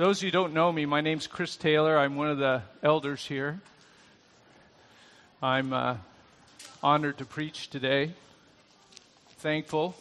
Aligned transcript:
Those 0.00 0.20
of 0.20 0.22
you 0.22 0.26
who 0.28 0.32
don't 0.32 0.54
know 0.54 0.72
me, 0.72 0.86
my 0.86 1.02
name's 1.02 1.26
Chris 1.26 1.56
Taylor. 1.56 1.98
I'm 1.98 2.16
one 2.16 2.30
of 2.30 2.38
the 2.38 2.62
elders 2.82 3.26
here. 3.26 3.60
I'm 5.42 5.74
uh, 5.74 5.98
honored 6.82 7.18
to 7.18 7.26
preach 7.26 7.68
today. 7.68 8.12
Thankful. 9.40 9.94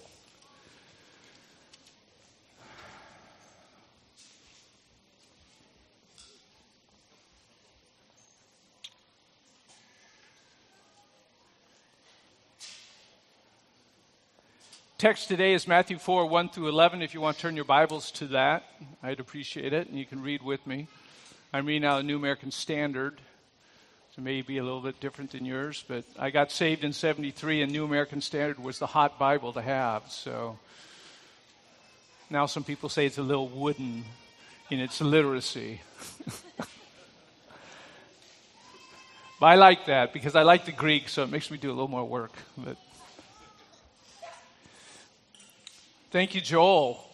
Text 14.99 15.29
today 15.29 15.53
is 15.53 15.65
Matthew 15.65 15.97
4, 15.97 16.25
1 16.25 16.49
through 16.49 16.67
11. 16.67 17.01
If 17.01 17.13
you 17.13 17.21
want 17.21 17.37
to 17.37 17.41
turn 17.41 17.55
your 17.55 17.63
Bibles 17.63 18.11
to 18.11 18.27
that, 18.27 18.65
I'd 19.01 19.21
appreciate 19.21 19.71
it, 19.71 19.87
and 19.87 19.97
you 19.97 20.05
can 20.05 20.21
read 20.21 20.43
with 20.43 20.67
me. 20.67 20.89
I'm 21.53 21.65
reading 21.65 21.85
out 21.85 22.01
a 22.01 22.03
New 22.03 22.17
American 22.17 22.51
Standard, 22.51 23.21
so 24.13 24.21
maybe 24.21 24.57
a 24.57 24.63
little 24.63 24.81
bit 24.81 24.99
different 24.99 25.31
than 25.31 25.45
yours, 25.45 25.85
but 25.87 26.03
I 26.17 26.31
got 26.31 26.51
saved 26.51 26.83
in 26.83 26.91
73, 26.91 27.61
and 27.61 27.71
New 27.71 27.85
American 27.85 28.19
Standard 28.19 28.61
was 28.61 28.77
the 28.79 28.87
hot 28.87 29.17
Bible 29.17 29.53
to 29.53 29.61
have, 29.61 30.11
so 30.11 30.59
now 32.29 32.45
some 32.45 32.65
people 32.65 32.89
say 32.89 33.05
it's 33.05 33.17
a 33.17 33.23
little 33.23 33.47
wooden 33.47 34.03
in 34.69 34.81
its 34.81 34.99
literacy. 34.99 35.79
but 39.39 39.45
I 39.45 39.55
like 39.55 39.85
that 39.85 40.11
because 40.11 40.35
I 40.35 40.41
like 40.41 40.65
the 40.65 40.73
Greek, 40.73 41.07
so 41.07 41.23
it 41.23 41.29
makes 41.29 41.49
me 41.49 41.57
do 41.57 41.69
a 41.69 41.71
little 41.71 41.87
more 41.87 42.03
work. 42.03 42.33
But 42.57 42.75
Thank 46.11 46.33
you, 46.33 46.41
Joel, 46.41 47.07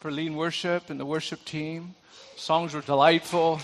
for 0.00 0.10
leading 0.10 0.36
worship 0.36 0.90
and 0.90 1.00
the 1.00 1.06
worship 1.06 1.42
team. 1.46 1.94
Songs 2.36 2.74
were 2.74 2.82
delightful. 2.82 3.60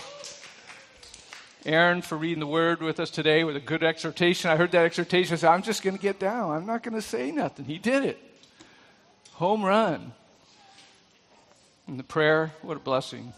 Aaron 1.63 2.01
for 2.01 2.17
reading 2.17 2.39
the 2.39 2.47
word 2.47 2.81
with 2.81 2.99
us 2.99 3.11
today 3.11 3.43
with 3.43 3.55
a 3.55 3.59
good 3.59 3.83
exhortation. 3.83 4.49
I 4.49 4.55
heard 4.55 4.71
that 4.71 4.85
exhortation. 4.85 5.33
I 5.33 5.37
said, 5.37 5.51
I'm 5.51 5.61
just 5.61 5.83
going 5.83 5.95
to 5.95 6.01
get 6.01 6.17
down. 6.17 6.49
I'm 6.49 6.65
not 6.65 6.81
going 6.81 6.95
to 6.95 7.03
say 7.03 7.29
nothing. 7.29 7.65
He 7.65 7.77
did 7.77 8.03
it. 8.03 8.17
Home 9.33 9.63
run. 9.63 10.11
And 11.85 11.99
the 11.99 12.03
prayer, 12.03 12.51
what 12.63 12.75
a 12.75 12.79
blessing. 12.79 13.33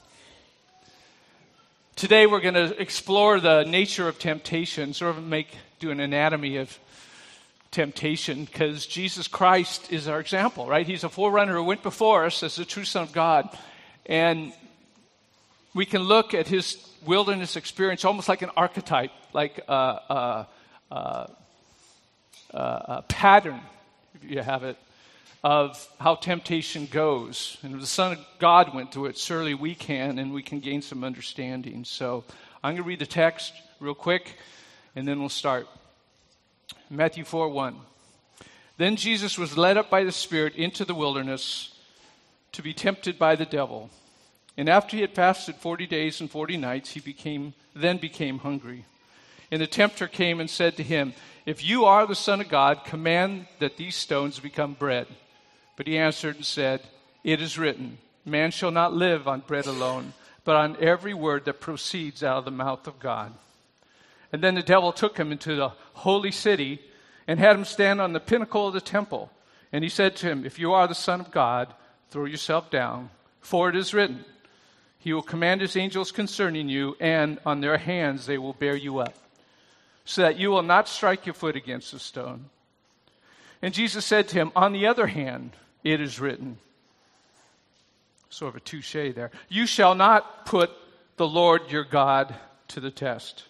Today 1.97 2.27
we're 2.27 2.39
going 2.39 2.53
to 2.53 2.81
explore 2.81 3.41
the 3.41 3.65
nature 3.65 4.07
of 4.07 4.19
temptation, 4.19 4.93
sort 4.93 5.17
of 5.17 5.23
make 5.25 5.49
do 5.79 5.91
an 5.91 5.99
anatomy 5.99 6.55
of 6.55 6.79
temptation 7.71 8.43
because 8.43 8.85
Jesus 8.85 9.27
Christ 9.27 9.91
is 9.91 10.07
our 10.07 10.19
example, 10.19 10.67
right? 10.67 10.85
He's 10.85 11.03
a 11.03 11.09
forerunner 11.09 11.53
who 11.53 11.63
went 11.63 11.83
before 11.83 12.25
us 12.25 12.43
as 12.43 12.57
the 12.57 12.65
true 12.65 12.83
Son 12.83 13.03
of 13.03 13.13
God. 13.13 13.49
And 14.05 14.53
we 15.73 15.85
can 15.85 16.01
look 16.01 16.33
at 16.33 16.47
his 16.47 16.77
wilderness 17.05 17.55
experience 17.55 18.03
almost 18.03 18.27
like 18.27 18.41
an 18.41 18.51
archetype, 18.57 19.11
like 19.33 19.63
a, 19.69 19.73
a, 19.73 20.47
a, 20.91 21.29
a 22.53 23.05
pattern, 23.07 23.61
if 24.15 24.29
you 24.29 24.41
have 24.41 24.63
it, 24.63 24.77
of 25.43 25.87
how 25.99 26.15
temptation 26.15 26.87
goes. 26.91 27.57
And 27.63 27.81
the 27.81 27.87
Son 27.87 28.11
of 28.11 28.19
God 28.37 28.75
went 28.75 28.91
through 28.91 29.07
it, 29.07 29.17
surely 29.17 29.53
we 29.53 29.75
can, 29.75 30.19
and 30.19 30.33
we 30.33 30.43
can 30.43 30.59
gain 30.59 30.81
some 30.81 31.05
understanding. 31.05 31.85
So 31.85 32.25
I'm 32.63 32.73
going 32.75 32.83
to 32.83 32.87
read 32.87 32.99
the 32.99 33.05
text 33.05 33.53
real 33.79 33.95
quick, 33.95 34.37
and 34.95 35.07
then 35.07 35.21
we'll 35.21 35.29
start. 35.29 35.67
Matthew 36.89 37.23
4 37.23 37.49
1. 37.49 37.75
Then 38.77 38.95
Jesus 38.95 39.37
was 39.37 39.57
led 39.57 39.77
up 39.77 39.89
by 39.89 40.03
the 40.03 40.11
Spirit 40.11 40.55
into 40.55 40.85
the 40.85 40.95
wilderness 40.95 41.73
to 42.51 42.61
be 42.61 42.73
tempted 42.73 43.19
by 43.19 43.35
the 43.35 43.45
devil. 43.45 43.89
And 44.57 44.67
after 44.67 44.97
he 44.97 45.01
had 45.01 45.13
fasted 45.13 45.55
40 45.55 45.87
days 45.87 46.19
and 46.19 46.29
40 46.29 46.57
nights, 46.57 46.91
he 46.91 46.99
became, 46.99 47.53
then 47.75 47.97
became 47.97 48.39
hungry. 48.39 48.85
And 49.51 49.61
the 49.61 49.67
tempter 49.67 50.07
came 50.07 50.39
and 50.39 50.49
said 50.49 50.77
to 50.77 50.83
him, 50.83 51.13
If 51.45 51.63
you 51.63 51.85
are 51.85 52.05
the 52.05 52.15
Son 52.15 52.41
of 52.41 52.49
God, 52.49 52.85
command 52.85 53.47
that 53.59 53.77
these 53.77 53.95
stones 53.95 54.39
become 54.39 54.73
bread. 54.73 55.07
But 55.75 55.87
he 55.87 55.97
answered 55.97 56.35
and 56.35 56.45
said, 56.45 56.81
It 57.23 57.41
is 57.41 57.57
written, 57.57 57.97
Man 58.25 58.51
shall 58.51 58.71
not 58.71 58.93
live 58.93 59.27
on 59.27 59.41
bread 59.41 59.65
alone, 59.65 60.13
but 60.43 60.55
on 60.55 60.77
every 60.79 61.13
word 61.13 61.45
that 61.45 61.59
proceeds 61.59 62.23
out 62.23 62.37
of 62.37 62.45
the 62.45 62.51
mouth 62.51 62.87
of 62.87 62.99
God. 62.99 63.33
And 64.31 64.41
then 64.41 64.55
the 64.55 64.61
devil 64.61 64.91
took 64.91 65.17
him 65.17 65.31
into 65.31 65.55
the 65.55 65.69
holy 65.93 66.31
city 66.31 66.81
and 67.27 67.39
had 67.39 67.55
him 67.55 67.65
stand 67.65 67.99
on 67.99 68.13
the 68.13 68.19
pinnacle 68.19 68.67
of 68.67 68.73
the 68.73 68.81
temple. 68.81 69.31
And 69.71 69.83
he 69.83 69.89
said 69.89 70.15
to 70.17 70.27
him, 70.27 70.45
If 70.45 70.59
you 70.59 70.73
are 70.73 70.87
the 70.87 70.95
Son 70.95 71.19
of 71.19 71.31
God, 71.31 71.73
throw 72.09 72.25
yourself 72.25 72.69
down, 72.69 73.09
for 73.39 73.69
it 73.69 73.75
is 73.75 73.93
written, 73.93 74.25
He 74.99 75.13
will 75.13 75.21
command 75.21 75.61
His 75.61 75.77
angels 75.77 76.11
concerning 76.11 76.69
you, 76.69 76.95
and 76.99 77.39
on 77.45 77.61
their 77.61 77.77
hands 77.77 78.25
they 78.25 78.37
will 78.37 78.53
bear 78.53 78.75
you 78.75 78.99
up, 78.99 79.15
so 80.05 80.21
that 80.21 80.37
you 80.37 80.51
will 80.51 80.61
not 80.61 80.89
strike 80.89 81.25
your 81.25 81.33
foot 81.33 81.55
against 81.55 81.93
a 81.93 81.99
stone. 81.99 82.45
And 83.61 83.73
Jesus 83.73 84.05
said 84.05 84.27
to 84.29 84.35
him, 84.35 84.51
On 84.55 84.73
the 84.73 84.87
other 84.87 85.07
hand, 85.07 85.51
it 85.83 86.01
is 86.01 86.19
written, 86.19 86.57
sort 88.29 88.49
of 88.49 88.55
a 88.57 88.59
touche 88.59 88.93
there, 88.93 89.31
You 89.49 89.65
shall 89.65 89.95
not 89.95 90.45
put 90.45 90.71
the 91.17 91.27
Lord 91.27 91.69
your 91.69 91.83
God 91.83 92.35
to 92.69 92.79
the 92.79 92.91
test. 92.91 93.45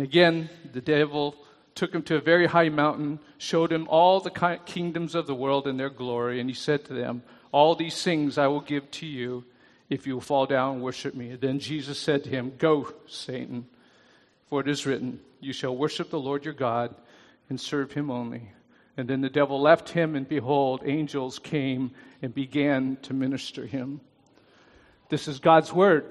Again, 0.00 0.48
the 0.72 0.80
devil 0.80 1.36
took 1.74 1.94
him 1.94 2.02
to 2.04 2.16
a 2.16 2.20
very 2.20 2.46
high 2.46 2.70
mountain, 2.70 3.20
showed 3.36 3.70
him 3.70 3.86
all 3.88 4.18
the 4.18 4.58
kingdoms 4.64 5.14
of 5.14 5.26
the 5.26 5.34
world 5.34 5.66
and 5.66 5.78
their 5.78 5.90
glory, 5.90 6.40
and 6.40 6.48
he 6.48 6.54
said 6.54 6.86
to 6.86 6.94
them, 6.94 7.22
All 7.52 7.74
these 7.74 8.02
things 8.02 8.38
I 8.38 8.46
will 8.46 8.62
give 8.62 8.90
to 8.92 9.06
you 9.06 9.44
if 9.90 10.06
you 10.06 10.18
fall 10.20 10.46
down 10.46 10.76
and 10.76 10.82
worship 10.82 11.14
me. 11.14 11.36
Then 11.36 11.58
Jesus 11.58 11.98
said 11.98 12.24
to 12.24 12.30
him, 12.30 12.54
Go, 12.56 12.94
Satan, 13.08 13.66
for 14.48 14.62
it 14.62 14.68
is 14.68 14.86
written, 14.86 15.20
You 15.38 15.52
shall 15.52 15.76
worship 15.76 16.08
the 16.08 16.18
Lord 16.18 16.46
your 16.46 16.54
God 16.54 16.94
and 17.50 17.60
serve 17.60 17.92
him 17.92 18.10
only. 18.10 18.52
And 18.96 19.06
then 19.06 19.20
the 19.20 19.28
devil 19.28 19.60
left 19.60 19.90
him, 19.90 20.16
and 20.16 20.26
behold, 20.26 20.80
angels 20.86 21.38
came 21.38 21.90
and 22.22 22.34
began 22.34 22.96
to 23.02 23.12
minister 23.12 23.66
him. 23.66 24.00
This 25.10 25.28
is 25.28 25.40
God's 25.40 25.74
word. 25.74 26.06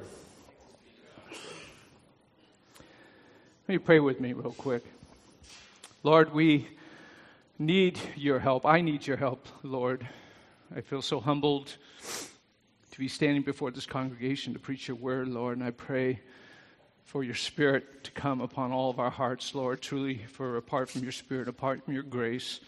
Let 3.70 3.74
me 3.74 3.80
pray 3.86 4.00
with 4.00 4.20
me 4.20 4.34
real 4.34 4.54
quick. 4.54 4.84
Lord, 6.02 6.34
we 6.34 6.68
need 7.60 8.00
your 8.16 8.40
help. 8.40 8.66
I 8.66 8.82
need 8.82 9.06
your 9.06 9.16
help, 9.16 9.46
Lord. 9.62 10.08
I 10.76 10.82
feel 10.82 11.04
so 11.04 11.20
humbled 11.20 11.76
to 12.92 12.98
be 12.98 13.08
standing 13.08 13.44
before 13.44 13.70
this 13.70 13.86
congregation 13.86 14.54
to 14.54 14.60
preach 14.60 14.88
your 14.88 14.98
word, 14.98 15.28
Lord, 15.28 15.56
and 15.56 15.64
I 15.64 15.70
pray 15.70 16.20
for 17.04 17.24
your 17.24 17.36
spirit 17.36 18.06
to 18.06 18.12
come 18.12 18.42
upon 18.42 18.72
all 18.72 18.90
of 18.90 18.98
our 18.98 19.12
hearts, 19.12 19.54
Lord. 19.54 19.82
Truly, 19.82 20.26
for 20.32 20.58
apart 20.58 20.90
from 20.90 21.04
your 21.04 21.12
spirit, 21.12 21.48
apart 21.48 21.86
from 21.86 21.94
your 21.94 22.02
grace, 22.02 22.62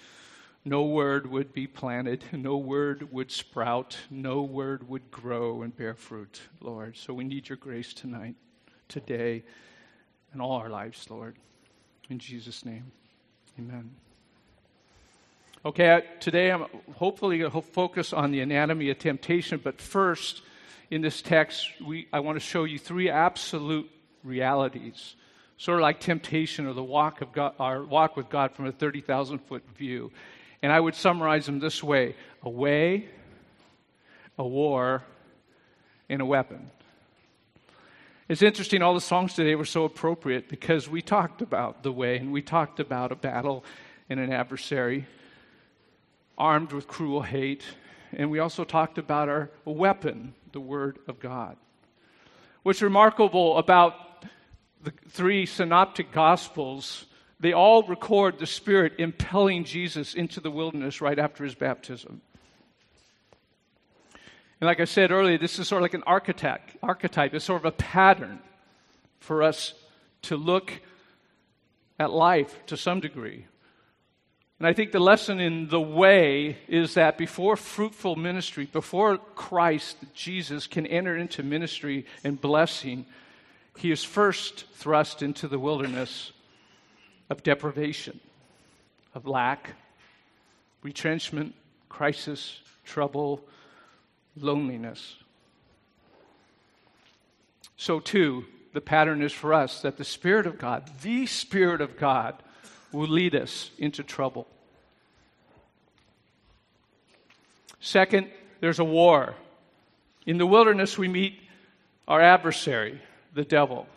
no 0.65 0.83
word 0.83 1.25
would 1.25 1.51
be 1.51 1.65
planted, 1.65 2.23
no 2.31 2.57
word 2.57 3.11
would 3.11 3.31
sprout, 3.31 3.97
no 4.11 4.43
word 4.43 4.87
would 4.87 5.09
grow 5.09 5.63
and 5.63 5.75
bear 5.75 5.95
fruit, 5.95 6.41
Lord. 6.59 6.95
So 6.95 7.11
we 7.11 7.23
need 7.23 7.49
your 7.49 7.57
grace 7.57 7.91
tonight, 7.91 8.35
today 8.87 9.41
in 10.33 10.41
all 10.41 10.53
our 10.53 10.69
lives, 10.69 11.09
Lord. 11.09 11.35
In 12.09 12.19
Jesus' 12.19 12.65
name, 12.65 12.91
amen. 13.59 13.91
Okay, 15.63 16.03
today 16.19 16.51
I'm 16.51 16.65
hopefully 16.95 17.37
going 17.37 17.51
to 17.51 17.61
focus 17.61 18.13
on 18.13 18.31
the 18.31 18.39
anatomy 18.39 18.89
of 18.89 18.97
temptation, 18.97 19.61
but 19.63 19.79
first, 19.79 20.41
in 20.89 21.01
this 21.01 21.21
text, 21.21 21.69
we, 21.85 22.07
I 22.11 22.19
want 22.19 22.35
to 22.35 22.39
show 22.39 22.63
you 22.63 22.79
three 22.79 23.09
absolute 23.09 23.89
realities, 24.23 25.15
sort 25.57 25.77
of 25.77 25.83
like 25.83 25.99
temptation 25.99 26.65
or 26.65 26.73
the 26.73 26.83
walk 26.83 27.21
of 27.21 27.31
God, 27.31 27.53
our 27.59 27.83
walk 27.83 28.17
with 28.17 28.27
God 28.29 28.53
from 28.53 28.65
a 28.65 28.71
30,000 28.71 29.39
foot 29.39 29.63
view. 29.77 30.11
And 30.63 30.71
I 30.71 30.79
would 30.79 30.95
summarize 30.95 31.45
them 31.45 31.59
this 31.59 31.83
way 31.83 32.15
a 32.43 32.49
way, 32.49 33.07
a 34.37 34.47
war, 34.47 35.03
and 36.09 36.21
a 36.21 36.25
weapon. 36.25 36.71
It's 38.31 38.41
interesting, 38.41 38.81
all 38.81 38.93
the 38.93 39.01
songs 39.01 39.33
today 39.33 39.55
were 39.55 39.65
so 39.65 39.83
appropriate 39.83 40.47
because 40.47 40.87
we 40.87 41.01
talked 41.01 41.41
about 41.41 41.83
the 41.83 41.91
way 41.91 42.15
and 42.15 42.31
we 42.31 42.41
talked 42.41 42.79
about 42.79 43.11
a 43.11 43.15
battle 43.17 43.65
and 44.09 44.21
an 44.21 44.31
adversary 44.31 45.05
armed 46.37 46.71
with 46.71 46.87
cruel 46.87 47.23
hate. 47.23 47.65
And 48.13 48.31
we 48.31 48.39
also 48.39 48.63
talked 48.63 48.97
about 48.97 49.27
our 49.27 49.51
weapon, 49.65 50.33
the 50.53 50.61
Word 50.61 50.99
of 51.09 51.19
God. 51.19 51.57
What's 52.63 52.81
remarkable 52.81 53.57
about 53.57 53.95
the 54.81 54.93
three 55.09 55.45
synoptic 55.45 56.13
gospels, 56.13 57.07
they 57.41 57.51
all 57.51 57.83
record 57.83 58.39
the 58.39 58.47
Spirit 58.47 58.93
impelling 58.97 59.65
Jesus 59.65 60.13
into 60.13 60.39
the 60.39 60.51
wilderness 60.51 61.01
right 61.01 61.19
after 61.19 61.43
his 61.43 61.55
baptism. 61.55 62.21
And 64.61 64.67
like 64.67 64.79
I 64.79 64.85
said 64.85 65.11
earlier, 65.11 65.39
this 65.39 65.57
is 65.57 65.67
sort 65.67 65.81
of 65.81 65.83
like 65.83 65.95
an 65.95 66.03
archetype. 66.05 66.61
Archetype 66.83 67.33
It's 67.33 67.43
sort 67.43 67.61
of 67.61 67.65
a 67.65 67.71
pattern 67.71 68.39
for 69.19 69.41
us 69.41 69.73
to 70.23 70.37
look 70.37 70.71
at 71.99 72.11
life 72.11 72.55
to 72.67 72.77
some 72.77 72.99
degree. 72.99 73.47
And 74.59 74.67
I 74.67 74.73
think 74.73 74.91
the 74.91 74.99
lesson 74.99 75.39
in 75.39 75.69
the 75.69 75.81
way 75.81 76.57
is 76.67 76.93
that 76.93 77.17
before 77.17 77.55
fruitful 77.55 78.15
ministry, 78.15 78.67
before 78.71 79.17
Christ, 79.17 79.97
Jesus, 80.13 80.67
can 80.67 80.85
enter 80.85 81.17
into 81.17 81.41
ministry 81.41 82.05
and 82.23 82.39
blessing, 82.39 83.07
he 83.77 83.91
is 83.91 84.03
first 84.03 84.65
thrust 84.73 85.23
into 85.23 85.47
the 85.47 85.57
wilderness 85.57 86.31
of 87.31 87.41
deprivation, 87.41 88.19
of 89.15 89.25
lack, 89.25 89.71
retrenchment, 90.83 91.55
crisis, 91.89 92.59
trouble, 92.85 93.43
loneliness. 94.35 95.15
So, 97.77 97.99
too, 97.99 98.45
the 98.73 98.81
pattern 98.81 99.21
is 99.21 99.33
for 99.33 99.53
us 99.53 99.81
that 99.81 99.97
the 99.97 100.03
Spirit 100.03 100.45
of 100.45 100.57
God, 100.57 100.89
the 101.01 101.25
Spirit 101.25 101.81
of 101.81 101.97
God, 101.97 102.35
will 102.91 103.07
lead 103.07 103.35
us 103.35 103.71
into 103.77 104.03
trouble. 104.03 104.47
Second, 107.79 108.29
there's 108.59 108.79
a 108.79 108.83
war. 108.83 109.35
In 110.25 110.37
the 110.37 110.45
wilderness, 110.45 110.97
we 110.97 111.07
meet 111.07 111.39
our 112.07 112.21
adversary, 112.21 113.01
the 113.33 113.43
devil. 113.43 113.87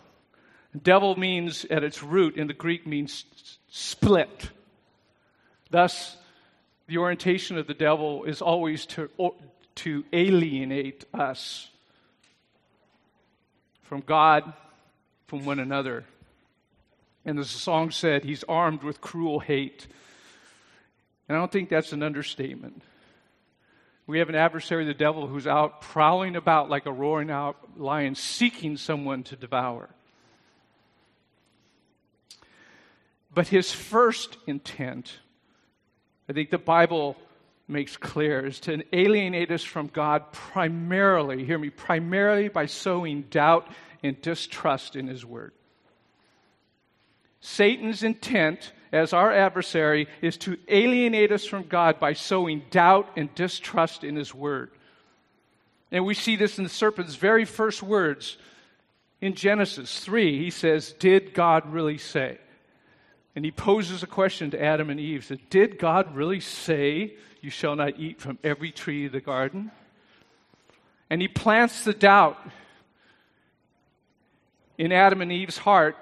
Devil 0.82 1.16
means, 1.16 1.64
at 1.66 1.84
its 1.84 2.02
root 2.02 2.37
in 2.37 2.46
the 2.46 2.54
Greek, 2.54 2.87
means 2.87 3.25
split. 3.69 4.50
Thus, 5.70 6.16
the 6.87 6.98
orientation 6.98 7.58
of 7.58 7.66
the 7.66 7.75
devil 7.75 8.25
is 8.25 8.40
always 8.40 8.87
to, 8.87 9.10
to 9.76 10.05
alienate 10.12 11.05
us 11.12 11.69
from 13.82 14.00
God, 14.00 14.53
from 15.26 15.44
one 15.44 15.59
another. 15.59 16.05
And 17.25 17.38
as 17.38 17.53
the 17.53 17.59
song 17.59 17.91
said, 17.91 18.25
he's 18.25 18.44
armed 18.44 18.82
with 18.82 19.00
cruel 19.00 19.41
hate. 19.41 19.87
And 21.29 21.37
I 21.37 21.41
don't 21.41 21.50
think 21.50 21.69
that's 21.69 21.93
an 21.93 22.03
understatement. 22.03 22.82
We 24.06 24.19
have 24.19 24.29
an 24.29 24.35
adversary, 24.35 24.85
the 24.85 24.93
devil, 24.93 25.26
who's 25.26 25.47
out 25.47 25.81
prowling 25.81 26.37
about 26.37 26.69
like 26.69 26.85
a 26.85 26.93
roaring 26.93 27.31
out 27.31 27.56
lion, 27.79 28.15
seeking 28.15 28.76
someone 28.76 29.23
to 29.25 29.37
devour. 29.37 29.88
But 33.32 33.49
his 33.49 33.73
first 33.73 34.37
intent, 34.47 35.19
I 36.29 36.35
think 36.35 36.50
the 36.50 36.59
Bible 36.59 37.17
makes 37.66 37.96
clear, 37.96 38.44
is 38.44 38.61
to 38.61 38.84
alienate 38.94 39.50
us 39.50 39.62
from 39.62 39.87
God 39.87 40.32
primarily, 40.32 41.44
hear 41.44 41.58
me, 41.58 41.70
primarily 41.70 42.49
by 42.49 42.66
sowing 42.66 43.22
doubt 43.22 43.69
and 44.02 44.20
distrust 44.20 44.96
in 44.96 45.06
his 45.06 45.25
word. 45.25 45.52
Satan's 47.40 48.02
intent 48.02 48.72
as 48.93 49.12
our 49.12 49.32
adversary 49.32 50.08
is 50.22 50.37
to 50.38 50.56
alienate 50.69 51.32
us 51.32 51.44
from 51.44 51.64
God 51.64 51.99
by 52.00 52.12
sowing 52.12 52.62
doubt 52.70 53.11
and 53.16 53.34
distrust 53.34 54.05
in 54.05 54.16
his 54.16 54.34
word. 54.34 54.70
And 55.90 56.05
we 56.05 56.14
see 56.14 56.37
this 56.37 56.58
in 56.58 56.64
the 56.64 56.70
serpent's 56.70 57.16
very 57.16 57.44
first 57.44 57.82
words 57.82 58.37
in 59.20 59.34
Genesis 59.34 60.00
3. 60.00 60.38
He 60.38 60.50
says, 60.50 60.93
Did 60.94 61.34
God 61.34 61.72
really 61.72 61.99
say? 61.99 62.38
And 63.37 63.44
he 63.44 63.50
poses 63.50 64.02
a 64.02 64.06
question 64.06 64.50
to 64.52 64.62
Adam 64.62 64.90
and 64.90 65.00
Eve. 65.00 65.25
Said, 65.25 65.40
Did 65.50 65.78
God 65.78 66.14
really 66.14 66.40
say, 66.40 67.14
You 67.44 67.50
shall 67.50 67.76
not 67.76 67.99
eat 67.99 68.20
from 68.20 68.38
every 68.43 68.73
tree 68.73 69.05
of 69.05 69.12
the 69.12 69.20
garden? 69.20 69.70
And 71.11 71.20
he 71.20 71.29
plants 71.29 71.85
the 71.85 71.93
doubt 71.93 72.38
in 74.79 74.93
Adam 74.93 75.20
and 75.20 75.31
Eve's 75.31 75.58
heart 75.58 75.96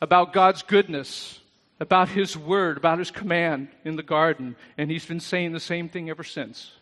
about 0.00 0.32
God's 0.32 0.62
goodness 0.62 1.40
about 1.80 2.08
his 2.08 2.36
word, 2.36 2.76
about 2.76 2.98
his 2.98 3.10
command 3.10 3.68
in 3.84 3.96
the 3.96 4.02
garden, 4.02 4.56
and 4.78 4.90
he's 4.90 5.04
been 5.04 5.20
saying 5.20 5.52
the 5.52 5.60
same 5.60 5.88
thing 5.88 6.08
ever 6.08 6.22
since. 6.22 6.72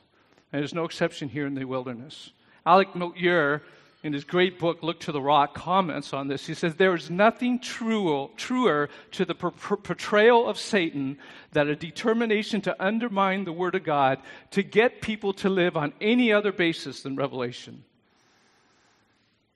And 0.53 0.61
there's 0.61 0.75
no 0.75 0.85
exception 0.85 1.29
here 1.29 1.47
in 1.47 1.55
the 1.55 1.65
wilderness. 1.65 2.31
Alec 2.67 2.94
Motyer, 2.94 3.62
in 4.02 4.12
his 4.12 4.25
great 4.25 4.58
book, 4.58 4.82
Look 4.82 5.00
to 5.00 5.12
the 5.12 5.20
Rock, 5.20 5.54
comments 5.54 6.12
on 6.12 6.26
this. 6.26 6.46
He 6.46 6.54
says, 6.54 6.75
There 6.75 6.94
is 6.94 7.08
nothing 7.10 7.60
true, 7.60 8.31
truer 8.37 8.88
to 9.12 9.25
the 9.25 9.34
portrayal 9.34 10.49
of 10.49 10.58
Satan 10.58 11.19
than 11.52 11.69
a 11.69 11.76
determination 11.76 12.60
to 12.62 12.84
undermine 12.84 13.44
the 13.44 13.52
Word 13.52 13.76
of 13.76 13.84
God 13.84 14.19
to 14.50 14.62
get 14.62 15.02
people 15.02 15.32
to 15.34 15.49
live 15.49 15.76
on 15.76 15.93
any 16.00 16.32
other 16.32 16.52
basis 16.52 17.02
than 17.02 17.14
revelation. 17.14 17.84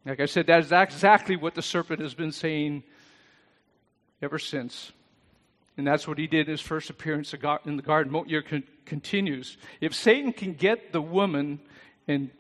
Like 0.05 0.21
I 0.21 0.27
said, 0.27 0.47
that 0.47 0.61
is 0.61 0.71
exactly 0.71 1.35
what 1.35 1.57
the 1.57 1.63
serpent 1.63 2.01
has 2.01 2.15
been 2.15 2.31
saying 2.31 2.85
ever 4.23 4.39
since. 4.39 4.93
And 5.77 5.85
that's 5.85 6.07
what 6.07 6.19
he 6.19 6.29
did 6.29 6.47
in 6.47 6.53
his 6.53 6.61
first 6.61 6.89
appearance 6.89 7.35
in 7.35 7.77
the 7.77 7.83
garden. 7.83 8.13
Motyer 8.13 8.43
continues 8.87 9.59
If 9.81 9.93
Satan 9.93 10.33
can 10.33 10.55
get 10.55 10.93
the 10.93 11.03
woman 11.03 11.59
and 12.07 12.31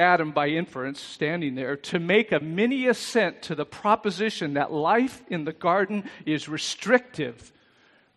Adam, 0.00 0.32
by 0.32 0.48
inference, 0.48 1.00
standing 1.00 1.54
there, 1.54 1.76
to 1.76 2.00
make 2.00 2.32
a 2.32 2.40
mini 2.40 2.86
assent 2.86 3.42
to 3.42 3.54
the 3.54 3.66
proposition 3.66 4.54
that 4.54 4.72
life 4.72 5.22
in 5.28 5.44
the 5.44 5.52
garden 5.52 6.08
is 6.26 6.48
restrictive 6.48 7.52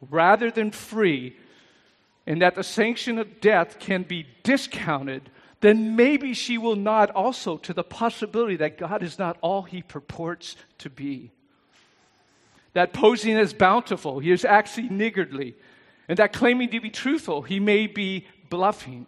rather 0.10 0.50
than 0.50 0.72
free, 0.72 1.36
and 2.26 2.42
that 2.42 2.56
the 2.56 2.64
sanction 2.64 3.20
of 3.20 3.42
death 3.42 3.80
can 3.80 4.04
be 4.04 4.26
discounted, 4.44 5.30
then 5.60 5.96
maybe 5.96 6.34
she 6.34 6.58
will 6.58 6.76
nod 6.76 7.10
also 7.12 7.58
to 7.58 7.74
the 7.74 7.84
possibility 7.84 8.56
that 8.56 8.78
God 8.78 9.04
is 9.04 9.20
not 9.20 9.38
all 9.42 9.64
he 9.64 9.82
purports 9.82 10.56
to 10.80 10.90
be. 10.90 11.32
That 12.74 12.94
posing 12.94 13.38
as 13.38 13.54
bountiful, 13.54 14.20
he 14.20 14.32
is 14.32 14.44
actually 14.46 14.90
niggardly, 14.90 15.56
and 16.08 16.18
that 16.18 16.34
claiming 16.34 16.70
to 16.70 16.82
be 16.82 16.90
truthful, 16.90 17.44
he 17.44 17.60
may 17.60 17.88
be 17.88 18.26
bluffing, 18.50 19.06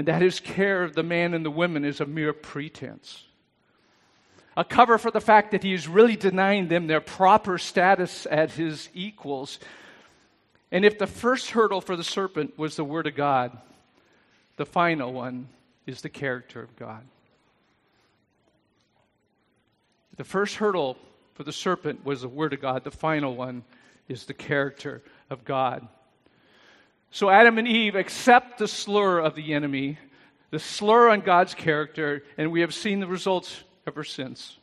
and 0.00 0.08
that 0.08 0.22
his 0.22 0.40
care 0.40 0.82
of 0.82 0.94
the 0.94 1.02
man 1.02 1.34
and 1.34 1.44
the 1.44 1.50
women 1.50 1.84
is 1.84 2.00
a 2.00 2.06
mere 2.06 2.32
pretense. 2.32 3.24
A 4.56 4.64
cover 4.64 4.96
for 4.96 5.10
the 5.10 5.20
fact 5.20 5.50
that 5.50 5.62
he 5.62 5.74
is 5.74 5.86
really 5.86 6.16
denying 6.16 6.68
them 6.68 6.86
their 6.86 7.02
proper 7.02 7.58
status 7.58 8.24
as 8.24 8.54
his 8.54 8.88
equals. 8.94 9.58
And 10.72 10.86
if 10.86 10.98
the 10.98 11.06
first 11.06 11.50
hurdle 11.50 11.82
for 11.82 11.96
the 11.96 12.02
serpent 12.02 12.58
was 12.58 12.76
the 12.76 12.82
Word 12.82 13.08
of 13.08 13.14
God, 13.14 13.58
the 14.56 14.64
final 14.64 15.12
one 15.12 15.48
is 15.86 16.00
the 16.00 16.08
character 16.08 16.62
of 16.62 16.74
God. 16.76 17.04
The 20.16 20.24
first 20.24 20.54
hurdle 20.54 20.96
for 21.34 21.42
the 21.42 21.52
serpent 21.52 22.06
was 22.06 22.22
the 22.22 22.28
word 22.28 22.54
of 22.54 22.62
God. 22.62 22.84
The 22.84 22.90
final 22.90 23.36
one 23.36 23.64
is 24.08 24.24
the 24.24 24.32
character 24.32 25.02
of 25.28 25.44
God. 25.44 25.86
So 27.10 27.28
Adam 27.28 27.58
and 27.58 27.66
Eve 27.66 27.96
accept 27.96 28.58
the 28.58 28.68
slur 28.68 29.18
of 29.18 29.34
the 29.34 29.52
enemy, 29.52 29.98
the 30.50 30.58
slur 30.58 31.08
on 31.10 31.20
God's 31.20 31.54
character, 31.54 32.22
and 32.38 32.52
we 32.52 32.60
have 32.60 32.72
seen 32.72 33.00
the 33.00 33.06
results 33.06 33.64
ever 33.86 34.04
since. 34.04 34.56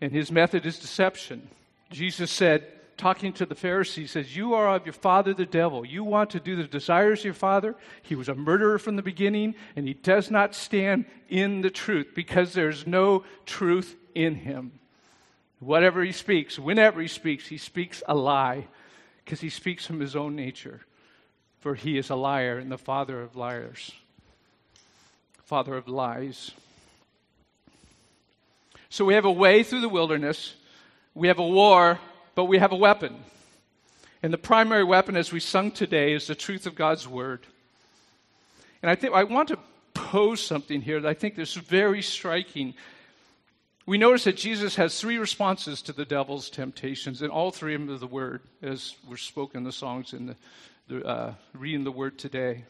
And 0.00 0.12
his 0.12 0.32
method 0.32 0.66
is 0.66 0.78
deception. 0.78 1.48
Jesus 1.90 2.30
said, 2.30 2.66
talking 2.96 3.32
to 3.34 3.46
the 3.46 3.54
Pharisees, 3.54 4.10
says, 4.10 4.36
You 4.36 4.54
are 4.54 4.74
of 4.74 4.84
your 4.84 4.92
father 4.92 5.32
the 5.32 5.46
devil. 5.46 5.84
You 5.84 6.02
want 6.02 6.30
to 6.30 6.40
do 6.40 6.56
the 6.56 6.64
desires 6.64 7.20
of 7.20 7.24
your 7.26 7.34
father. 7.34 7.76
He 8.02 8.16
was 8.16 8.28
a 8.28 8.34
murderer 8.34 8.78
from 8.78 8.96
the 8.96 9.02
beginning, 9.02 9.54
and 9.76 9.86
he 9.86 9.94
does 9.94 10.30
not 10.30 10.54
stand 10.54 11.06
in 11.28 11.60
the 11.60 11.70
truth 11.70 12.08
because 12.14 12.52
there's 12.52 12.86
no 12.86 13.24
truth 13.46 13.96
in 14.14 14.34
him. 14.34 14.72
Whatever 15.60 16.02
he 16.02 16.12
speaks, 16.12 16.58
whenever 16.58 17.00
he 17.00 17.08
speaks, 17.08 17.46
he 17.46 17.58
speaks 17.58 18.02
a 18.06 18.14
lie 18.14 18.66
because 19.24 19.40
he 19.40 19.48
speaks 19.48 19.86
from 19.86 20.00
his 20.00 20.14
own 20.14 20.36
nature. 20.36 20.80
For 21.60 21.74
he 21.74 21.96
is 21.96 22.10
a 22.10 22.14
liar 22.14 22.58
and 22.58 22.70
the 22.70 22.78
father 22.78 23.22
of 23.22 23.36
liars, 23.36 23.92
father 25.44 25.76
of 25.76 25.88
lies. 25.88 26.50
So 28.90 29.04
we 29.04 29.14
have 29.14 29.24
a 29.24 29.32
way 29.32 29.62
through 29.62 29.80
the 29.80 29.88
wilderness. 29.88 30.54
We 31.14 31.28
have 31.28 31.38
a 31.38 31.46
war 31.46 31.98
but 32.34 32.44
we 32.44 32.58
have 32.58 32.72
a 32.72 32.76
weapon. 32.76 33.16
And 34.22 34.32
the 34.32 34.38
primary 34.38 34.84
weapon, 34.84 35.16
as 35.16 35.32
we 35.32 35.40
sung 35.40 35.70
today, 35.70 36.12
is 36.12 36.26
the 36.26 36.34
truth 36.34 36.66
of 36.66 36.74
God's 36.74 37.06
word. 37.06 37.46
And 38.82 38.90
I 38.90 38.94
think 38.94 39.14
I 39.14 39.24
want 39.24 39.48
to 39.48 39.58
pose 39.92 40.40
something 40.40 40.80
here 40.80 41.00
that 41.00 41.08
I 41.08 41.14
think 41.14 41.38
is 41.38 41.54
very 41.54 42.02
striking. 42.02 42.74
We 43.86 43.98
notice 43.98 44.24
that 44.24 44.36
Jesus 44.36 44.76
has 44.76 44.98
three 44.98 45.18
responses 45.18 45.82
to 45.82 45.92
the 45.92 46.06
devil's 46.06 46.48
temptations, 46.48 47.20
and 47.20 47.30
all 47.30 47.50
three 47.50 47.74
of 47.74 47.82
them 47.82 47.94
are 47.94 47.98
the 47.98 48.06
word, 48.06 48.40
as 48.62 48.94
were 49.06 49.18
spoken 49.18 49.58
in 49.58 49.64
the 49.64 49.72
songs 49.72 50.14
in 50.14 50.26
the, 50.26 50.36
the 50.88 51.06
uh, 51.06 51.34
reading 51.52 51.84
the 51.84 51.92
word 51.92 52.18
today. 52.18 52.64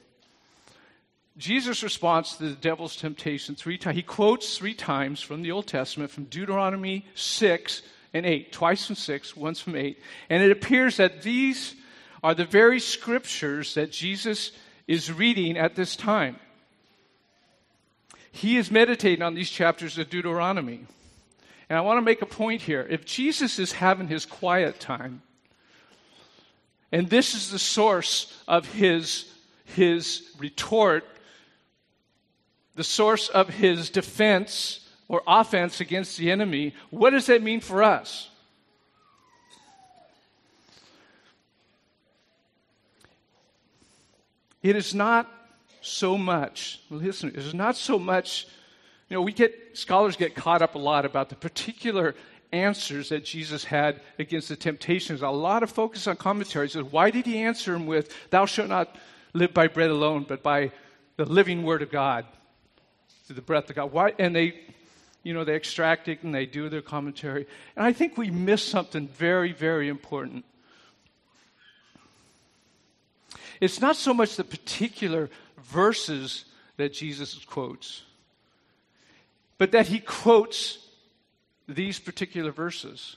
Jesus 1.36 1.84
responds 1.84 2.36
to 2.36 2.48
the 2.48 2.56
devil's 2.56 2.96
temptation 2.96 3.54
three 3.54 3.78
times. 3.78 3.96
He 3.96 4.02
quotes 4.02 4.58
three 4.58 4.74
times 4.74 5.20
from 5.20 5.42
the 5.42 5.52
Old 5.52 5.68
Testament, 5.68 6.10
from 6.10 6.24
Deuteronomy 6.24 7.06
6 7.14 7.82
and 8.12 8.26
8, 8.26 8.52
twice 8.52 8.86
from 8.86 8.96
6, 8.96 9.36
once 9.36 9.60
from 9.60 9.76
8. 9.76 10.00
And 10.30 10.42
it 10.42 10.50
appears 10.50 10.96
that 10.96 11.22
these 11.22 11.76
are 12.24 12.34
the 12.34 12.44
very 12.44 12.80
scriptures 12.80 13.74
that 13.74 13.92
Jesus 13.92 14.50
is 14.88 15.12
reading 15.12 15.56
at 15.56 15.76
this 15.76 15.94
time. 15.94 16.36
He 18.32 18.56
is 18.56 18.70
meditating 18.70 19.22
on 19.22 19.34
these 19.34 19.50
chapters 19.50 19.96
of 19.96 20.10
Deuteronomy. 20.10 20.86
And 21.68 21.78
I 21.78 21.80
want 21.80 21.98
to 21.98 22.02
make 22.02 22.22
a 22.22 22.26
point 22.26 22.62
here. 22.62 22.86
If 22.88 23.04
Jesus 23.04 23.58
is 23.58 23.72
having 23.72 24.08
his 24.08 24.26
quiet 24.26 24.80
time, 24.80 25.22
And 26.94 27.10
this 27.10 27.34
is 27.34 27.50
the 27.50 27.58
source 27.58 28.32
of 28.46 28.72
his, 28.72 29.28
his 29.64 30.30
retort, 30.38 31.04
the 32.76 32.84
source 32.84 33.28
of 33.28 33.48
his 33.48 33.90
defense 33.90 34.88
or 35.08 35.20
offense 35.26 35.80
against 35.80 36.16
the 36.18 36.30
enemy. 36.30 36.72
What 36.90 37.10
does 37.10 37.26
that 37.26 37.42
mean 37.42 37.58
for 37.58 37.82
us? 37.82 38.30
It 44.62 44.76
is 44.76 44.94
not 44.94 45.28
so 45.80 46.16
much, 46.16 46.80
listen, 46.90 47.30
it 47.30 47.38
is 47.38 47.54
not 47.54 47.74
so 47.74 47.98
much, 47.98 48.46
you 49.14 49.20
know, 49.20 49.22
we 49.22 49.32
get, 49.32 49.78
scholars 49.78 50.16
get 50.16 50.34
caught 50.34 50.60
up 50.60 50.74
a 50.74 50.78
lot 50.78 51.04
about 51.04 51.28
the 51.28 51.36
particular 51.36 52.16
answers 52.50 53.10
that 53.10 53.24
Jesus 53.24 53.62
had 53.62 54.00
against 54.18 54.48
the 54.48 54.56
temptations. 54.56 55.22
A 55.22 55.28
lot 55.28 55.62
of 55.62 55.70
focus 55.70 56.08
on 56.08 56.16
commentaries 56.16 56.74
is 56.74 56.82
why 56.82 57.12
did 57.12 57.24
he 57.24 57.38
answer 57.38 57.76
him 57.76 57.86
with, 57.86 58.12
Thou 58.30 58.44
shalt 58.44 58.68
not 58.68 58.96
live 59.32 59.54
by 59.54 59.68
bread 59.68 59.90
alone, 59.90 60.26
but 60.28 60.42
by 60.42 60.72
the 61.14 61.26
living 61.26 61.62
word 61.62 61.80
of 61.80 61.92
God, 61.92 62.26
through 63.24 63.36
the 63.36 63.42
breath 63.42 63.70
of 63.70 63.76
God? 63.76 63.92
Why? 63.92 64.14
And 64.18 64.34
they, 64.34 64.60
you 65.22 65.32
know, 65.32 65.44
they 65.44 65.54
extract 65.54 66.08
it 66.08 66.24
and 66.24 66.34
they 66.34 66.44
do 66.44 66.68
their 66.68 66.82
commentary. 66.82 67.46
And 67.76 67.86
I 67.86 67.92
think 67.92 68.18
we 68.18 68.32
miss 68.32 68.64
something 68.64 69.06
very, 69.06 69.52
very 69.52 69.88
important. 69.88 70.44
It's 73.60 73.80
not 73.80 73.94
so 73.94 74.12
much 74.12 74.34
the 74.34 74.42
particular 74.42 75.30
verses 75.62 76.46
that 76.78 76.92
Jesus 76.92 77.38
quotes, 77.44 78.02
but 79.58 79.72
that 79.72 79.86
he 79.88 80.00
quotes 80.00 80.78
these 81.68 81.98
particular 81.98 82.52
verses. 82.52 83.16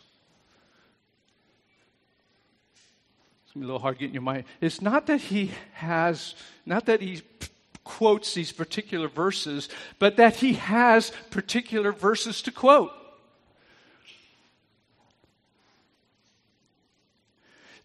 It's 3.46 3.56
a 3.56 3.60
little 3.60 3.80
hard 3.80 3.98
getting 3.98 4.14
your 4.14 4.24
mind. 4.24 4.46
It's 4.62 4.82
not 4.82 5.08
that 5.08 5.22
he 5.22 5.52
has, 5.74 6.36
not 6.66 6.86
that 6.86 7.02
he 7.02 7.22
quotes 7.84 8.34
these 8.34 8.52
particular 8.52 9.08
verses, 9.08 9.70
but 10.00 10.18
that 10.18 10.36
he 10.36 10.54
has 10.54 11.12
particular 11.32 11.92
verses 11.92 12.42
to 12.44 12.52
quote. 12.52 12.92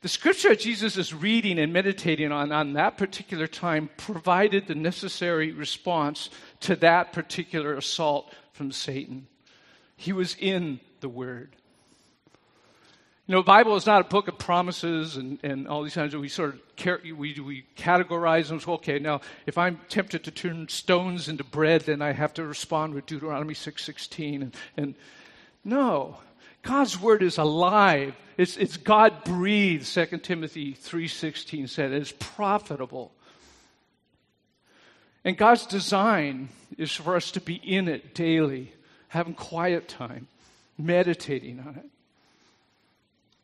The 0.03 0.09
scripture 0.09 0.57
Jesus 0.57 0.97
is 0.97 1.15
reading 1.15 1.61
and 1.61 1.73
meditating 1.73 2.33
on 2.33 2.51
on 2.51 2.73
that 2.73 2.99
particular 2.99 3.47
time 3.47 3.89
provided 3.97 4.67
the 4.67 4.75
necessary 4.75 5.53
response 5.53 6.29
to 6.61 6.75
that 6.77 7.13
particular 7.13 7.75
assault 7.75 8.35
from 8.53 8.73
Satan. 8.73 9.27
He 9.97 10.13
was 10.13 10.37
in 10.39 10.81
the 11.01 11.09
Word. 11.09 11.57
You 13.27 13.37
know, 13.37 13.43
the 13.43 13.47
Bible 13.47 13.77
is 13.77 13.87
not 13.87 14.01
a 14.01 14.09
book 14.09 14.27
of 14.27 14.37
promises 14.39 15.17
and, 15.17 15.39
and 15.45 15.69
all 15.69 15.85
these 15.85 15.95
times 15.95 16.15
we 16.15 16.29
sort 16.29 16.55
of 16.55 16.61
we, 17.17 17.39
we 17.41 17.65
categorize 17.77 18.49
them. 18.49 18.59
So, 18.59 18.73
okay, 18.75 18.99
now 18.99 19.21
if 19.47 19.57
I'm 19.57 19.81
tempted 19.89 20.25
to 20.25 20.31
turn 20.33 20.69
stones 20.69 21.29
into 21.29 21.45
bread, 21.45 21.83
then 21.83 22.03
I 22.03 22.13
have 22.13 22.35
to 22.35 22.45
respond 22.45 22.95
with 22.95 23.07
Deuteronomy 23.07 23.55
6.16. 23.55 24.43
And, 24.43 24.57
and 24.77 24.95
no, 25.65 26.17
God's 26.63 27.01
word 27.01 27.23
is 27.23 27.39
alive. 27.39 28.15
It's, 28.37 28.57
it's 28.57 28.77
God 28.77 29.25
breathed, 29.25 29.87
2 29.87 30.19
Timothy 30.19 30.75
3.16 30.75 31.69
said. 31.69 31.93
It's 31.93 32.13
profitable. 32.19 33.13
And 35.25 35.37
God's 35.37 35.67
design 35.67 36.49
is 36.77 36.91
for 36.93 37.17
us 37.17 37.31
to 37.33 37.41
be 37.41 37.55
in 37.55 37.89
it 37.89 38.15
daily 38.15 38.73
having 39.09 39.35
quiet 39.35 39.89
time, 39.89 40.27
meditating 40.79 41.61
on 41.61 41.77
it. 41.77 41.87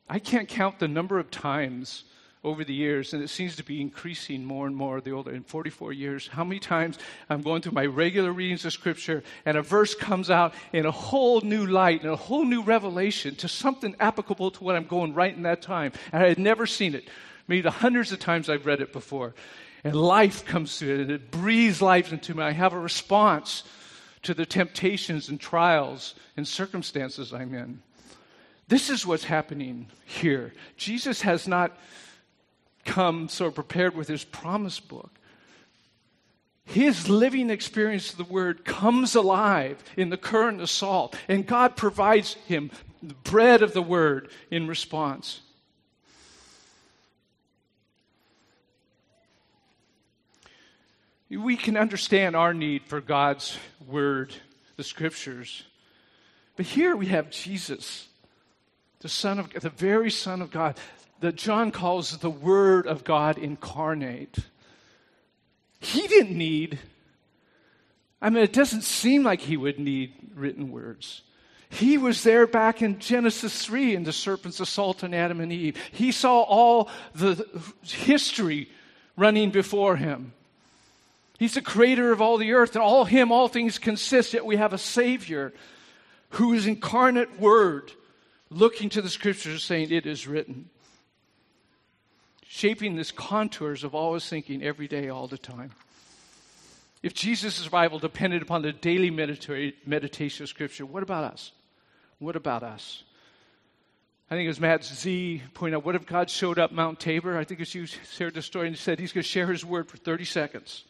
I 0.09 0.19
can't 0.19 0.49
count 0.49 0.79
the 0.79 0.89
number 0.89 1.19
of 1.19 1.31
times 1.31 2.05
over 2.45 2.65
the 2.65 2.75
years, 2.75 3.13
and 3.13 3.23
it 3.23 3.29
seems 3.29 3.57
to 3.57 3.65
be 3.65 3.81
increasing 3.81 4.45
more 4.45 4.67
and 4.67 4.75
more 4.75 5.01
the 5.01 5.11
older 5.11 5.33
in 5.33 5.43
44 5.43 5.93
years. 5.93 6.29
How 6.29 6.45
many 6.45 6.61
times 6.61 6.99
I'm 7.29 7.43
going 7.43 7.63
through 7.63 7.73
my 7.73 7.85
regular 7.85 8.33
readings 8.33 8.65
of 8.65 8.73
Scripture, 8.73 9.23
and 9.45 9.59
a 9.59 9.63
verse 9.63 9.95
comes 9.95 10.31
out 10.31 10.55
in 10.73 10.87
a 10.87 10.91
whole 10.91 11.41
new 11.41 11.67
light 11.67 12.03
and 12.03 12.11
a 12.11 12.17
whole 12.17 12.45
new 12.45 12.63
revelation 12.63 13.35
to 13.37 13.49
something 13.49 13.95
applicable 14.01 14.53
to 14.53 14.65
what 14.65 14.77
I'm 14.77 14.87
going 14.87 15.15
right 15.15 15.35
in 15.35 15.43
that 15.43 15.63
time. 15.63 15.93
And 16.13 16.23
I 16.23 16.29
had 16.29 16.39
never 16.39 16.67
seen 16.67 16.95
it. 16.95 17.09
Maybe 17.49 17.63
the 17.63 17.71
hundreds 17.71 18.13
of 18.13 18.21
times 18.21 18.49
I've 18.49 18.67
read 18.67 18.81
it 18.81 18.93
before. 18.93 19.35
And 19.85 19.95
life 19.95 20.45
comes 20.45 20.79
to 20.79 20.93
it, 20.93 21.01
and 21.01 21.11
it 21.11 21.31
breathes 21.31 21.81
life 21.81 22.13
into 22.13 22.35
me. 22.35 22.43
I 22.43 22.53
have 22.53 22.73
a 22.73 22.79
response 22.79 23.63
to 24.23 24.35
the 24.35 24.47
temptations 24.47 25.29
and 25.29 25.41
trials 25.41 26.15
and 26.37 26.47
circumstances 26.47 27.33
I'm 27.33 27.55
in. 27.55 27.83
This 28.69 28.91
is 28.91 29.07
what's 29.07 29.25
happening 29.25 29.89
here. 30.05 30.53
Jesus 30.77 31.23
has 31.23 31.49
not 31.49 31.77
come 32.85 33.29
so 33.29 33.51
prepared 33.51 33.95
with 33.95 34.09
his 34.09 34.25
promise 34.25 34.81
book. 34.81 35.11
His 36.65 37.09
living 37.09 37.49
experience 37.49 38.11
of 38.11 38.19
the 38.19 38.25
word 38.25 38.65
comes 38.65 39.15
alive 39.15 39.83
in 39.97 40.11
the 40.11 40.19
current 40.19 40.61
assault, 40.61 41.17
and 41.27 41.47
God 41.47 41.77
provides 41.77 42.35
him 42.47 42.71
the 43.03 43.15
bread 43.15 43.63
of 43.63 43.73
the 43.73 43.83
word 43.83 44.31
in 44.51 44.67
response. 44.67 45.41
We 51.31 51.57
can 51.57 51.77
understand 51.77 52.37
our 52.37 52.55
need 52.55 52.85
for 52.87 53.01
God's 53.01 53.59
word, 53.87 54.35
the 54.77 54.85
scriptures. 54.85 55.65
But 56.57 56.67
here 56.67 56.97
we 56.97 57.07
have 57.07 57.31
Jesus, 57.31 58.09
the 59.01 59.09
Son 59.09 59.39
of 59.39 59.53
the 59.53 59.71
very 59.71 60.11
Son 60.11 60.41
of 60.41 60.51
God, 60.51 60.77
that 61.21 61.37
John 61.37 61.71
calls 61.71 62.17
the 62.19 62.31
Word 62.31 62.87
of 62.87 63.05
God 63.05 63.37
incarnate. 63.37 64.39
He 65.81 66.07
didn't 66.09 66.37
need, 66.37 66.79
I 68.23 68.31
mean, 68.31 68.43
it 68.43 68.53
doesn't 68.53 68.83
seem 68.83 69.23
like 69.23 69.41
he 69.41 69.57
would 69.57 69.79
need 69.79 70.15
written 70.35 70.73
words. 70.73 71.23
He 71.69 71.99
was 71.99 72.23
there 72.23 72.47
back 72.47 72.81
in 72.81 72.99
Genesis 72.99 73.67
3 73.67 73.95
in 73.95 74.05
the 74.05 74.13
serpent's 74.13 74.61
assault 74.61 75.05
on 75.05 75.13
Adam 75.13 75.41
and 75.41 75.53
Eve. 75.53 75.77
He 75.93 76.13
saw 76.13 76.41
all 76.41 76.89
the 77.15 77.47
history 77.83 78.71
running 79.17 79.51
before 79.51 79.97
him. 79.97 80.33
He's 81.39 81.55
the 81.55 81.63
creator 81.63 82.11
of 82.13 82.21
all 82.21 82.37
the 82.37 82.53
earth, 82.53 82.75
and 82.75 82.83
all 82.83 83.05
him, 83.05 83.31
all 83.31 83.49
things 83.49 83.79
consist. 83.79 84.35
Yet 84.35 84.45
we 84.45 84.57
have 84.57 84.73
a 84.73 84.79
Savior 84.79 85.55
who 86.31 86.53
is 86.53 86.67
incarnate 86.67 87.41
Word, 87.41 87.93
looking 88.51 88.89
to 88.91 89.01
the 89.01 89.09
Scriptures, 89.09 89.63
saying, 89.63 89.93
It 89.93 90.05
is 90.05 90.27
written. 90.27 90.69
Shaping 92.47 92.97
these 92.97 93.13
contours 93.13 93.85
of 93.85 93.95
always 93.95 94.29
thinking 94.29 94.63
every 94.63 94.89
day, 94.89 95.09
all 95.09 95.29
the 95.29 95.39
time. 95.39 95.71
If 97.03 97.15
Jesus' 97.15 97.55
survival 97.55 98.01
depended 98.01 98.43
upon 98.43 98.63
the 98.63 98.73
daily 98.73 99.11
meditation 99.11 100.43
of 100.43 100.49
Scripture, 100.49 100.85
what 100.85 101.05
about 101.05 101.23
us? 101.23 101.53
What 102.19 102.35
about 102.35 102.65
us? 102.65 103.05
I 104.29 104.35
think 104.35 104.47
it 104.47 104.49
was 104.49 104.61
Matt 104.61 104.85
Z 104.85 105.43
pointed 105.55 105.77
out, 105.77 105.85
what 105.85 105.95
if 105.95 106.05
God 106.05 106.29
showed 106.29 106.59
up 106.59 106.73
Mount 106.73 106.99
Tabor? 106.99 107.39
I 107.39 107.45
think 107.45 107.61
it's 107.61 107.75
you 107.75 107.87
shared 107.87 108.35
the 108.35 108.43
story 108.43 108.67
and 108.67 108.77
said 108.77 108.99
he's 108.99 109.13
going 109.13 109.23
to 109.23 109.29
share 109.29 109.47
his 109.47 109.65
word 109.65 109.89
for 109.89 109.97
30 109.97 110.25
seconds. 110.25 110.85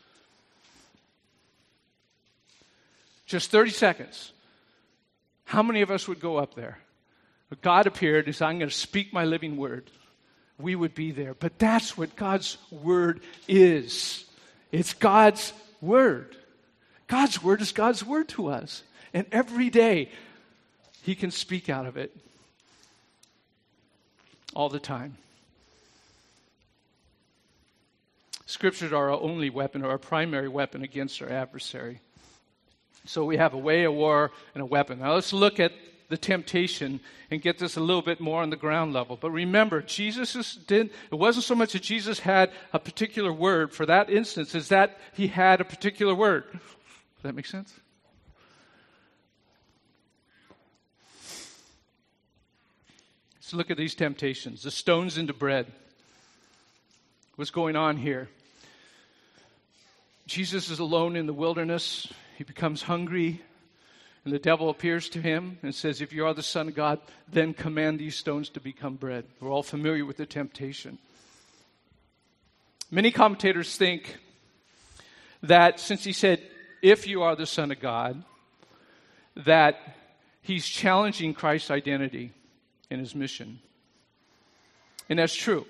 Just 3.29 3.51
30 3.51 3.71
seconds. 3.71 4.33
How 5.45 5.63
many 5.63 5.83
of 5.83 5.91
us 5.91 6.09
would 6.09 6.19
go 6.19 6.39
up 6.39 6.55
there? 6.55 6.79
God 7.61 7.87
appeared 7.87 8.27
and 8.27 8.35
said, 8.35 8.47
I'm 8.47 8.59
going 8.59 8.71
to 8.71 8.75
speak 8.75 9.13
my 9.13 9.25
living 9.25 9.57
word. 9.57 9.91
We 10.59 10.75
would 10.75 10.95
be 10.95 11.13
there. 11.13 11.35
But 11.35 11.59
that's 11.59 11.97
what 11.97 12.17
God's 12.17 12.59
word 12.71 13.21
is 13.47 14.25
it's 14.73 14.93
God's 14.93 15.53
word. 15.81 16.37
God's 17.07 17.43
word 17.43 17.63
is 17.63 17.73
God's 17.73 18.05
word 18.05 18.29
to 18.31 18.49
us. 18.49 18.83
And 19.15 19.27
every 19.33 19.71
day, 19.71 20.11
He 21.03 21.15
can 21.15 21.31
speak 21.31 21.71
out 21.71 21.87
of 21.87 21.97
it 21.97 22.15
all 24.55 24.69
the 24.69 24.81
time. 24.81 25.17
Scriptures 28.45 28.93
are 28.93 29.11
our 29.11 29.21
only 29.21 29.49
weapon 29.49 29.83
or 29.85 29.91
our 29.91 29.99
primary 29.99 30.49
weapon 30.49 30.83
against 30.83 31.23
our 31.23 31.31
adversary. 31.31 32.01
So 33.09 33.25
we 33.25 33.39
have 33.39 33.55
a 33.55 33.59
way, 33.59 33.85
of 33.85 33.95
war, 33.95 34.33
and 34.55 34.63
a 34.63 34.67
weapon. 34.67 34.99
Now 34.99 35.15
let's 35.15 35.33
look 35.33 35.59
at 35.59 35.73
the 36.11 36.19
temptation 36.19 37.01
and 37.31 37.41
get 37.41 37.59
this 37.59 37.77
a 37.77 37.81
little 37.81 38.03
bit 38.03 38.21
more 38.21 38.43
on 38.43 38.51
the 38.51 38.57
ground 38.57 38.93
level. 38.93 39.17
But 39.19 39.31
remember, 39.31 39.81
Jesus 39.81 40.55
did 40.55 40.91
it 41.11 41.15
wasn't 41.15 41.47
so 41.47 41.55
much 41.55 41.73
that 41.73 41.83
Jesus 41.83 42.19
had 42.19 42.51
a 42.71 42.79
particular 42.79 43.33
word 43.33 43.73
for 43.73 43.87
that 43.87 44.11
instance 44.11 44.55
as 44.55 44.69
that 44.69 44.99
he 45.15 45.27
had 45.27 45.63
a 45.63 45.65
particular 45.65 46.15
word. 46.15 46.45
Does 46.53 47.23
that 47.23 47.35
make 47.35 47.47
sense? 47.47 47.73
Let's 53.37 53.55
look 53.55 53.71
at 53.71 53.79
these 53.79 53.95
temptations. 53.95 54.63
The 54.63 54.71
stones 54.71 55.17
into 55.17 55.33
bread. 55.33 55.67
What's 57.37 57.51
going 57.51 57.75
on 57.75 57.97
here? 57.97 58.29
Jesus 60.27 60.69
is 60.69 60.79
alone 60.79 61.17
in 61.17 61.25
the 61.25 61.33
wilderness. 61.33 62.07
He 62.39 62.45
becomes 62.45 62.83
hungry, 62.83 63.43
and 64.25 64.33
the 64.33 64.39
devil 64.39 64.71
appears 64.71 65.09
to 65.09 65.21
him 65.21 65.59
and 65.65 65.75
says, 65.75 66.01
If 66.01 66.13
you 66.13 66.25
are 66.25 66.35
the 66.35 66.41
Son 66.41 66.69
of 66.69 66.77
God, 66.77 67.01
then 67.29 67.53
command 67.53 67.99
these 67.99 68.15
stones 68.15 68.49
to 68.51 68.61
become 68.61 68.95
bread. 68.95 69.25
We're 69.41 69.51
all 69.51 69.65
familiar 69.65 70.07
with 70.07 70.19
the 70.19 70.25
temptation. 70.25 70.99
Many 72.93 73.11
commentators 73.11 73.77
think 73.77 74.19
that 75.43 75.81
since 75.81 76.05
he 76.05 76.13
said, 76.13 76.41
if 76.81 77.09
you 77.09 77.23
are 77.23 77.35
the 77.35 77.45
Son 77.45 77.73
of 77.73 77.81
God, 77.81 78.23
that 79.35 79.97
he's 80.41 80.65
challenging 80.65 81.35
Christ's 81.35 81.73
identity 81.73 82.31
and 82.89 83.01
his 83.01 83.17
mission. 83.17 83.59
And 85.09 85.19
that's 85.19 85.35
true. 85.35 85.67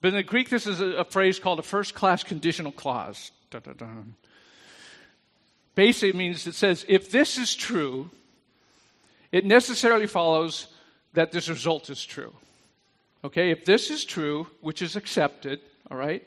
But 0.00 0.08
in 0.10 0.14
the 0.14 0.22
Greek, 0.22 0.50
this 0.50 0.68
is 0.68 0.80
a, 0.80 0.98
a 0.98 1.04
phrase 1.04 1.40
called 1.40 1.58
a 1.58 1.62
first 1.62 1.96
class 1.96 2.22
conditional 2.22 2.70
clause. 2.70 3.32
Dun, 3.50 3.62
dun, 3.62 3.74
dun. 3.76 4.14
Basically, 5.74 6.18
means 6.18 6.46
it 6.46 6.54
says, 6.54 6.84
if 6.88 7.10
this 7.10 7.38
is 7.38 7.54
true, 7.54 8.10
it 9.30 9.46
necessarily 9.46 10.06
follows 10.06 10.66
that 11.14 11.32
this 11.32 11.48
result 11.48 11.88
is 11.88 12.04
true. 12.04 12.32
Okay, 13.24 13.50
if 13.50 13.64
this 13.64 13.90
is 13.90 14.04
true, 14.04 14.46
which 14.60 14.82
is 14.82 14.96
accepted, 14.96 15.60
all 15.90 15.96
right, 15.96 16.26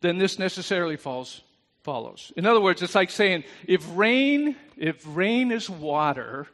then 0.00 0.18
this 0.18 0.38
necessarily 0.38 0.96
falls, 0.96 1.40
follows. 1.82 2.32
In 2.36 2.46
other 2.46 2.60
words, 2.60 2.82
it's 2.82 2.94
like 2.94 3.10
saying 3.10 3.44
if 3.66 3.86
rain, 3.94 4.56
if 4.76 5.02
rain 5.06 5.52
is 5.52 5.70
water, 5.70 6.46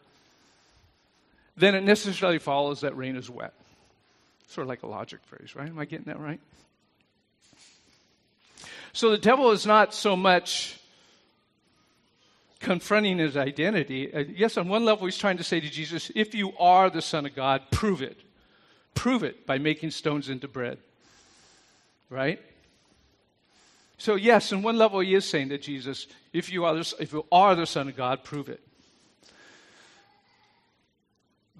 then 1.57 1.75
it 1.75 1.83
necessarily 1.83 2.38
follows 2.38 2.83
that 2.83 2.97
rain 2.97 3.16
is 3.16 3.28
wet. 3.28 3.54
Sort 4.49 4.64
of 4.64 4.68
like 4.68 4.83
a 4.83 4.87
logic 4.87 5.21
phrase, 5.25 5.57
right? 5.57 5.68
Am 5.68 5.78
I 5.78 5.87
getting 5.87 6.07
that 6.07 6.21
right? 6.21 6.40
So 8.92 9.11
the 9.11 9.18
devil 9.18 9.50
is 9.50 9.66
not 9.66 9.95
so 9.95 10.16
much 10.16 10.78
confronting 12.61 13.19
his 13.19 13.37
identity. 13.37 14.12
Uh, 14.12 14.25
yes, 14.35 14.57
on 14.57 14.69
one 14.69 14.85
level, 14.85 15.07
he's 15.07 15.19
trying 15.19 15.37
to 15.37 15.45
say 15.45 15.61
to 15.61 15.71
Jesus, 15.71 16.11
if 16.15 16.35
you 16.35 16.57
are 16.59 16.91
the 16.91 17.03
Son 17.03 17.27
of 17.27 17.35
God, 17.35 17.62
prove 17.71 18.03
it. 18.03 18.19
Prove 18.95 19.23
it 19.23 19.47
by 19.47 19.59
making 19.59 19.91
stones 19.91 20.29
into 20.29 20.49
bread. 20.49 20.79
Right? 22.11 22.41
So, 23.99 24.15
yes, 24.15 24.53
on 24.53 24.62
one 24.62 24.77
level, 24.77 25.00
he 25.00 25.15
is 25.15 25.25
saying 25.25 25.50
to 25.50 25.59
Jesus, 25.59 26.07
if 26.33 26.50
you 26.53 26.65
are 26.65 26.75
the, 26.75 26.95
if 27.00 27.12
you 27.12 27.25
are 27.31 27.55
the 27.55 27.67
Son 27.67 27.88
of 27.88 27.97
God, 27.97 28.25
prove 28.25 28.49
it. 28.49 28.61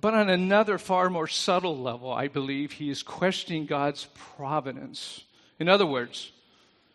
But 0.01 0.15
on 0.15 0.31
another, 0.31 0.79
far 0.79 1.11
more 1.11 1.27
subtle 1.27 1.77
level, 1.77 2.13
I 2.13 2.29
believe 2.29 2.73
he 2.73 2.89
is 2.89 3.03
questioning 3.03 3.67
God's 3.67 4.07
providence. 4.37 5.25
In 5.59 5.69
other 5.69 5.87
words, 5.87 6.31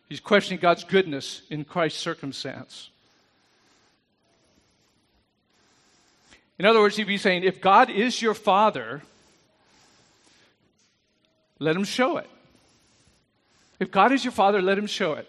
he's 0.07 0.21
questioning 0.21 0.61
God's 0.61 0.85
goodness 0.85 1.41
in 1.49 1.65
Christ's 1.65 1.99
circumstance. 1.99 2.89
In 6.59 6.65
other 6.65 6.79
words, 6.79 6.95
he'd 6.95 7.07
be 7.07 7.17
saying, 7.17 7.43
if 7.43 7.59
God 7.59 7.89
is 7.89 8.21
your 8.21 8.33
father, 8.33 9.01
let 11.59 11.75
him 11.75 11.83
show 11.83 12.17
it. 12.17 12.29
If 13.79 13.91
God 13.91 14.11
is 14.11 14.23
your 14.23 14.31
father, 14.31 14.61
let 14.61 14.77
him 14.77 14.87
show 14.87 15.13
it. 15.13 15.27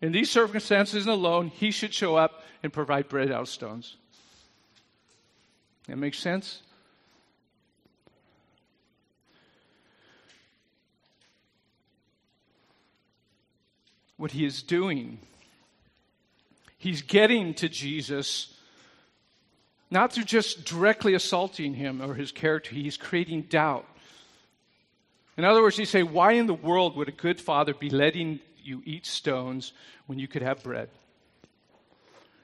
In 0.00 0.12
these 0.12 0.30
circumstances 0.30 1.06
alone, 1.06 1.48
he 1.48 1.70
should 1.70 1.94
show 1.94 2.16
up 2.16 2.44
and 2.62 2.72
provide 2.72 3.08
bread 3.08 3.32
out 3.32 3.42
of 3.42 3.48
stones. 3.48 3.96
That 5.86 5.96
makes 5.96 6.18
sense? 6.18 6.60
What 14.16 14.30
he 14.30 14.44
is 14.44 14.62
doing, 14.62 15.18
he's 16.78 17.02
getting 17.02 17.54
to 17.54 17.68
Jesus 17.68 18.53
not 19.90 20.12
through 20.12 20.24
just 20.24 20.64
directly 20.64 21.14
assaulting 21.14 21.74
him 21.74 22.02
or 22.02 22.14
his 22.14 22.32
character, 22.32 22.74
he's 22.74 22.96
creating 22.96 23.42
doubt. 23.42 23.86
In 25.36 25.44
other 25.44 25.62
words, 25.62 25.76
he 25.76 25.84
say, 25.84 26.02
Why 26.02 26.32
in 26.32 26.46
the 26.46 26.54
world 26.54 26.96
would 26.96 27.08
a 27.08 27.12
good 27.12 27.40
father 27.40 27.74
be 27.74 27.90
letting 27.90 28.40
you 28.62 28.82
eat 28.84 29.06
stones 29.06 29.72
when 30.06 30.18
you 30.18 30.28
could 30.28 30.42
have 30.42 30.62
bread? 30.62 30.88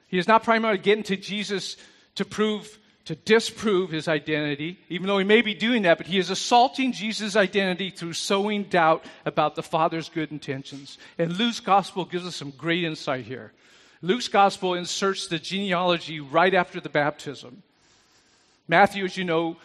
He 0.07 0.17
is 0.17 0.27
not 0.27 0.43
primarily 0.43 0.77
getting 0.77 1.05
to 1.05 1.17
Jesus 1.17 1.77
to 2.15 2.25
prove 2.25 2.77
to 3.05 3.15
disprove 3.15 3.89
his 3.89 4.07
identity, 4.07 4.77
even 4.87 5.07
though 5.07 5.17
he 5.17 5.25
may 5.25 5.41
be 5.41 5.53
doing 5.53 5.81
that, 5.81 5.97
but 5.97 6.07
he 6.07 6.19
is 6.19 6.29
assaulting 6.29 6.91
Jesus' 6.91 7.35
identity 7.35 7.89
through 7.89 8.13
sowing 8.13 8.63
doubt 8.63 9.03
about 9.25 9.55
the 9.55 9.63
Father's 9.63 10.07
good 10.07 10.31
intentions. 10.31 10.97
And 11.17 11.37
Luke's 11.37 11.59
gospel 11.59 12.05
gives 12.05 12.27
us 12.27 12.35
some 12.35 12.51
great 12.51 12.83
insight 12.83 13.25
here. 13.25 13.53
Luke's 14.01 14.27
gospel 14.27 14.73
inserts 14.73 15.27
the 15.27 15.37
genealogy 15.37 16.19
right 16.19 16.53
after 16.53 16.79
the 16.79 16.89
baptism. 16.89 17.61
Matthew, 18.67 19.05
as 19.05 19.17
you 19.17 19.23
know, 19.23 19.57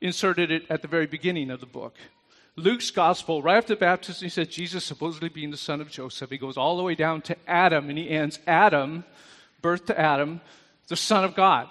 inserted 0.00 0.50
it 0.50 0.64
at 0.70 0.82
the 0.82 0.88
very 0.88 1.06
beginning 1.06 1.50
of 1.50 1.60
the 1.60 1.66
book. 1.66 1.94
Luke's 2.56 2.90
gospel, 2.90 3.40
right 3.40 3.56
after 3.56 3.76
baptism, 3.76 4.26
he 4.26 4.30
said 4.30 4.50
Jesus 4.50 4.84
supposedly 4.84 5.28
being 5.28 5.52
the 5.52 5.56
son 5.56 5.80
of 5.80 5.90
Joseph. 5.90 6.30
He 6.30 6.38
goes 6.38 6.56
all 6.56 6.76
the 6.76 6.82
way 6.82 6.96
down 6.96 7.22
to 7.22 7.36
Adam, 7.46 7.88
and 7.88 7.96
he 7.96 8.10
ends 8.10 8.40
Adam, 8.48 9.04
birth 9.62 9.86
to 9.86 9.98
Adam, 9.98 10.40
the 10.88 10.96
son 10.96 11.22
of 11.22 11.36
God. 11.36 11.68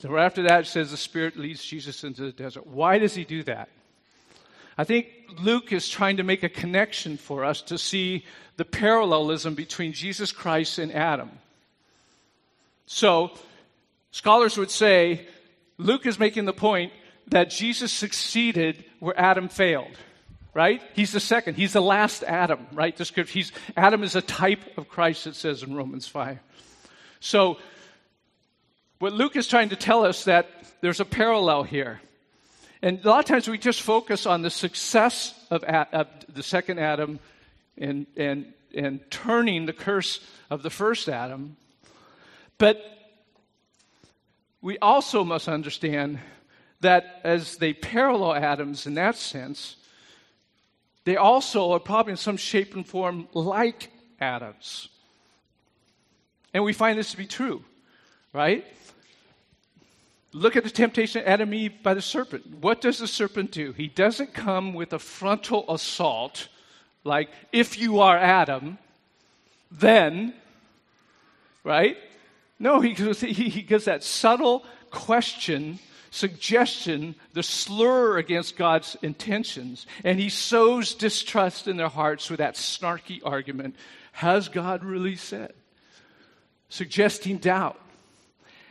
So 0.00 0.10
right 0.10 0.26
after 0.26 0.42
that, 0.42 0.60
it 0.60 0.66
says 0.66 0.90
the 0.90 0.98
Spirit 0.98 1.38
leads 1.38 1.64
Jesus 1.64 2.04
into 2.04 2.22
the 2.22 2.32
desert. 2.32 2.66
Why 2.66 2.98
does 2.98 3.14
he 3.14 3.24
do 3.24 3.42
that? 3.44 3.70
I 4.76 4.84
think 4.84 5.08
Luke 5.40 5.72
is 5.72 5.88
trying 5.88 6.18
to 6.18 6.22
make 6.22 6.42
a 6.42 6.48
connection 6.48 7.16
for 7.16 7.44
us 7.44 7.62
to 7.62 7.78
see 7.78 8.24
the 8.58 8.64
parallelism 8.64 9.54
between 9.54 9.92
Jesus 9.92 10.32
Christ 10.32 10.80
and 10.80 10.92
Adam. 10.92 11.30
So, 12.86 13.30
scholars 14.10 14.58
would 14.58 14.72
say 14.72 15.26
Luke 15.78 16.06
is 16.06 16.18
making 16.18 16.44
the 16.44 16.52
point 16.52 16.92
that 17.28 17.50
Jesus 17.50 17.92
succeeded 17.92 18.84
where 18.98 19.18
Adam 19.18 19.48
failed. 19.48 19.96
Right? 20.54 20.82
He's 20.94 21.12
the 21.12 21.20
second. 21.20 21.54
He's 21.54 21.72
the 21.72 21.80
last 21.80 22.24
Adam, 22.24 22.66
right? 22.72 22.96
The 22.96 23.04
script, 23.04 23.30
he's, 23.30 23.52
Adam 23.76 24.02
is 24.02 24.16
a 24.16 24.22
type 24.22 24.76
of 24.76 24.88
Christ, 24.88 25.28
it 25.28 25.36
says 25.36 25.62
in 25.62 25.76
Romans 25.76 26.08
5. 26.08 26.40
So, 27.20 27.58
what 28.98 29.12
Luke 29.12 29.36
is 29.36 29.46
trying 29.46 29.68
to 29.68 29.76
tell 29.76 30.04
us 30.04 30.24
that 30.24 30.48
there's 30.80 30.98
a 30.98 31.04
parallel 31.04 31.62
here. 31.62 32.00
And 32.82 33.04
a 33.04 33.08
lot 33.08 33.20
of 33.20 33.24
times 33.26 33.46
we 33.46 33.56
just 33.56 33.82
focus 33.82 34.26
on 34.26 34.42
the 34.42 34.50
success 34.50 35.32
of, 35.48 35.62
of 35.62 36.08
the 36.28 36.42
second 36.42 36.80
Adam 36.80 37.20
and, 37.80 38.06
and, 38.16 38.52
and 38.74 39.00
turning 39.10 39.66
the 39.66 39.72
curse 39.72 40.20
of 40.50 40.62
the 40.62 40.70
first 40.70 41.08
Adam. 41.08 41.56
But 42.58 42.82
we 44.60 44.78
also 44.78 45.24
must 45.24 45.48
understand 45.48 46.18
that 46.80 47.20
as 47.24 47.56
they 47.56 47.72
parallel 47.72 48.34
Adams 48.34 48.86
in 48.86 48.94
that 48.94 49.16
sense, 49.16 49.76
they 51.04 51.16
also 51.16 51.72
are 51.72 51.80
probably 51.80 52.12
in 52.12 52.16
some 52.16 52.36
shape 52.36 52.74
and 52.74 52.86
form 52.86 53.28
like 53.32 53.90
Adams. 54.20 54.88
And 56.52 56.64
we 56.64 56.72
find 56.72 56.98
this 56.98 57.12
to 57.12 57.16
be 57.16 57.26
true, 57.26 57.64
right? 58.32 58.64
Look 60.32 60.56
at 60.56 60.64
the 60.64 60.70
temptation 60.70 61.22
of 61.22 61.28
Adam 61.28 61.54
Eve 61.54 61.82
by 61.82 61.94
the 61.94 62.02
serpent. 62.02 62.46
What 62.60 62.80
does 62.80 62.98
the 62.98 63.06
serpent 63.06 63.50
do? 63.50 63.72
He 63.72 63.88
doesn't 63.88 64.34
come 64.34 64.74
with 64.74 64.92
a 64.92 64.98
frontal 64.98 65.64
assault 65.72 66.48
like, 67.04 67.30
if 67.52 67.78
you 67.78 68.00
are 68.00 68.16
Adam, 68.16 68.78
then, 69.70 70.34
right? 71.64 71.96
No, 72.58 72.80
he 72.80 72.94
gives, 72.94 73.20
he, 73.20 73.32
he 73.32 73.62
gives 73.62 73.84
that 73.84 74.02
subtle 74.02 74.64
question, 74.90 75.78
suggestion, 76.10 77.14
the 77.34 77.42
slur 77.42 78.18
against 78.18 78.56
God's 78.56 78.96
intentions, 79.02 79.86
and 80.04 80.18
he 80.18 80.28
sows 80.28 80.94
distrust 80.94 81.68
in 81.68 81.76
their 81.76 81.88
hearts 81.88 82.30
with 82.30 82.38
that 82.38 82.54
snarky 82.54 83.20
argument 83.24 83.76
Has 84.12 84.48
God 84.48 84.82
really 84.84 85.16
said? 85.16 85.52
Suggesting 86.68 87.38
doubt. 87.38 87.80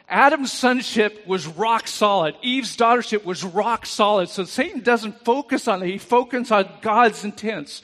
Adam's 0.09 0.53
sonship 0.53 1.27
was 1.27 1.47
rock 1.47 1.87
solid. 1.87 2.35
Eve's 2.41 2.77
daughtership 2.77 3.25
was 3.25 3.43
rock 3.43 3.85
solid. 3.85 4.29
So 4.29 4.45
Satan 4.45 4.81
doesn't 4.81 5.25
focus 5.25 5.67
on 5.67 5.83
it, 5.83 5.87
he 5.87 5.97
focuses 5.97 6.51
on 6.51 6.69
God's 6.81 7.23
intents. 7.23 7.81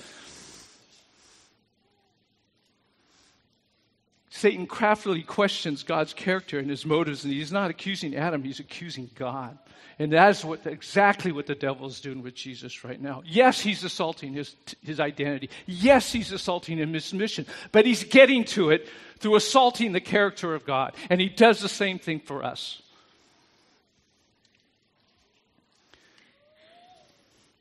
Satan 4.36 4.66
craftily 4.66 5.22
questions 5.22 5.84
God's 5.84 6.12
character 6.12 6.58
and 6.58 6.68
his 6.68 6.88
motives, 6.88 7.24
and 7.24 7.32
he's 7.32 7.52
not 7.52 7.70
accusing 7.70 8.16
Adam, 8.16 8.42
he's 8.42 8.60
accusing 8.60 9.12
God. 9.14 9.60
And 10.00 10.12
that 10.14 10.32
is 10.32 10.44
what, 10.44 10.66
exactly 10.66 11.32
what 11.32 11.46
the 11.46 11.54
devil 11.54 11.86
is 11.86 12.02
doing 12.02 12.24
with 12.24 12.34
Jesus 12.34 12.84
right 12.84 13.00
now. 13.00 13.22
Yes, 13.28 13.62
he's 13.62 13.84
assaulting 13.84 14.34
his, 14.34 14.56
his 14.82 15.00
identity. 15.00 15.52
Yes, 15.68 16.12
he's 16.12 16.32
assaulting 16.32 16.80
his 16.80 17.14
mission. 17.14 17.46
But 17.72 17.86
he's 17.86 18.04
getting 18.06 18.44
to 18.46 18.72
it 18.72 18.90
through 19.20 19.36
assaulting 19.36 19.92
the 19.92 20.02
character 20.02 20.56
of 20.56 20.66
God. 20.66 20.96
And 21.12 21.22
he 21.22 21.30
does 21.30 21.60
the 21.60 21.70
same 21.70 22.00
thing 22.00 22.20
for 22.20 22.44
us. 22.44 22.82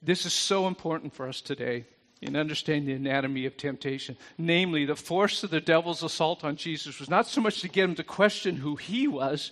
This 0.02 0.24
is 0.24 0.32
so 0.32 0.68
important 0.68 1.12
for 1.12 1.28
us 1.28 1.42
today 1.42 1.84
in 2.22 2.36
understanding 2.36 2.86
the 2.86 3.10
anatomy 3.10 3.46
of 3.46 3.56
temptation. 3.56 4.16
Namely, 4.38 4.84
the 4.84 4.96
force 4.96 5.42
of 5.42 5.50
the 5.50 5.60
devil's 5.60 6.04
assault 6.04 6.44
on 6.44 6.56
Jesus 6.56 7.00
was 7.00 7.10
not 7.10 7.26
so 7.26 7.40
much 7.40 7.60
to 7.60 7.68
get 7.68 7.84
him 7.84 7.96
to 7.96 8.04
question 8.04 8.56
who 8.56 8.76
he 8.76 9.08
was, 9.08 9.50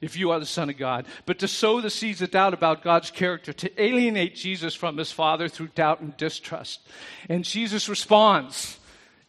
if 0.00 0.16
you 0.16 0.30
are 0.30 0.38
the 0.38 0.46
Son 0.46 0.70
of 0.70 0.76
God, 0.76 1.06
but 1.26 1.38
to 1.40 1.48
sow 1.48 1.80
the 1.80 1.90
seeds 1.90 2.22
of 2.22 2.30
doubt 2.30 2.54
about 2.54 2.82
God's 2.82 3.10
character, 3.10 3.52
to 3.52 3.82
alienate 3.82 4.36
Jesus 4.36 4.74
from 4.74 4.96
his 4.96 5.10
Father 5.10 5.48
through 5.48 5.68
doubt 5.68 6.00
and 6.00 6.16
distrust. 6.16 6.80
And 7.28 7.44
Jesus 7.44 7.88
responds, 7.88 8.78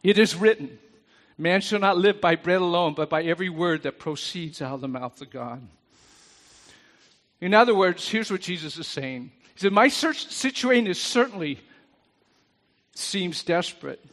It 0.04 0.19
is 0.19 0.36
written, 0.36 0.78
Man 1.38 1.62
shall 1.62 1.80
not 1.80 1.97
live 1.97 2.19
by 2.19 2.36
bread 2.36 2.62
alone, 2.62 2.93
but 2.93 3.10
by 3.10 3.23
every 3.23 3.49
word 3.49 3.84
that 3.84 3.97
proceeds 3.97 4.62
out 4.62 4.75
of 4.75 4.82
the 4.82 4.88
mouth 4.88 5.21
of 5.21 5.30
God. 5.30 5.67
In 7.41 7.54
other 7.54 7.73
words, 7.73 8.08
here's 8.08 8.30
what 8.30 8.41
Jesus 8.41 8.78
is 8.78 8.88
saying. 8.88 9.32
He 9.54 9.60
said, 9.60 9.73
My 9.73 9.88
situation 9.88 10.88
is 10.88 10.99
certainly 10.99 11.60
seems 12.99 13.43
desperate, 13.43 14.03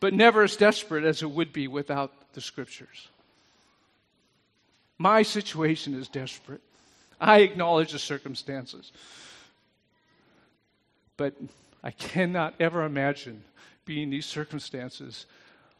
but 0.00 0.14
never 0.14 0.42
as 0.42 0.56
desperate 0.56 1.04
as 1.04 1.22
it 1.22 1.30
would 1.30 1.52
be 1.52 1.68
without 1.68 2.12
the 2.32 2.40
scriptures. 2.40 3.08
My 4.98 5.22
situation 5.22 5.94
is 5.94 6.08
desperate. 6.08 6.62
I 7.20 7.40
acknowledge 7.40 7.92
the 7.92 7.98
circumstances. 7.98 8.92
But 11.16 11.34
I 11.82 11.90
cannot 11.90 12.54
ever 12.60 12.84
imagine 12.84 13.42
being 13.84 14.04
in 14.04 14.10
these 14.10 14.26
circumstances 14.26 15.26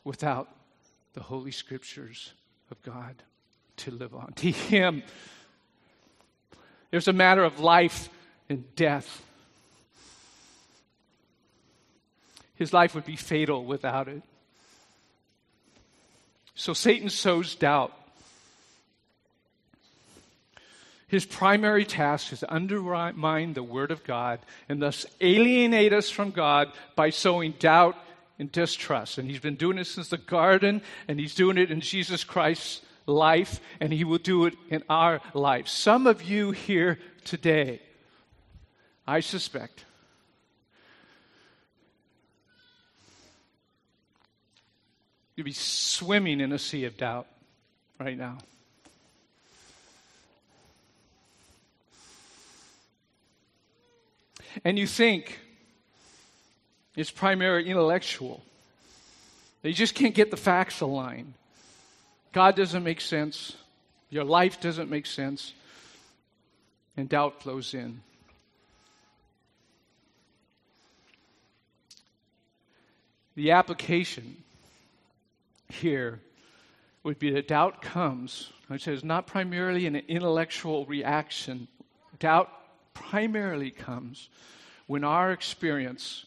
without 0.04 0.48
the 1.14 1.22
Holy 1.22 1.50
Scriptures 1.50 2.32
of 2.70 2.82
God 2.82 3.14
to 3.78 3.90
live 3.90 4.14
on. 4.14 4.32
To 4.36 4.50
Him, 4.50 5.02
there's 6.90 7.08
a 7.08 7.12
matter 7.12 7.44
of 7.44 7.60
life 7.60 8.08
and 8.48 8.64
death. 8.76 9.22
His 12.56 12.72
life 12.72 12.94
would 12.94 13.04
be 13.04 13.16
fatal 13.16 13.64
without 13.64 14.08
it. 14.08 14.22
So 16.54 16.72
Satan 16.72 17.10
sows 17.10 17.54
doubt 17.54 17.92
his 21.08 21.24
primary 21.24 21.84
task 21.84 22.32
is 22.32 22.40
to 22.40 22.52
undermine 22.52 23.52
the 23.52 23.62
Word 23.62 23.90
of 23.90 24.02
God 24.02 24.40
and 24.68 24.82
thus 24.82 25.06
alienate 25.20 25.92
us 25.92 26.10
from 26.10 26.30
God 26.30 26.72
by 26.96 27.10
sowing 27.10 27.52
doubt 27.52 27.96
and 28.38 28.50
distrust. 28.50 29.18
And 29.18 29.28
he's 29.28 29.40
been 29.40 29.54
doing 29.54 29.78
it 29.78 29.86
since 29.86 30.08
the 30.08 30.18
garden, 30.18 30.82
and 31.06 31.20
he's 31.20 31.34
doing 31.34 31.58
it 31.58 31.70
in 31.70 31.80
Jesus 31.80 32.24
Christ's 32.24 32.82
life, 33.06 33.60
and 33.80 33.92
he 33.92 34.02
will 34.02 34.18
do 34.18 34.46
it 34.46 34.54
in 34.68 34.82
our 34.90 35.20
life. 35.32 35.68
Some 35.68 36.08
of 36.08 36.24
you 36.24 36.50
here 36.50 36.98
today, 37.24 37.80
I 39.06 39.20
suspect, 39.20 39.85
you'll 45.36 45.44
be 45.44 45.52
swimming 45.52 46.40
in 46.40 46.52
a 46.52 46.58
sea 46.58 46.84
of 46.86 46.96
doubt 46.96 47.26
right 48.00 48.18
now. 48.18 48.38
and 54.64 54.78
you 54.78 54.86
think 54.86 55.38
it's 56.94 57.10
primarily 57.10 57.68
intellectual. 57.68 58.42
They 59.62 59.72
just 59.72 59.94
can't 59.94 60.14
get 60.14 60.30
the 60.30 60.36
facts 60.36 60.80
aligned. 60.80 61.34
God 62.32 62.56
doesn't 62.56 62.82
make 62.82 63.00
sense. 63.00 63.54
Your 64.10 64.24
life 64.24 64.60
doesn't 64.60 64.90
make 64.90 65.06
sense. 65.06 65.52
And 66.96 67.08
doubt 67.08 67.42
flows 67.42 67.74
in. 67.74 68.00
The 73.34 73.50
application 73.50 74.42
here 75.68 76.20
would 77.02 77.18
be 77.18 77.30
that 77.30 77.48
doubt 77.48 77.82
comes, 77.82 78.52
I 78.68 78.76
says, 78.78 79.04
not 79.04 79.26
primarily 79.26 79.86
an 79.86 79.96
intellectual 79.96 80.86
reaction. 80.86 81.68
Doubt 82.18 82.50
primarily 82.94 83.70
comes 83.70 84.28
when 84.86 85.04
our 85.04 85.32
experience 85.32 86.26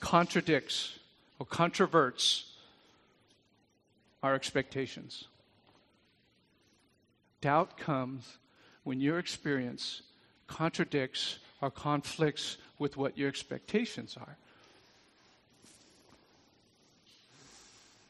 contradicts 0.00 0.98
or 1.38 1.46
controverts 1.46 2.44
our 4.22 4.34
expectations. 4.34 5.24
Doubt 7.40 7.76
comes 7.76 8.38
when 8.84 9.00
your 9.00 9.18
experience 9.18 10.02
contradicts 10.46 11.38
or 11.60 11.70
conflicts 11.70 12.56
with 12.78 12.96
what 12.96 13.18
your 13.18 13.28
expectations 13.28 14.16
are. 14.16 14.36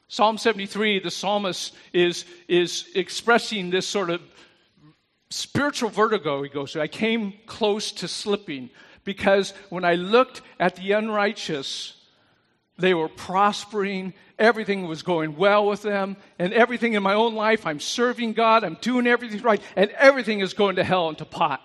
Psalm 0.09 0.38
73, 0.38 1.01
the 1.01 1.11
psalmist 1.11 1.75
is, 1.92 2.25
is 2.47 2.88
expressing 2.95 3.71
this 3.71 3.87
sort 3.87 4.11
of 4.11 4.21
spiritual 5.31 5.90
vertigo, 5.90 6.42
he 6.42 6.49
goes 6.49 6.77
I 6.77 6.87
came 6.87 7.35
close 7.47 7.90
to 7.92 8.09
slipping 8.09 8.71
because 9.05 9.53
when 9.69 9.85
I 9.85 9.95
looked 9.95 10.42
at 10.61 10.77
the 10.77 10.92
unrighteous, 10.92 11.95
they 12.79 12.95
were 12.95 13.09
prospering, 13.09 14.14
everything 14.38 14.87
was 14.87 15.03
going 15.03 15.37
well 15.37 15.66
with 15.66 15.83
them, 15.83 16.16
and 16.38 16.53
everything 16.53 16.92
in 16.92 17.03
my 17.03 17.14
own 17.14 17.35
life, 17.35 17.66
I'm 17.66 17.81
serving 17.81 18.35
God, 18.35 18.64
I'm 18.64 18.79
doing 18.81 19.07
everything 19.07 19.40
right, 19.42 19.62
and 19.75 19.90
everything 19.92 20.40
is 20.40 20.55
going 20.55 20.77
to 20.77 20.85
hell 20.85 21.09
and 21.09 21.19
to 21.19 21.25
pot. 21.25 21.61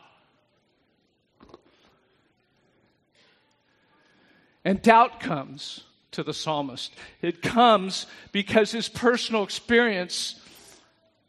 And 4.63 4.81
doubt 4.81 5.19
comes 5.19 5.83
to 6.11 6.23
the 6.23 6.33
psalmist. 6.33 6.93
It 7.21 7.41
comes 7.41 8.05
because 8.31 8.71
his 8.71 8.89
personal 8.89 9.43
experience 9.43 10.39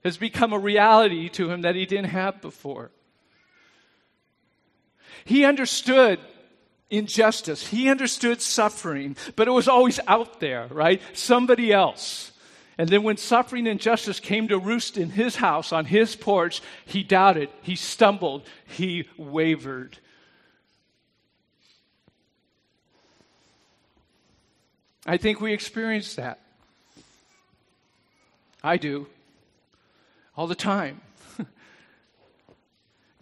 has 0.05 0.17
become 0.17 0.53
a 0.53 0.59
reality 0.59 1.29
to 1.31 1.51
him 1.51 1.63
that 1.63 1.75
he 1.75 1.87
didn't 1.87 2.11
have 2.11 2.41
before. 2.41 2.91
He 5.25 5.45
understood 5.45 6.19
injustice, 6.91 7.67
he 7.67 7.89
understood 7.89 8.43
suffering, 8.43 9.17
but 9.37 9.49
it 9.49 9.53
was 9.53 9.69
always 9.69 9.99
out 10.07 10.41
there, 10.41 10.67
right? 10.71 11.01
Somebody 11.15 11.73
else. 11.73 12.33
And 12.79 12.89
then 12.89 13.03
when 13.03 13.17
suffering 13.17 13.67
and 13.67 13.81
justice 13.81 14.19
came 14.19 14.49
to 14.49 14.59
roost 14.59 14.97
in 14.97 15.11
his 15.11 15.37
house, 15.37 15.73
on 15.73 15.85
his 15.85 16.17
porch, 16.17 16.61
he 16.85 17.03
doubted, 17.03 17.51
he 17.63 17.77
stumbled, 17.77 18.43
he 18.67 19.09
wavered. 19.17 19.99
I 25.05 25.17
think 25.17 25.41
we 25.41 25.53
experience 25.53 26.15
that. 26.15 26.39
I 28.63 28.77
do 28.77 29.07
all 30.37 30.47
the 30.47 30.55
time. 30.55 31.01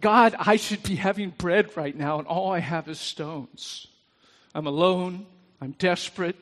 God, 0.01 0.35
I 0.37 0.55
should 0.55 0.83
be 0.83 0.95
having 0.95 1.31
bread 1.31 1.75
right 1.75 1.95
now, 1.95 2.19
and 2.19 2.27
all 2.27 2.51
I 2.51 2.59
have 2.59 2.87
is 2.87 2.99
stones. 2.99 3.87
I'm 4.53 4.67
alone. 4.67 5.25
I'm 5.59 5.71
desperate. 5.71 6.35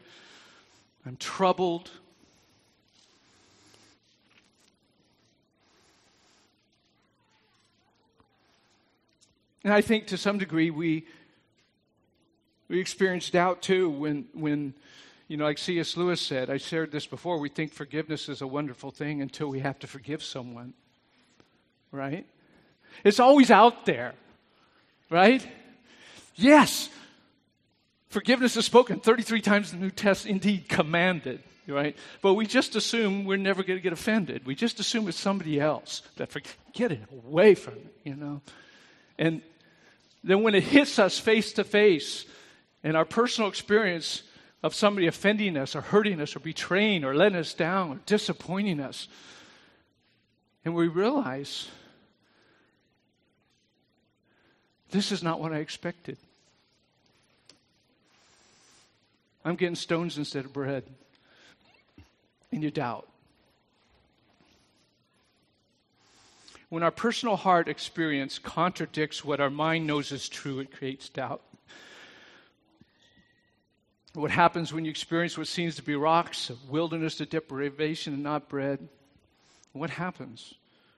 I'm 1.06 1.16
troubled. 1.16 1.90
And 9.64 9.74
I 9.74 9.82
think 9.82 10.08
to 10.08 10.18
some 10.18 10.38
degree 10.38 10.70
we, 10.70 11.06
we 12.70 12.80
experience 12.80 13.30
doubt 13.30 13.62
too 13.62 13.90
when, 13.90 14.28
when 14.34 14.74
you 15.30 15.38
know, 15.38 15.46
like 15.46 15.60
C.S. 15.60 15.96
Lewis 15.96 16.20
said, 16.20 16.50
I 16.50 16.58
shared 16.58 16.92
this 16.92 17.06
before, 17.06 17.40
we 17.40 17.50
think 17.50 17.72
forgiveness 17.72 18.28
is 18.30 18.42
a 18.42 18.48
wonderful 18.48 18.90
thing 18.90 19.22
until 19.22 19.48
we 19.48 19.60
have 19.60 19.78
to 19.80 19.88
forgive 19.88 20.24
someone. 20.24 20.74
Right? 21.92 22.26
It's 23.04 23.20
always 23.20 23.52
out 23.52 23.86
there. 23.86 24.16
Right? 25.12 25.48
Yes. 26.36 26.90
Forgiveness 28.10 28.58
is 28.58 28.66
spoken 28.66 29.00
33 29.00 29.42
times 29.42 29.72
in 29.72 29.80
the 29.80 29.86
New 29.86 29.92
Testament, 29.92 30.44
indeed 30.44 30.68
commanded, 30.68 31.44
right? 31.68 31.96
But 32.24 32.34
we 32.34 32.48
just 32.48 32.76
assume 32.76 33.24
we're 33.26 33.38
never 33.38 33.62
going 33.62 33.78
to 33.78 33.84
get 33.84 33.94
offended. 33.94 34.48
We 34.48 34.56
just 34.56 34.80
assume 34.80 35.08
it's 35.08 35.20
somebody 35.20 35.60
else 35.60 36.02
that 36.16 36.32
for, 36.32 36.42
get 36.74 36.92
it 36.92 37.02
away 37.12 37.54
from 37.54 37.76
it, 37.76 37.96
you 38.04 38.16
know? 38.16 38.42
And 39.20 39.44
then 40.24 40.42
when 40.42 40.56
it 40.56 40.64
hits 40.64 40.98
us 40.98 41.20
face 41.20 41.54
to 41.54 41.64
face 41.64 42.26
in 42.84 42.96
our 42.96 43.06
personal 43.06 43.48
experience, 43.48 44.24
of 44.62 44.76
somebody 44.76 45.08
offending 45.08 45.56
us 45.58 45.76
or 45.76 45.82
hurting 45.82 46.20
us 46.20 46.36
or 46.36 46.40
betraying 46.40 47.04
or 47.04 47.16
letting 47.16 47.38
us 47.38 47.54
down 47.54 47.92
or 47.92 48.00
disappointing 48.06 48.80
us. 48.80 49.08
And 50.66 50.76
we 50.76 50.88
realize 50.88 51.70
this 54.92 55.12
is 55.12 55.24
not 55.24 55.40
what 55.40 55.54
I 55.54 55.58
expected. 55.58 56.18
I'm 59.46 59.56
getting 59.56 59.76
stones 59.76 60.18
instead 60.18 60.46
of 60.46 60.54
bread. 60.54 60.84
And 62.52 62.62
you 62.62 62.72
doubt. 62.72 63.08
When 66.70 66.84
our 66.84 66.92
personal 66.92 67.36
heart 67.36 67.68
experience 67.68 68.38
contradicts 68.38 69.24
what 69.24 69.40
our 69.40 69.50
mind 69.50 69.88
knows 69.88 70.12
is 70.12 70.30
true, 70.30 70.60
it 70.60 70.72
creates 70.72 71.10
doubt. 71.10 71.42
What 74.20 74.32
happens 74.32 74.74
when 74.74 74.84
you 74.84 74.92
experience 74.92 75.38
what 75.38 75.48
seems 75.48 75.78
to 75.78 75.82
be 75.82 75.96
rocks, 75.96 76.52
wilderness 76.68 77.22
of 77.22 77.30
deprivation 77.30 78.14
and 78.14 78.22
not 78.22 78.50
bread? 78.50 78.90
What 79.72 79.92
happens? 79.92 80.56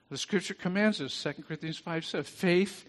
The 0.10 0.18
scripture 0.18 0.56
commands 0.56 1.00
us, 1.00 1.22
2 1.22 1.44
Corinthians 1.44 1.78
5 1.78 2.04
says, 2.04 2.28
faith, 2.28 2.84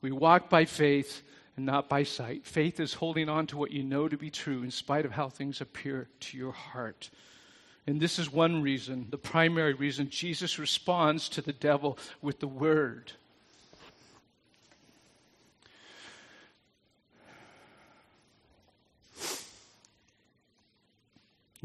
we 0.00 0.10
walk 0.10 0.50
by 0.50 0.64
faith 0.64 1.22
and 1.56 1.64
not 1.64 1.88
by 1.88 2.02
sight. 2.02 2.44
Faith 2.44 2.80
is 2.80 2.94
holding 2.94 3.28
on 3.28 3.46
to 3.46 3.56
what 3.56 3.70
you 3.70 3.84
know 3.84 4.08
to 4.08 4.16
be 4.16 4.28
true 4.28 4.64
in 4.64 4.72
spite 4.72 5.06
of 5.06 5.12
how 5.12 5.28
things 5.28 5.60
appear 5.60 6.08
to 6.18 6.36
your 6.36 6.52
heart. 6.52 7.10
And 7.86 8.00
this 8.00 8.18
is 8.18 8.32
one 8.32 8.60
reason, 8.60 9.06
the 9.10 9.18
primary 9.18 9.74
reason, 9.74 10.10
Jesus 10.10 10.58
responds 10.58 11.28
to 11.28 11.40
the 11.40 11.52
devil 11.52 11.96
with 12.20 12.40
the 12.40 12.48
word. 12.48 13.12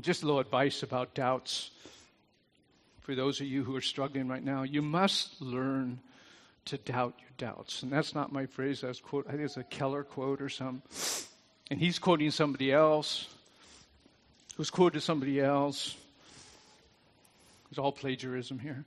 Just 0.01 0.23
a 0.23 0.25
little 0.25 0.39
advice 0.39 0.83
about 0.83 1.13
doubts 1.13 1.71
for 3.01 3.15
those 3.15 3.41
of 3.41 3.47
you 3.47 3.63
who 3.63 3.75
are 3.75 3.81
struggling 3.81 4.27
right 4.27 4.43
now. 4.43 4.63
You 4.63 4.81
must 4.81 5.41
learn 5.41 5.99
to 6.65 6.77
doubt 6.77 7.15
your 7.19 7.31
doubts. 7.38 7.83
And 7.83 7.91
that's 7.91 8.13
not 8.13 8.31
my 8.31 8.45
phrase. 8.45 8.81
That's 8.81 9.01
quote. 9.01 9.25
I 9.27 9.31
think 9.31 9.43
it's 9.43 9.57
a 9.57 9.63
Keller 9.63 10.03
quote 10.03 10.41
or 10.41 10.49
something. 10.49 10.81
And 11.71 11.79
he's 11.79 11.99
quoting 11.99 12.31
somebody 12.31 12.71
else 12.71 13.27
who's 14.55 14.69
quoted 14.69 15.01
somebody 15.01 15.41
else. 15.41 15.95
It's 17.69 17.79
all 17.79 17.91
plagiarism 17.91 18.59
here. 18.59 18.85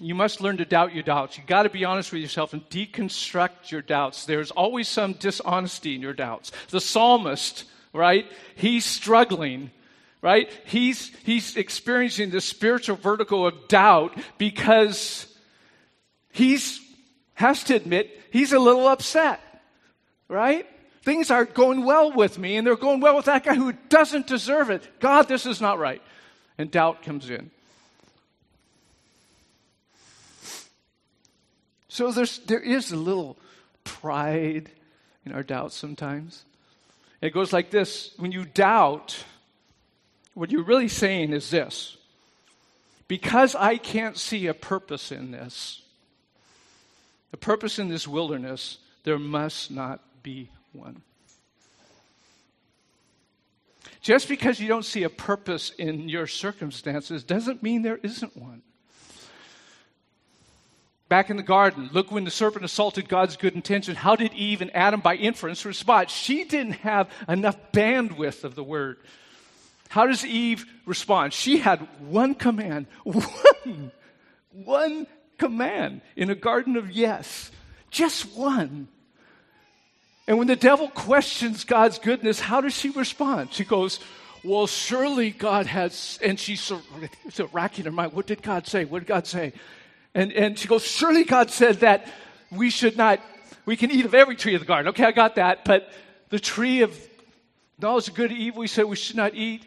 You 0.00 0.14
must 0.14 0.40
learn 0.40 0.58
to 0.58 0.64
doubt 0.64 0.94
your 0.94 1.02
doubts. 1.02 1.36
You've 1.36 1.46
got 1.48 1.64
to 1.64 1.70
be 1.70 1.84
honest 1.84 2.12
with 2.12 2.22
yourself 2.22 2.52
and 2.52 2.68
deconstruct 2.70 3.70
your 3.70 3.82
doubts. 3.82 4.26
There's 4.26 4.52
always 4.52 4.86
some 4.86 5.14
dishonesty 5.14 5.96
in 5.96 6.02
your 6.02 6.12
doubts. 6.12 6.52
The 6.70 6.80
psalmist, 6.80 7.64
right? 7.92 8.24
He's 8.54 8.84
struggling, 8.84 9.72
right? 10.22 10.50
He's, 10.66 11.10
he's 11.24 11.56
experiencing 11.56 12.30
the 12.30 12.40
spiritual 12.40 12.94
vertigo 12.96 13.46
of 13.46 13.66
doubt 13.66 14.16
because 14.38 15.26
he's, 16.30 16.80
has 17.34 17.64
to 17.64 17.74
admit, 17.74 18.20
he's 18.30 18.52
a 18.52 18.58
little 18.60 18.86
upset, 18.86 19.40
right? 20.28 20.64
Things 21.02 21.28
aren't 21.30 21.54
going 21.54 21.84
well 21.84 22.12
with 22.12 22.38
me, 22.38 22.56
and 22.56 22.64
they're 22.64 22.76
going 22.76 23.00
well 23.00 23.16
with 23.16 23.24
that 23.24 23.42
guy 23.42 23.54
who 23.54 23.72
doesn't 23.88 24.28
deserve 24.28 24.70
it. 24.70 25.00
God, 25.00 25.26
this 25.26 25.44
is 25.44 25.60
not 25.60 25.80
right. 25.80 26.02
And 26.56 26.70
doubt 26.70 27.02
comes 27.02 27.30
in. 27.30 27.50
So 31.98 32.12
there's, 32.12 32.38
there 32.46 32.60
is 32.60 32.92
a 32.92 32.96
little 32.96 33.36
pride 33.82 34.70
in 35.26 35.32
our 35.32 35.42
doubts 35.42 35.74
sometimes. 35.74 36.44
It 37.20 37.30
goes 37.30 37.52
like 37.52 37.70
this 37.70 38.14
when 38.18 38.30
you 38.30 38.44
doubt, 38.44 39.24
what 40.32 40.52
you're 40.52 40.62
really 40.62 40.86
saying 40.86 41.32
is 41.32 41.50
this 41.50 41.96
because 43.08 43.56
I 43.56 43.78
can't 43.78 44.16
see 44.16 44.46
a 44.46 44.54
purpose 44.54 45.10
in 45.10 45.32
this, 45.32 45.82
a 47.32 47.36
purpose 47.36 47.80
in 47.80 47.88
this 47.88 48.06
wilderness, 48.06 48.78
there 49.02 49.18
must 49.18 49.72
not 49.72 50.00
be 50.22 50.50
one. 50.72 51.02
Just 54.00 54.28
because 54.28 54.60
you 54.60 54.68
don't 54.68 54.84
see 54.84 55.02
a 55.02 55.10
purpose 55.10 55.70
in 55.70 56.08
your 56.08 56.28
circumstances 56.28 57.24
doesn't 57.24 57.60
mean 57.60 57.82
there 57.82 57.98
isn't 58.04 58.36
one. 58.36 58.62
Back 61.08 61.30
in 61.30 61.38
the 61.38 61.42
garden, 61.42 61.88
look 61.92 62.10
when 62.10 62.24
the 62.24 62.30
serpent 62.30 62.66
assaulted 62.66 63.08
God's 63.08 63.36
good 63.38 63.54
intention. 63.54 63.94
How 63.94 64.14
did 64.14 64.34
Eve 64.34 64.60
and 64.60 64.74
Adam, 64.76 65.00
by 65.00 65.14
inference, 65.14 65.64
respond? 65.64 66.10
She 66.10 66.44
didn't 66.44 66.74
have 66.74 67.08
enough 67.26 67.56
bandwidth 67.72 68.44
of 68.44 68.54
the 68.54 68.62
word. 68.62 68.98
How 69.88 70.06
does 70.06 70.24
Eve 70.24 70.66
respond? 70.84 71.32
She 71.32 71.58
had 71.58 71.78
one 72.00 72.34
command, 72.34 72.86
one, 73.04 73.90
one 74.52 75.06
command 75.38 76.02
in 76.14 76.28
a 76.28 76.34
garden 76.34 76.76
of 76.76 76.90
yes, 76.90 77.50
just 77.90 78.36
one. 78.36 78.88
And 80.26 80.36
when 80.36 80.46
the 80.46 80.56
devil 80.56 80.88
questions 80.88 81.64
God's 81.64 81.98
goodness, 81.98 82.38
how 82.38 82.60
does 82.60 82.74
she 82.74 82.90
respond? 82.90 83.54
She 83.54 83.64
goes, 83.64 83.98
Well, 84.44 84.66
surely 84.66 85.30
God 85.30 85.64
has, 85.64 86.18
and 86.22 86.38
she's 86.38 86.70
racking 87.52 87.86
her 87.86 87.90
mind. 87.90 88.12
What 88.12 88.26
did 88.26 88.42
God 88.42 88.66
say? 88.66 88.84
What 88.84 88.98
did 88.98 89.08
God 89.08 89.26
say? 89.26 89.54
And, 90.18 90.32
and 90.32 90.58
she 90.58 90.66
goes, 90.66 90.84
Surely 90.84 91.22
God 91.22 91.48
said 91.48 91.76
that 91.76 92.08
we 92.50 92.70
should 92.70 92.96
not, 92.96 93.20
we 93.66 93.76
can 93.76 93.92
eat 93.92 94.04
of 94.04 94.14
every 94.14 94.34
tree 94.34 94.54
of 94.54 94.60
the 94.60 94.66
garden. 94.66 94.88
Okay, 94.88 95.04
I 95.04 95.12
got 95.12 95.36
that. 95.36 95.64
But 95.64 95.92
the 96.30 96.40
tree 96.40 96.82
of 96.82 96.92
knowledge 97.78 98.08
of 98.08 98.14
good 98.16 98.32
and 98.32 98.40
evil, 98.40 98.62
we 98.62 98.66
said 98.66 98.86
we 98.86 98.96
should 98.96 99.14
not 99.14 99.36
eat 99.36 99.64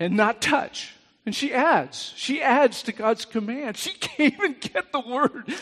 and 0.00 0.16
not 0.16 0.42
touch. 0.42 0.92
And 1.24 1.32
she 1.32 1.52
adds, 1.54 2.12
she 2.16 2.42
adds 2.42 2.82
to 2.82 2.92
God's 2.92 3.24
command. 3.24 3.76
She 3.76 3.90
can't 4.00 4.34
even 4.34 4.56
get 4.58 4.90
the 4.90 4.98
word. 4.98 5.54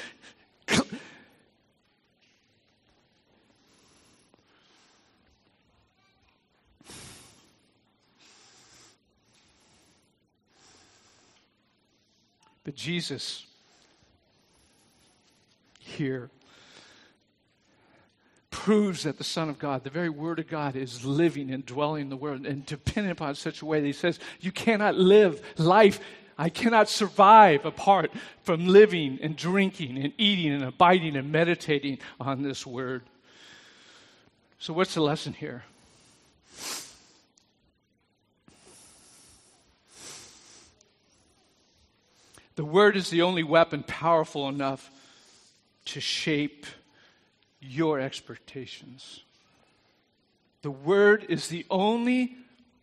But 12.65 12.75
Jesus 12.75 13.45
here 15.95 16.31
proves 18.55 19.03
that 19.03 19.19
the 19.19 19.25
Son 19.25 19.49
of 19.49 19.59
God, 19.59 19.83
the 19.83 19.91
very 19.91 20.09
Word 20.09 20.39
of 20.39 20.47
God, 20.47 20.77
is 20.77 21.05
living 21.05 21.51
and 21.51 21.67
dwelling 21.67 22.03
in 22.03 22.09
the 22.09 22.17
world 22.17 22.47
and 22.47 22.65
dependent 22.65 23.13
upon 23.13 23.35
such 23.35 23.63
a 23.63 23.67
way 23.67 23.81
that 23.81 23.87
He 23.87 23.93
says, 23.93 24.21
You 24.41 24.53
cannot 24.53 24.95
live 24.95 25.43
life. 25.59 26.01
I 26.39 26.49
cannot 26.49 26.89
survive 26.89 27.65
apart 27.65 28.13
from 28.43 28.67
living 28.67 29.19
and 29.21 29.37
drinking 29.37 29.99
and 29.99 30.13
eating 30.19 30.53
and 30.53 30.65
abiding 30.65 31.17
and 31.17 31.31
meditating 31.33 31.99
on 32.21 32.43
this 32.43 32.65
Word. 32.65 33.03
So, 34.59 34.73
what's 34.73 34.95
the 34.95 35.03
lesson 35.03 35.33
here? 35.33 35.65
The 42.55 42.65
Word 42.65 42.97
is 42.97 43.11
the 43.11 43.23
only 43.23 43.43
weapon 43.43 43.83
powerful 43.83 44.49
enough 44.49 44.91
to 45.87 46.01
shape 46.01 46.66
your 47.61 48.01
expectations. 48.01 49.20
The 50.62 50.70
Word 50.70 51.27
is 51.29 51.49
the 51.49 51.66
only 51.70 52.37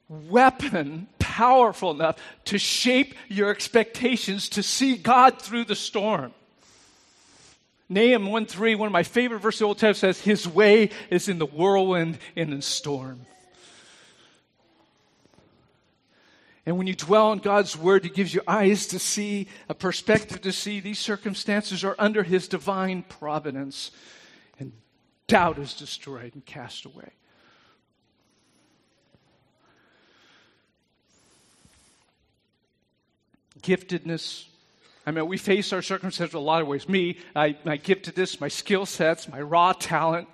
weapon 0.08 1.08
powerful 1.20 1.92
enough 1.92 2.18
to 2.46 2.58
shape 2.58 3.16
your 3.30 3.50
expectations 3.50 4.50
to 4.50 4.64
see 4.64 4.98
God 4.98 5.42
through 5.42 5.66
the 5.66 5.76
storm. 5.76 6.34
Nahum 7.90 8.28
1 8.28 8.46
3, 8.46 8.76
one 8.76 8.88
of 8.88 8.94
my 8.94 9.04
favorite 9.04 9.40
verses 9.40 9.62
of 9.62 9.66
the 9.66 9.68
Old 9.68 9.78
Testament 9.80 10.16
says, 10.16 10.24
His 10.24 10.48
way 10.48 10.92
is 11.10 11.28
in 11.28 11.40
the 11.40 11.46
whirlwind 11.46 12.20
and 12.36 12.52
in 12.52 12.58
the 12.58 12.62
storm. 12.62 13.26
And 16.66 16.78
when 16.78 16.86
you 16.86 16.94
dwell 16.94 17.28
on 17.28 17.40
God's 17.40 17.76
word, 17.76 18.06
it 18.06 18.14
gives 18.14 18.34
you 18.34 18.42
eyes 18.48 18.86
to 18.88 19.00
see, 19.00 19.48
a 19.68 19.74
perspective 19.74 20.42
to 20.42 20.52
see. 20.52 20.80
These 20.80 21.00
circumstances 21.00 21.84
are 21.84 21.96
under 21.98 22.22
His 22.22 22.48
divine 22.48 23.04
providence, 23.04 23.92
and 24.60 24.72
doubt 25.26 25.58
is 25.58 25.74
destroyed 25.74 26.36
and 26.36 26.46
cast 26.46 26.86
away. 26.86 27.10
Giftedness. 33.62 34.46
I 35.06 35.12
mean, 35.12 35.28
we 35.28 35.38
face 35.38 35.74
our 35.74 35.82
circumstances 35.82 36.36
a 36.36 36.40
lot 36.40 36.62
of 36.62 36.68
ways. 36.68 36.88
Me, 36.88 37.18
I, 37.36 37.58
my 37.64 37.80
giftedness, 37.80 38.40
my 38.40 38.48
skill 38.50 38.86
sets, 38.86 39.28
my 39.28 39.42
raw 39.42 39.74
talent, 39.74 40.28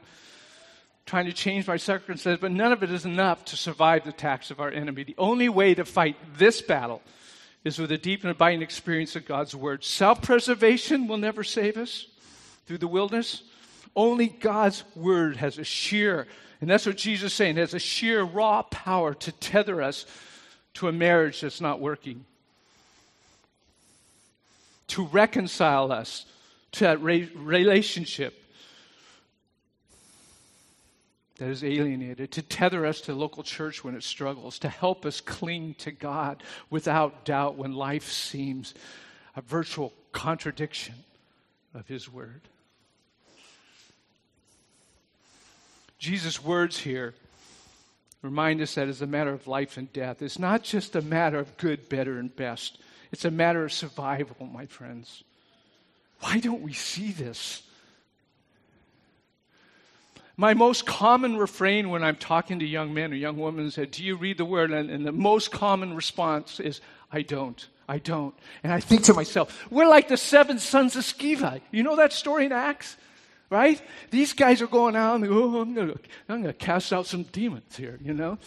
trying 1.07 1.25
to 1.25 1.33
change 1.33 1.65
my 1.65 1.77
circumstances, 1.77 2.39
but 2.39 2.51
none 2.51 2.73
of 2.73 2.83
it 2.83 2.91
is 2.91 3.05
enough 3.05 3.45
to 3.45 3.55
survive 3.55 4.03
the 4.03 4.09
attacks 4.09 4.51
of 4.51 4.59
our 4.59 4.69
enemy. 4.69 5.03
The 5.03 5.15
only 5.17 5.47
way 5.47 5.73
to 5.73 5.85
fight 5.85 6.17
this 6.37 6.61
battle 6.61 7.01
is 7.63 7.79
with 7.79 7.91
a 7.93 7.97
deep 7.97 8.23
and 8.23 8.31
abiding 8.31 8.61
experience 8.61 9.15
of 9.15 9.25
God's 9.25 9.55
word. 9.55 9.85
Self 9.85 10.21
preservation 10.21 11.07
will 11.07 11.17
never 11.17 11.45
save 11.45 11.77
us 11.77 12.07
through 12.65 12.79
the 12.79 12.87
wilderness. 12.89 13.41
Only 13.95 14.27
God's 14.27 14.83
word 14.95 15.37
has 15.37 15.57
a 15.57 15.63
sheer, 15.63 16.27
and 16.59 16.69
that's 16.69 16.85
what 16.85 16.97
Jesus 16.97 17.31
is 17.31 17.35
saying, 17.35 17.55
has 17.55 17.73
a 17.73 17.79
sheer 17.79 18.21
raw 18.21 18.61
power 18.63 19.13
to 19.13 19.31
tether 19.31 19.81
us 19.81 20.05
to 20.75 20.89
a 20.89 20.91
marriage 20.91 21.41
that's 21.41 21.61
not 21.61 21.79
working, 21.79 22.25
to 24.89 25.05
reconcile 25.05 25.91
us 25.91 26.25
to 26.73 26.81
that 26.81 27.01
relationship 27.01 28.43
that 31.37 31.49
is 31.49 31.63
alienated, 31.63 32.31
to 32.31 32.41
tether 32.41 32.85
us 32.85 33.01
to 33.01 33.13
local 33.13 33.43
church 33.43 33.83
when 33.83 33.95
it 33.95 34.03
struggles, 34.03 34.57
to 34.59 34.69
help 34.69 35.05
us 35.05 35.21
cling 35.21 35.75
to 35.75 35.91
God 35.91 36.41
without 36.69 37.25
doubt 37.25 37.57
when 37.57 37.73
life 37.73 38.09
seems 38.11 38.73
a 39.35 39.41
virtual 39.41 39.93
contradiction 40.11 40.95
of 41.75 41.87
His 41.87 42.11
Word. 42.11 42.41
Jesus' 45.99 46.43
words 46.43 46.79
here 46.79 47.13
remind 48.21 48.61
us 48.61 48.75
that 48.75 48.87
it's 48.87 49.01
a 49.01 49.07
matter 49.07 49.31
of 49.31 49.47
life 49.47 49.77
and 49.77 49.91
death. 49.93 50.21
It's 50.21 50.39
not 50.39 50.63
just 50.63 50.95
a 50.95 51.01
matter 51.01 51.39
of 51.39 51.55
good, 51.57 51.87
better, 51.87 52.17
and 52.17 52.35
best. 52.35 52.79
It's 53.11 53.25
a 53.25 53.31
matter 53.31 53.63
of 53.63 53.73
survival, 53.73 54.47
my 54.47 54.65
friends. 54.65 55.23
Why 56.21 56.39
don't 56.39 56.61
we 56.61 56.73
see 56.73 57.11
this? 57.11 57.61
My 60.39 60.53
most 60.53 60.85
common 60.85 61.37
refrain 61.37 61.89
when 61.89 62.03
I'm 62.03 62.15
talking 62.15 62.59
to 62.59 62.65
young 62.65 62.93
men 62.93 63.11
or 63.11 63.15
young 63.15 63.37
women 63.37 63.65
is, 63.65 63.75
Do 63.75 64.03
you 64.03 64.15
read 64.15 64.37
the 64.37 64.45
word? 64.45 64.71
And, 64.71 64.91
and 64.91 65.05
the 65.05 65.11
most 65.11 65.51
common 65.51 65.95
response 65.95 66.59
is, 66.59 66.79
I 67.11 67.23
don't. 67.23 67.67
I 67.89 67.97
don't. 67.97 68.35
And 68.63 68.71
I 68.71 68.79
think 68.79 69.03
to 69.03 69.13
myself, 69.13 69.65
we're 69.71 69.87
like 69.87 70.09
the 70.09 70.17
seven 70.17 70.59
sons 70.59 70.95
of 70.95 71.03
Sceva. 71.03 71.61
You 71.71 71.83
know 71.83 71.95
that 71.95 72.13
story 72.13 72.45
in 72.45 72.51
Acts? 72.51 72.97
Right? 73.49 73.81
These 74.11 74.33
guys 74.33 74.61
are 74.61 74.67
going 74.67 74.95
out 74.95 75.15
and 75.15 75.23
they 75.23 75.29
go, 75.29 75.55
oh, 75.55 75.61
I'm 75.61 75.73
going 75.73 75.97
I'm 76.27 76.43
to 76.43 76.53
cast 76.53 76.91
out 76.91 77.05
some 77.05 77.23
demons 77.23 77.77
here, 77.77 77.97
you 78.03 78.13
know? 78.13 78.37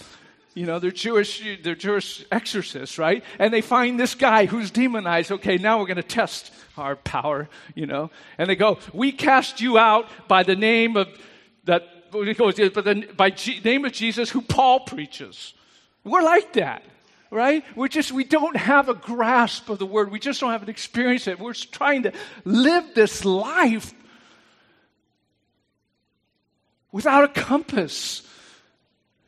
You 0.53 0.66
know, 0.66 0.79
they're 0.79 0.90
Jewish, 0.90 1.42
they're 1.62 1.74
Jewish 1.74 2.24
exorcists, 2.31 2.98
right? 2.98 3.24
And 3.38 3.53
they 3.53 3.62
find 3.62 3.98
this 3.98 4.14
guy 4.14 4.44
who's 4.44 4.70
demonized. 4.70 5.33
Okay, 5.33 5.57
now 5.57 5.79
we're 5.79 5.87
going 5.87 5.96
to 5.96 6.03
test 6.03 6.53
our 6.76 6.96
power, 6.96 7.48
you 7.74 7.87
know? 7.87 8.11
And 8.37 8.50
they 8.50 8.57
go, 8.57 8.79
We 8.92 9.11
cast 9.11 9.61
you 9.61 9.79
out 9.79 10.07
by 10.29 10.42
the 10.42 10.57
name 10.57 10.96
of 10.96 11.09
that, 11.70 12.37
goes, 12.37 13.12
by 13.16 13.30
G, 13.30 13.61
name 13.64 13.85
of 13.85 13.92
Jesus 13.92 14.30
who 14.30 14.42
Paul 14.42 14.80
preaches. 14.80 15.54
We're 16.04 16.22
like 16.22 16.54
that 16.54 16.83
right? 17.30 17.64
We're 17.76 17.88
just, 17.88 18.11
we 18.12 18.24
don't 18.24 18.56
have 18.56 18.88
a 18.88 18.94
grasp 18.94 19.68
of 19.68 19.78
the 19.78 19.87
word. 19.87 20.11
We 20.11 20.18
just 20.18 20.40
don't 20.40 20.50
have 20.50 20.64
an 20.64 20.68
experience 20.68 21.26
of 21.26 21.35
it. 21.35 21.40
We're 21.40 21.54
trying 21.54 22.02
to 22.02 22.12
live 22.44 22.92
this 22.94 23.24
life 23.24 23.94
without 26.92 27.24
a 27.24 27.28
compass. 27.28 28.22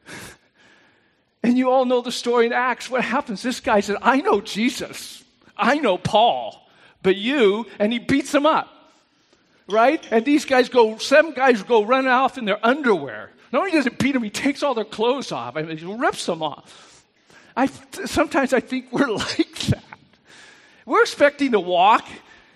And 1.44 1.59
you 1.59 1.70
all 1.70 1.85
know 1.85 2.00
the 2.00 2.12
story 2.12 2.46
in 2.46 2.52
Acts. 2.52 2.88
What 2.88 3.02
happens? 3.02 3.42
This 3.42 3.59
guy 3.59 3.81
said, 3.81 3.96
I 4.00 4.20
know 4.20 4.40
Jesus. 4.40 5.24
I 5.57 5.74
know 5.78 5.98
Paul. 5.98 6.64
But 7.02 7.16
you, 7.16 7.66
and 7.81 7.92
he 7.92 7.98
beats 7.98 8.33
him 8.33 8.46
up. 8.46 8.68
Right? 9.72 10.06
And 10.11 10.24
these 10.24 10.44
guys 10.44 10.68
go, 10.68 10.98
some 10.98 11.32
guys 11.32 11.62
go 11.62 11.85
running 11.85 12.11
off 12.11 12.37
in 12.37 12.44
their 12.44 12.64
underwear. 12.64 13.30
Not 13.52 13.61
only 13.61 13.72
does 13.72 13.85
he 13.85 13.90
beat 13.90 14.12
them, 14.12 14.22
he 14.22 14.30
takes 14.30 14.62
all 14.62 14.74
their 14.74 14.85
clothes 14.85 15.32
off. 15.32 15.56
I 15.56 15.62
mean, 15.62 15.76
he 15.76 15.87
rips 15.87 16.26
them 16.26 16.42
off. 16.42 17.04
I, 17.56 17.66
sometimes 17.66 18.52
I 18.52 18.61
think 18.61 18.92
we're 18.92 19.06
like 19.11 19.58
that. 19.68 19.85
We're 20.87 21.02
expecting 21.02 21.52
to 21.52 21.61
walk 21.61 22.06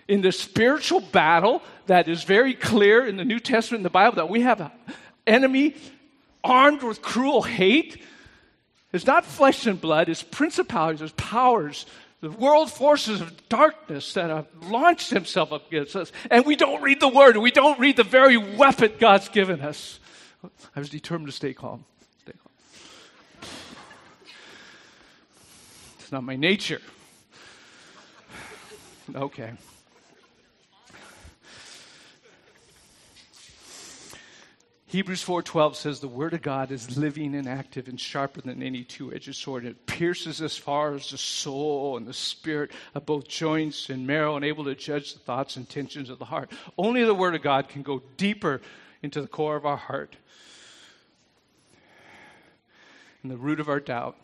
in 0.08 0.20
the 0.20 0.32
spiritual 0.32 1.00
battle 1.00 1.62
that 1.86 2.08
is 2.08 2.24
very 2.24 2.54
clear 2.54 3.06
in 3.06 3.16
the 3.16 3.24
New 3.24 3.40
Testament 3.40 3.80
in 3.80 3.84
the 3.84 3.90
Bible 3.90 4.16
that 4.16 4.28
we 4.28 4.42
have 4.42 4.60
an 4.60 4.70
enemy 5.26 5.74
armed 6.42 6.82
with 6.82 7.02
cruel 7.02 7.42
hate. 7.42 8.02
It's 8.92 9.06
not 9.06 9.24
flesh 9.24 9.66
and 9.66 9.80
blood, 9.80 10.08
it's 10.08 10.22
principalities, 10.22 11.02
it's 11.02 11.14
powers, 11.16 11.86
the 12.20 12.30
world 12.30 12.70
forces 12.70 13.20
of 13.20 13.48
darkness 13.48 14.14
that 14.14 14.30
have 14.30 14.46
launched 14.62 15.10
themselves 15.10 15.52
against 15.68 15.96
us. 15.96 16.12
And 16.30 16.46
we 16.46 16.56
don't 16.56 16.82
read 16.82 17.00
the 17.00 17.08
word, 17.08 17.36
we 17.36 17.50
don't 17.50 17.78
read 17.78 17.96
the 17.96 18.04
very 18.04 18.36
weapon 18.36 18.92
God's 18.98 19.28
given 19.28 19.60
us. 19.60 20.00
I 20.74 20.80
was 20.80 20.88
determined 20.88 21.28
to 21.28 21.32
stay 21.32 21.52
calm. 21.52 21.84
stay 22.22 22.32
calm. 22.32 23.48
It's 25.98 26.12
not 26.12 26.24
my 26.24 26.36
nature. 26.36 26.80
Okay. 29.14 29.52
Hebrews 34.88 35.24
4:12 35.24 35.74
says 35.74 35.98
the 35.98 36.06
word 36.06 36.32
of 36.32 36.42
God 36.42 36.70
is 36.70 36.96
living 36.96 37.34
and 37.34 37.48
active 37.48 37.88
and 37.88 38.00
sharper 38.00 38.40
than 38.40 38.62
any 38.62 38.84
two-edged 38.84 39.34
sword. 39.34 39.64
It 39.64 39.86
pierces 39.86 40.40
as 40.40 40.56
far 40.56 40.94
as 40.94 41.10
the 41.10 41.18
soul 41.18 41.96
and 41.96 42.06
the 42.06 42.14
spirit 42.14 42.70
of 42.94 43.04
both 43.04 43.26
joints 43.26 43.90
and 43.90 44.06
marrow 44.06 44.36
and 44.36 44.44
able 44.44 44.64
to 44.64 44.76
judge 44.76 45.12
the 45.12 45.18
thoughts 45.18 45.56
and 45.56 45.66
intentions 45.66 46.08
of 46.08 46.20
the 46.20 46.26
heart. 46.26 46.52
Only 46.78 47.02
the 47.02 47.14
word 47.14 47.34
of 47.34 47.42
God 47.42 47.68
can 47.68 47.82
go 47.82 48.00
deeper 48.16 48.60
into 49.02 49.20
the 49.20 49.26
core 49.26 49.56
of 49.56 49.66
our 49.66 49.76
heart 49.76 50.14
and 53.22 53.30
the 53.32 53.36
root 53.36 53.58
of 53.58 53.68
our 53.68 53.80
doubt 53.80 54.16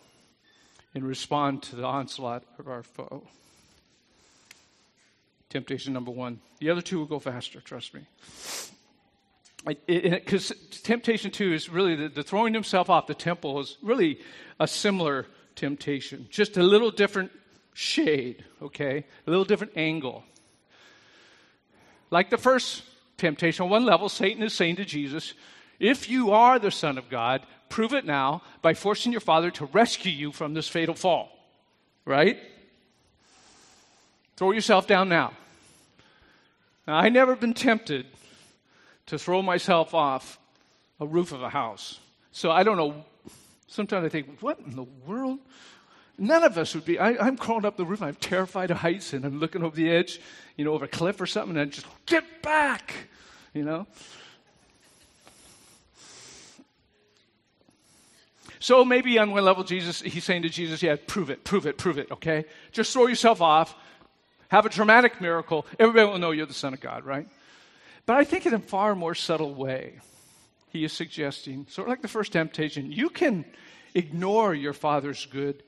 and 0.95 1.03
respond 1.03 1.65
to 1.65 1.77
the 1.77 1.85
onslaught 1.85 2.45
of 2.61 2.69
our 2.69 2.85
foe. 2.85 3.25
Temptation 5.49 5.93
number 5.93 6.13
one. 6.13 6.41
The 6.61 6.71
other 6.71 6.83
two 6.83 6.99
will 6.99 7.07
go 7.07 7.19
faster, 7.19 7.61
trust 7.61 7.95
me. 7.95 8.03
Because 9.65 10.53
temptation 10.83 11.31
two 11.31 11.53
is 11.53 11.69
really 11.69 11.95
the, 11.95 12.09
the 12.09 12.23
throwing 12.23 12.53
himself 12.53 12.91
off 12.91 13.07
the 13.07 13.15
temple 13.15 13.61
is 13.61 13.79
really 13.83 14.21
a 14.59 14.67
similar 14.67 15.27
temptation, 15.55 16.27
just 16.31 16.57
a 16.57 16.63
little 16.63 16.91
different 16.91 17.31
shade, 17.75 18.45
okay? 18.61 19.05
A 19.27 19.31
little 19.31 19.45
different 19.45 19.75
angle. 19.77 20.25
Like 22.11 22.31
the 22.31 22.39
first 22.39 22.83
temptation, 23.19 23.65
on 23.65 23.71
one 23.71 23.85
level, 23.85 24.09
Satan 24.09 24.43
is 24.43 24.53
saying 24.53 24.77
to 24.77 24.85
Jesus, 24.85 25.35
If 25.79 26.11
you 26.11 26.33
are 26.33 26.59
the 26.59 26.71
Son 26.71 26.99
of 26.99 27.09
God, 27.09 27.47
Prove 27.73 27.95
it 27.95 28.05
now 28.05 28.43
by 28.61 28.75
forcing 28.75 29.13
your 29.13 29.23
father 29.23 29.51
to 29.53 29.65
rescue 29.65 30.13
you 30.13 30.31
from 30.31 30.53
this 30.53 30.69
fatal 30.69 30.95
fall. 30.95 31.31
Right? 32.05 32.39
Throw 34.37 34.51
yourself 34.51 34.87
down 34.87 35.09
now. 35.09 35.33
now 36.87 36.97
I 36.97 37.09
never 37.09 37.35
been 37.35 37.55
tempted 37.55 38.05
to 39.07 39.19
throw 39.19 39.43
myself 39.43 39.95
off 39.95 40.39
a 41.01 41.07
roof 41.07 41.33
of 41.33 41.43
a 41.43 41.49
house. 41.49 41.99
So 42.31 42.51
I 42.51 42.63
don't 42.63 42.77
know. 42.77 43.05
Sometimes 43.67 44.05
I 44.05 44.09
think, 44.09 44.41
what 44.41 44.59
in 44.61 44.77
the 44.77 44.87
world? 45.07 45.39
None 46.19 46.45
of 46.45 46.59
us 46.59 46.75
would 46.75 46.85
be. 46.85 46.99
I, 46.99 47.27
am 47.27 47.37
crawling 47.37 47.65
up 47.65 47.77
the 47.77 47.85
roof. 47.85 48.03
I'm 48.03 48.15
terrified 48.15 48.71
of 48.71 48.79
heights, 48.79 49.13
and 49.13 49.25
I'm 49.25 49.41
looking 49.41 49.63
over 49.63 49.75
the 49.75 49.91
edge, 49.91 50.21
you 50.57 50.65
know, 50.65 50.73
over 50.73 50.85
a 50.85 50.89
cliff 50.89 51.21
or 51.21 51.27
something, 51.27 51.57
and 51.57 51.69
I 51.69 51.71
just 51.71 51.87
get 52.07 52.43
back, 52.43 52.95
you 53.55 53.65
know. 53.65 53.87
So 58.63 58.85
maybe 58.85 59.19
on 59.19 59.33
one 59.33 59.45
level, 59.45 59.65
Jesus, 59.65 60.01
he's 60.01 60.23
saying 60.23 60.43
to 60.43 60.49
Jesus, 60.49 60.83
yeah, 60.85 60.95
prove 61.09 61.31
it, 61.31 61.43
prove 61.43 61.67
it, 61.67 61.79
prove 61.79 61.99
it, 61.99 62.13
okay? 62.13 62.45
Just 62.71 62.93
throw 62.93 63.09
yourself 63.09 63.41
off, 63.41 63.75
have 64.49 64.65
a 64.65 64.69
dramatic 64.69 65.21
miracle. 65.21 65.67
Everybody 65.81 66.09
will 66.09 66.19
know 66.21 66.31
you're 66.31 66.47
the 66.47 66.55
Son 66.55 66.73
of 66.73 66.81
God, 66.81 67.05
right? 67.05 67.27
But 68.07 68.17
I 68.17 68.25
think 68.25 68.47
in 68.47 68.55
a 68.55 68.59
far 68.59 68.95
more 68.95 69.15
subtle 69.15 69.55
way, 69.55 70.01
he 70.71 70.85
is 70.85 70.93
suggesting, 70.93 71.67
sort 71.69 71.89
of 71.89 71.91
like 71.91 72.03
the 72.03 72.09
first 72.09 72.33
temptation, 72.33 72.91
you 72.91 73.11
can 73.11 73.45
ignore 73.95 74.55
your 74.55 74.73
father's 74.73 75.27
good, 75.27 75.63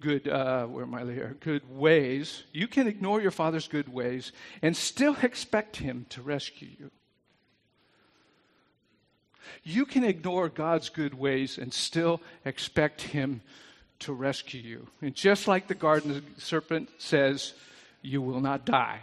good, 0.00 0.28
uh, 0.28 0.66
where 0.66 0.84
am 0.84 0.94
I 0.94 1.04
here? 1.04 1.36
Good 1.40 1.62
ways. 1.68 2.44
You 2.52 2.68
can 2.68 2.86
ignore 2.86 3.20
your 3.20 3.30
father's 3.30 3.68
good 3.68 3.88
ways 3.88 4.32
and 4.62 4.76
still 4.76 5.16
expect 5.22 5.76
him 5.76 6.06
to 6.10 6.22
rescue 6.22 6.68
you. 6.78 6.90
You 9.62 9.86
can 9.86 10.04
ignore 10.04 10.48
God's 10.48 10.88
good 10.88 11.14
ways 11.14 11.58
and 11.58 11.72
still 11.72 12.20
expect 12.44 13.02
Him 13.02 13.40
to 14.00 14.12
rescue 14.12 14.60
you. 14.60 14.88
And 15.00 15.14
just 15.14 15.48
like 15.48 15.68
the 15.68 15.74
garden 15.74 16.24
serpent 16.38 16.90
says, 16.98 17.54
you 18.02 18.20
will 18.20 18.40
not 18.40 18.64
die. 18.64 19.00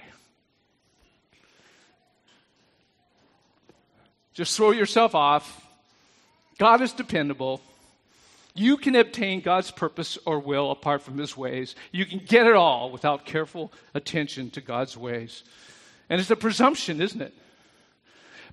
Just 4.33 4.55
throw 4.55 4.71
yourself 4.71 5.15
off. 5.15 5.65
God 6.57 6.81
is 6.81 6.93
dependable. 6.93 7.61
You 8.53 8.77
can 8.77 8.95
obtain 8.95 9.41
God's 9.41 9.71
purpose 9.71 10.17
or 10.25 10.39
will 10.39 10.71
apart 10.71 11.01
from 11.01 11.17
His 11.17 11.35
ways. 11.35 11.75
You 11.91 12.05
can 12.05 12.19
get 12.19 12.47
it 12.47 12.55
all 12.55 12.91
without 12.91 13.25
careful 13.25 13.71
attention 13.93 14.49
to 14.51 14.61
God's 14.61 14.97
ways. 14.97 15.43
And 16.09 16.19
it's 16.19 16.29
a 16.29 16.35
presumption, 16.35 17.01
isn't 17.01 17.21
it? 17.21 17.33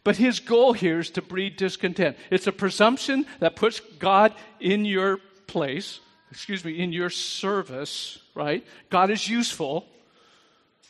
But 0.04 0.16
his 0.16 0.40
goal 0.40 0.72
here 0.72 1.00
is 1.00 1.10
to 1.10 1.22
breed 1.22 1.56
discontent. 1.56 2.16
It's 2.30 2.46
a 2.46 2.52
presumption 2.52 3.26
that 3.40 3.56
puts 3.56 3.80
God 3.98 4.32
in 4.60 4.84
your 4.84 5.18
place, 5.46 6.00
excuse 6.30 6.64
me, 6.64 6.78
in 6.78 6.92
your 6.92 7.10
service, 7.10 8.18
right? 8.34 8.64
God 8.90 9.10
is 9.10 9.28
useful. 9.28 9.86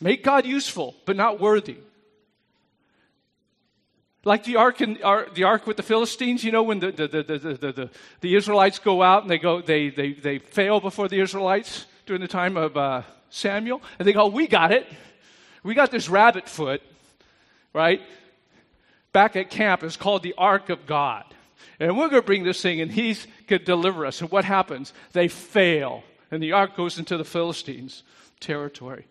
Make 0.01 0.23
God 0.23 0.47
useful, 0.47 0.95
but 1.07 1.17
not 1.17 1.41
worthy. 1.41 1.79
Like 4.25 4.45
the 4.45 4.57
ark, 4.57 4.81
in, 4.81 4.95
the 4.95 5.45
ark 5.45 5.67
with 5.67 5.77
the 5.77 5.83
Philistines, 5.83 6.43
you 6.43 6.53
know, 6.53 6.63
when 6.63 6.81
the, 6.81 6.91
the, 6.91 7.09
the, 7.09 7.23
the, 7.23 7.73
the, 7.73 7.91
the 8.21 8.35
Israelites 8.35 8.79
go 8.79 9.03
out 9.03 9.23
and 9.23 9.31
they, 9.31 9.39
go, 9.39 9.63
they, 9.63 9.91
they, 9.91 10.13
they 10.13 10.39
fail 10.39 10.81
before 10.81 11.09
the 11.09 11.21
Israelites 11.21 11.87
during 12.05 12.21
the 12.21 12.29
time 12.29 12.57
of 12.57 12.77
uh, 12.77 13.03
Samuel, 13.31 13.81
and 13.99 14.09
they 14.09 14.13
go, 14.13 14.27
We 14.27 14.47
got 14.47 14.73
it. 14.73 14.87
We 15.63 15.75
got 15.75 15.91
this 15.91 16.09
rabbit 16.09 16.49
foot, 16.49 16.83
right? 17.73 18.01
back 19.13 19.37
at 19.37 19.51
camp 19.51 19.83
is 19.83 19.97
called 19.97 20.23
the 20.23 20.35
Ark 20.39 20.71
of 20.71 20.87
God. 20.87 21.25
And 21.81 21.97
we're 21.97 22.09
going 22.09 22.23
to 22.23 22.27
bring 22.27 22.45
this 22.45 22.63
thing, 22.63 22.81
and 22.81 22.91
he's 22.91 23.27
to 23.49 23.59
deliver 23.59 24.07
us. 24.07 24.21
And 24.21 24.31
what 24.31 24.45
happens? 24.45 24.93
They 25.13 25.29
fail, 25.29 26.03
and 26.31 26.43
the 26.43 26.53
ark 26.53 26.77
goes 26.77 26.99
into 26.99 27.17
the 27.17 27.25
Philistines' 27.25 28.03
territory. 28.41 29.07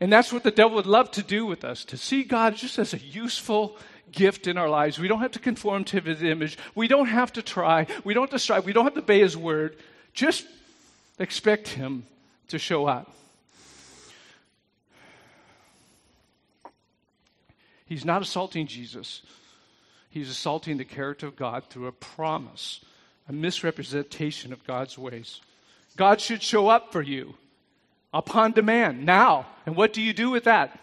And 0.00 0.12
that's 0.12 0.32
what 0.32 0.44
the 0.44 0.50
devil 0.50 0.76
would 0.76 0.86
love 0.86 1.10
to 1.12 1.22
do 1.22 1.44
with 1.44 1.64
us 1.64 1.84
to 1.86 1.96
see 1.96 2.22
God 2.22 2.56
just 2.56 2.78
as 2.78 2.94
a 2.94 2.98
useful 2.98 3.76
gift 4.12 4.46
in 4.46 4.56
our 4.56 4.68
lives. 4.68 4.98
We 4.98 5.08
don't 5.08 5.20
have 5.20 5.32
to 5.32 5.38
conform 5.38 5.84
to 5.84 6.00
his 6.00 6.22
image. 6.22 6.56
We 6.74 6.88
don't 6.88 7.08
have 7.08 7.32
to 7.34 7.42
try. 7.42 7.86
We 8.04 8.14
don't 8.14 8.24
have 8.24 8.30
to 8.30 8.38
strive. 8.38 8.64
We 8.64 8.72
don't 8.72 8.84
have 8.84 8.94
to 8.94 9.00
obey 9.00 9.20
his 9.20 9.36
word. 9.36 9.76
Just 10.14 10.46
expect 11.18 11.68
him 11.68 12.04
to 12.48 12.58
show 12.58 12.86
up. 12.86 13.12
He's 17.86 18.04
not 18.04 18.22
assaulting 18.22 18.66
Jesus. 18.66 19.22
He's 20.10 20.30
assaulting 20.30 20.76
the 20.76 20.84
character 20.84 21.26
of 21.26 21.36
God 21.36 21.64
through 21.70 21.86
a 21.86 21.92
promise, 21.92 22.84
a 23.28 23.32
misrepresentation 23.32 24.52
of 24.52 24.64
God's 24.66 24.96
ways. 24.96 25.40
God 25.96 26.20
should 26.20 26.42
show 26.42 26.68
up 26.68 26.92
for 26.92 27.02
you 27.02 27.34
upon 28.12 28.52
demand 28.52 29.04
now. 29.04 29.46
And 29.66 29.76
what 29.76 29.92
do 29.92 30.00
you 30.02 30.12
do 30.12 30.30
with 30.30 30.44
that? 30.44 30.78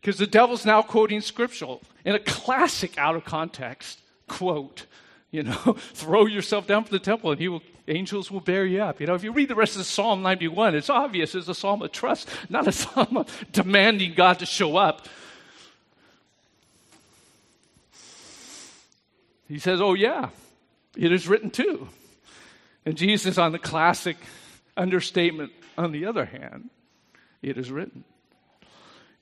Because 0.00 0.18
the 0.18 0.26
devil's 0.26 0.64
now 0.64 0.82
quoting 0.82 1.20
scriptural 1.20 1.82
in 2.04 2.14
a 2.14 2.20
classic 2.20 2.96
out 2.98 3.16
of 3.16 3.24
context 3.24 4.00
quote. 4.28 4.86
You 5.30 5.42
know, 5.44 5.54
throw 5.94 6.26
yourself 6.26 6.66
down 6.66 6.84
for 6.84 6.90
the 6.90 6.98
temple 6.98 7.32
and 7.32 7.40
he 7.40 7.48
will, 7.48 7.62
angels 7.88 8.30
will 8.30 8.40
bear 8.40 8.64
you 8.64 8.82
up. 8.82 9.00
You 9.00 9.06
know, 9.06 9.14
if 9.14 9.24
you 9.24 9.32
read 9.32 9.48
the 9.48 9.54
rest 9.54 9.76
of 9.76 9.84
Psalm 9.84 10.22
91, 10.22 10.74
it's 10.74 10.90
obvious 10.90 11.34
it's 11.34 11.48
a 11.48 11.54
psalm 11.54 11.82
of 11.82 11.92
trust, 11.92 12.28
not 12.48 12.68
a 12.68 12.72
psalm 12.72 13.16
of 13.16 13.46
demanding 13.52 14.14
God 14.14 14.38
to 14.40 14.46
show 14.46 14.76
up. 14.76 15.08
He 19.48 19.58
says, 19.58 19.80
Oh, 19.80 19.94
yeah, 19.94 20.30
it 20.96 21.12
is 21.12 21.28
written 21.28 21.50
too. 21.50 21.88
And 22.84 22.96
Jesus, 22.96 23.38
on 23.38 23.52
the 23.52 23.58
classic 23.58 24.16
understatement, 24.76 25.52
on 25.76 25.92
the 25.92 26.06
other 26.06 26.26
hand, 26.26 26.70
it 27.42 27.58
is 27.58 27.70
written. 27.70 28.04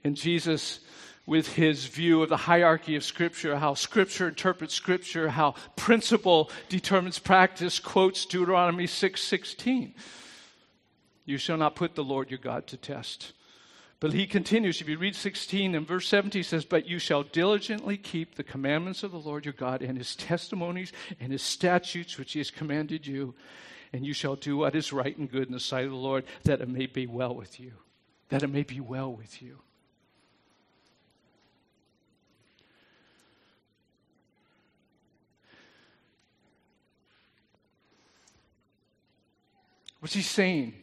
And 0.02 0.16
Jesus, 0.16 0.80
with 1.26 1.54
his 1.54 1.86
view 1.86 2.22
of 2.22 2.28
the 2.28 2.36
hierarchy 2.36 2.96
of 2.96 3.04
Scripture, 3.04 3.56
how 3.56 3.74
Scripture 3.74 4.28
interprets 4.28 4.74
Scripture, 4.74 5.30
how 5.30 5.54
principle 5.76 6.50
determines 6.68 7.18
practice, 7.18 7.78
quotes 7.78 8.26
Deuteronomy 8.26 8.86
6 8.86 9.20
16. 9.20 9.94
You 11.24 11.38
shall 11.38 11.56
not 11.56 11.74
put 11.74 11.94
the 11.94 12.04
Lord 12.04 12.30
your 12.30 12.38
God 12.38 12.66
to 12.68 12.76
test. 12.76 13.32
But 14.00 14.12
he 14.12 14.26
continues, 14.26 14.82
if 14.82 14.88
you 14.90 14.98
read 14.98 15.16
16 15.16 15.74
and 15.74 15.86
verse 15.86 16.06
17, 16.08 16.40
he 16.40 16.42
says, 16.42 16.66
But 16.66 16.86
you 16.86 16.98
shall 16.98 17.22
diligently 17.22 17.96
keep 17.96 18.34
the 18.34 18.42
commandments 18.42 19.02
of 19.02 19.12
the 19.12 19.18
Lord 19.18 19.46
your 19.46 19.54
God 19.54 19.80
and 19.80 19.96
his 19.96 20.14
testimonies 20.14 20.92
and 21.20 21.32
his 21.32 21.40
statutes 21.40 22.18
which 22.18 22.34
he 22.34 22.40
has 22.40 22.50
commanded 22.50 23.06
you, 23.06 23.34
and 23.94 24.04
you 24.04 24.12
shall 24.12 24.34
do 24.34 24.56
what 24.56 24.74
is 24.74 24.92
right 24.92 25.16
and 25.16 25.30
good 25.30 25.46
in 25.46 25.52
the 25.52 25.60
sight 25.60 25.84
of 25.84 25.92
the 25.92 25.96
Lord, 25.96 26.24
that 26.42 26.60
it 26.60 26.68
may 26.68 26.86
be 26.86 27.06
well 27.06 27.32
with 27.32 27.60
you. 27.60 27.70
That 28.28 28.42
it 28.42 28.48
may 28.48 28.64
be 28.64 28.80
well 28.80 29.12
with 29.12 29.40
you. 29.40 29.60
What's 40.00 40.14
he 40.14 40.22
saying? 40.22 40.74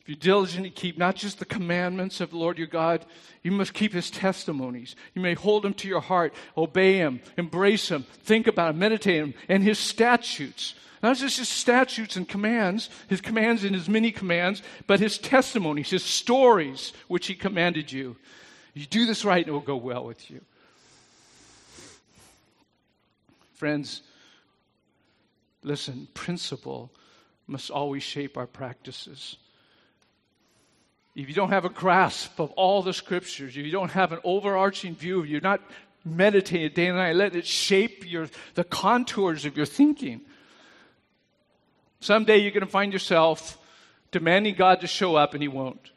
If 0.00 0.08
you 0.08 0.16
diligently 0.16 0.70
keep 0.70 0.96
not 0.96 1.16
just 1.16 1.40
the 1.40 1.44
commandments 1.44 2.22
of 2.22 2.30
the 2.30 2.38
Lord 2.38 2.56
your 2.56 2.66
God, 2.66 3.04
you 3.42 3.52
must 3.52 3.74
keep 3.74 3.92
his 3.92 4.10
testimonies. 4.10 4.96
You 5.14 5.20
may 5.20 5.34
hold 5.34 5.64
them 5.64 5.74
to 5.74 5.86
your 5.86 6.00
heart, 6.00 6.32
obey 6.56 6.94
him, 6.94 7.20
embrace 7.36 7.90
him, 7.90 8.06
think 8.22 8.46
about 8.46 8.70
him, 8.70 8.78
meditate 8.78 9.16
him, 9.16 9.34
and 9.50 9.62
his 9.62 9.78
statutes. 9.78 10.74
Not 11.02 11.16
just 11.16 11.38
his 11.38 11.48
statutes 11.48 12.16
and 12.16 12.28
commands, 12.28 12.90
his 13.08 13.20
commands 13.20 13.64
and 13.64 13.74
his 13.74 13.88
many 13.88 14.10
commands, 14.10 14.62
but 14.86 15.00
his 15.00 15.18
testimonies, 15.18 15.90
his 15.90 16.04
stories, 16.04 16.92
which 17.06 17.26
he 17.26 17.34
commanded 17.34 17.92
you. 17.92 18.16
You 18.74 18.86
do 18.86 19.06
this 19.06 19.24
right, 19.24 19.44
and 19.44 19.48
it 19.48 19.52
will 19.52 19.60
go 19.60 19.76
well 19.76 20.04
with 20.04 20.30
you. 20.30 20.40
Friends, 23.54 24.02
listen, 25.62 26.08
principle 26.14 26.90
must 27.46 27.70
always 27.70 28.02
shape 28.02 28.36
our 28.36 28.46
practices 28.46 29.36
if 31.18 31.28
you 31.28 31.34
don't 31.34 31.50
have 31.50 31.64
a 31.64 31.68
grasp 31.68 32.38
of 32.38 32.52
all 32.52 32.80
the 32.80 32.92
scriptures, 32.92 33.56
if 33.56 33.66
you 33.66 33.72
don't 33.72 33.90
have 33.90 34.12
an 34.12 34.20
overarching 34.22 34.94
view, 34.94 35.24
you're 35.24 35.40
not 35.40 35.60
meditating 36.04 36.70
day 36.74 36.86
and 36.86 36.96
night, 36.96 37.16
let 37.16 37.34
it 37.34 37.44
shape 37.44 38.08
your, 38.08 38.28
the 38.54 38.62
contours 38.62 39.44
of 39.44 39.56
your 39.56 39.66
thinking. 39.66 40.20
Someday 42.00 42.38
you're 42.38 42.50
going 42.50 42.64
to 42.64 42.70
find 42.70 42.92
yourself 42.92 43.58
demanding 44.10 44.54
God 44.54 44.80
to 44.80 44.86
show 44.86 45.16
up 45.16 45.34
and 45.34 45.42
he 45.42 45.48
won't. 45.48 45.90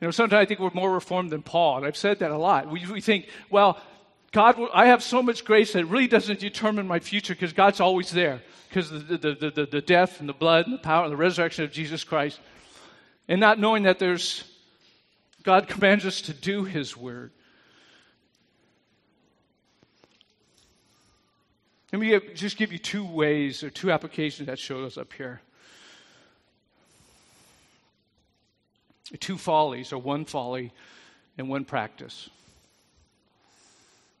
You 0.00 0.08
know, 0.08 0.10
sometimes 0.10 0.42
I 0.42 0.44
think 0.44 0.60
we're 0.60 0.70
more 0.74 0.92
reformed 0.92 1.30
than 1.30 1.42
Paul, 1.42 1.78
and 1.78 1.86
I've 1.86 1.96
said 1.96 2.18
that 2.18 2.30
a 2.30 2.36
lot. 2.36 2.70
We, 2.70 2.84
we 2.86 3.00
think, 3.00 3.28
well, 3.48 3.80
God, 4.32 4.58
I 4.74 4.86
have 4.86 5.02
so 5.02 5.22
much 5.22 5.44
grace 5.44 5.72
that 5.72 5.78
it 5.80 5.86
really 5.86 6.08
doesn't 6.08 6.40
determine 6.40 6.86
my 6.86 6.98
future 6.98 7.34
because 7.34 7.52
God's 7.52 7.80
always 7.80 8.10
there 8.10 8.42
because 8.68 8.90
the, 8.90 8.98
the, 8.98 9.50
the, 9.54 9.66
the, 9.70 9.80
death 9.80 10.18
and 10.18 10.28
the 10.28 10.34
blood 10.34 10.66
and 10.66 10.74
the 10.74 10.82
power 10.82 11.04
and 11.04 11.12
the 11.12 11.16
resurrection 11.16 11.64
of 11.64 11.70
Jesus 11.70 12.02
Christ 12.02 12.40
and 13.28 13.38
not 13.38 13.60
knowing 13.60 13.84
that 13.84 14.00
there's 14.00 14.42
God 15.44 15.68
commands 15.68 16.04
us 16.04 16.20
to 16.22 16.32
do 16.32 16.64
His 16.64 16.96
word. 16.96 17.30
Let 21.94 22.00
me 22.00 22.20
just 22.34 22.56
give 22.56 22.72
you 22.72 22.78
two 22.80 23.04
ways 23.04 23.62
or 23.62 23.70
two 23.70 23.92
applications 23.92 24.48
that 24.48 24.58
show 24.58 24.82
us 24.82 24.98
up 24.98 25.12
here. 25.12 25.40
Two 29.20 29.38
follies, 29.38 29.92
or 29.92 29.98
one 29.98 30.24
folly 30.24 30.72
and 31.38 31.48
one 31.48 31.64
practice. 31.64 32.28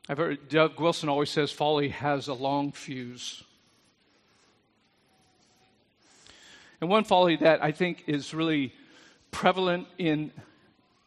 I've 0.08 0.18
heard 0.18 0.48
Doug 0.48 0.78
Wilson 0.78 1.08
always 1.08 1.30
says 1.30 1.50
folly 1.50 1.88
has 1.88 2.28
a 2.28 2.32
long 2.32 2.70
fuse. 2.70 3.42
And 6.80 6.88
one 6.88 7.02
folly 7.02 7.34
that 7.38 7.60
I 7.60 7.72
think 7.72 8.04
is 8.06 8.32
really 8.32 8.72
prevalent 9.32 9.88
in 9.98 10.30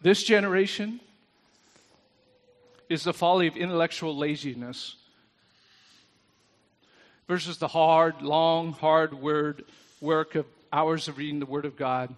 this 0.02 0.22
generation 0.22 1.00
is 2.90 3.06
the 3.06 3.14
folly 3.14 3.48
of 3.48 3.56
intellectual 3.56 4.18
laziness 4.18 4.98
versus 7.28 7.58
the 7.58 7.68
hard, 7.68 8.22
long, 8.22 8.72
hard 8.74 9.14
word 9.14 9.66
work 10.02 10.36
of 10.36 10.46
hours 10.72 11.08
of 11.08 11.18
reading 11.18 11.40
the 11.40 11.46
Word 11.46 11.66
of 11.66 11.76
God 11.76 12.14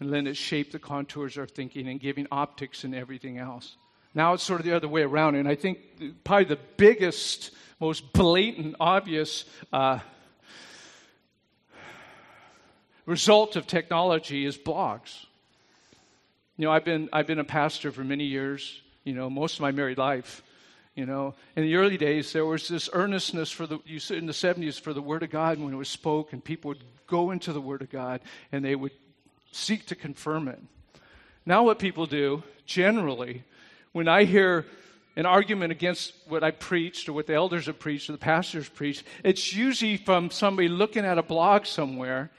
and 0.00 0.10
letting 0.10 0.26
it 0.26 0.36
shape 0.36 0.72
the 0.72 0.78
contours 0.78 1.36
of 1.36 1.42
our 1.42 1.46
thinking 1.46 1.88
and 1.88 2.00
giving 2.00 2.26
optics 2.30 2.84
and 2.84 2.94
everything 2.94 3.38
else. 3.38 3.76
Now 4.14 4.34
it's 4.34 4.42
sort 4.42 4.60
of 4.60 4.66
the 4.66 4.74
other 4.74 4.88
way 4.88 5.02
around, 5.02 5.34
and 5.34 5.48
I 5.48 5.54
think 5.54 5.78
probably 6.24 6.46
the 6.46 6.58
biggest, 6.76 7.50
most 7.80 8.12
blatant, 8.12 8.76
obvious 8.80 9.44
uh, 9.72 9.98
result 13.04 13.56
of 13.56 13.66
technology 13.66 14.44
is 14.44 14.56
blogs. 14.56 15.24
You 16.56 16.64
know, 16.64 16.72
I've 16.72 16.84
been, 16.84 17.08
I've 17.12 17.26
been 17.26 17.38
a 17.38 17.44
pastor 17.44 17.92
for 17.92 18.02
many 18.02 18.24
years, 18.24 18.80
you 19.04 19.12
know, 19.12 19.28
most 19.28 19.56
of 19.56 19.60
my 19.60 19.70
married 19.70 19.98
life. 19.98 20.42
You 20.96 21.04
know, 21.04 21.34
in 21.54 21.62
the 21.62 21.76
early 21.76 21.98
days, 21.98 22.32
there 22.32 22.46
was 22.46 22.68
this 22.68 22.88
earnestness 22.90 23.50
for 23.50 23.66
the, 23.66 23.78
you 23.84 24.00
said 24.00 24.16
in 24.16 24.24
the 24.24 24.32
70s, 24.32 24.80
for 24.80 24.94
the 24.94 25.02
Word 25.02 25.22
of 25.22 25.28
God 25.28 25.60
when 25.60 25.74
it 25.74 25.76
was 25.76 25.90
spoke, 25.90 26.32
and 26.32 26.42
people 26.42 26.70
would 26.70 26.82
go 27.06 27.32
into 27.32 27.52
the 27.52 27.60
Word 27.60 27.82
of 27.82 27.90
God 27.90 28.22
and 28.50 28.64
they 28.64 28.74
would 28.74 28.92
seek 29.52 29.84
to 29.86 29.94
confirm 29.94 30.48
it. 30.48 30.58
Now, 31.44 31.64
what 31.64 31.78
people 31.78 32.06
do, 32.06 32.42
generally, 32.64 33.44
when 33.92 34.08
I 34.08 34.24
hear 34.24 34.64
an 35.16 35.26
argument 35.26 35.70
against 35.70 36.14
what 36.28 36.42
I 36.42 36.50
preached 36.50 37.10
or 37.10 37.12
what 37.12 37.26
the 37.26 37.34
elders 37.34 37.66
have 37.66 37.78
preached 37.78 38.08
or 38.08 38.12
the 38.12 38.18
pastors 38.18 38.66
preached, 38.66 39.04
it's 39.22 39.54
usually 39.54 39.98
from 39.98 40.30
somebody 40.30 40.68
looking 40.68 41.04
at 41.04 41.18
a 41.18 41.22
blog 41.22 41.66
somewhere 41.66 42.30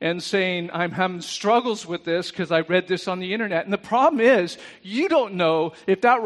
and 0.00 0.22
saying, 0.22 0.70
I'm 0.72 0.90
having 0.92 1.22
struggles 1.22 1.86
with 1.86 2.04
this 2.04 2.30
because 2.30 2.52
I 2.52 2.60
read 2.60 2.86
this 2.86 3.08
on 3.08 3.18
the 3.18 3.32
internet. 3.32 3.64
And 3.64 3.72
the 3.72 3.78
problem 3.78 4.20
is, 4.20 4.58
you 4.82 5.08
don't 5.08 5.34
know 5.34 5.72
if 5.86 6.02
that 6.02 6.22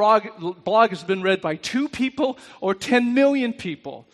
blog 0.64 0.91
has 0.91 1.05
been 1.05 1.23
read 1.23 1.41
by 1.41 1.57
two 1.57 1.89
people 1.89 2.39
or 2.61 2.75
10 2.75 3.14
million 3.14 3.53
people. 3.53 4.09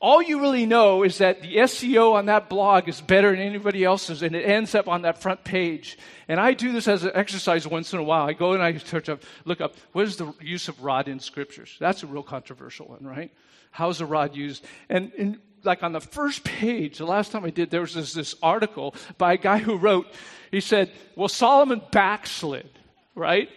All 0.00 0.22
you 0.22 0.40
really 0.40 0.64
know 0.64 1.02
is 1.02 1.18
that 1.18 1.42
the 1.42 1.56
SEO 1.56 2.14
on 2.14 2.24
that 2.26 2.48
blog 2.48 2.88
is 2.88 3.02
better 3.02 3.32
than 3.32 3.40
anybody 3.40 3.84
else's, 3.84 4.22
and 4.22 4.34
it 4.34 4.46
ends 4.46 4.74
up 4.74 4.88
on 4.88 5.02
that 5.02 5.20
front 5.20 5.44
page. 5.44 5.98
And 6.26 6.40
I 6.40 6.54
do 6.54 6.72
this 6.72 6.88
as 6.88 7.04
an 7.04 7.10
exercise 7.12 7.66
once 7.66 7.92
in 7.92 7.98
a 7.98 8.02
while. 8.02 8.26
I 8.26 8.32
go 8.32 8.54
and 8.54 8.62
I 8.62 8.78
search 8.78 9.10
up, 9.10 9.22
look 9.44 9.60
up, 9.60 9.74
what 9.92 10.06
is 10.06 10.16
the 10.16 10.32
use 10.40 10.68
of 10.68 10.82
rod 10.82 11.06
in 11.06 11.20
scriptures? 11.20 11.76
That's 11.78 12.02
a 12.02 12.06
real 12.06 12.22
controversial 12.22 12.88
one, 12.88 13.04
right? 13.04 13.30
How's 13.72 14.00
a 14.00 14.06
rod 14.06 14.34
used? 14.34 14.64
And, 14.88 15.12
and 15.18 15.38
like 15.64 15.82
on 15.82 15.92
the 15.92 16.00
first 16.00 16.44
page, 16.44 16.98
the 16.98 17.06
last 17.06 17.32
time 17.32 17.44
I 17.44 17.50
did, 17.50 17.70
there 17.70 17.80
was 17.80 17.94
this, 17.94 18.12
this 18.12 18.34
article 18.42 18.94
by 19.18 19.34
a 19.34 19.36
guy 19.36 19.58
who 19.58 19.76
wrote, 19.76 20.06
he 20.50 20.60
said, 20.60 20.90
Well, 21.16 21.28
Solomon 21.28 21.82
backslid, 21.90 22.68
right? 23.14 23.48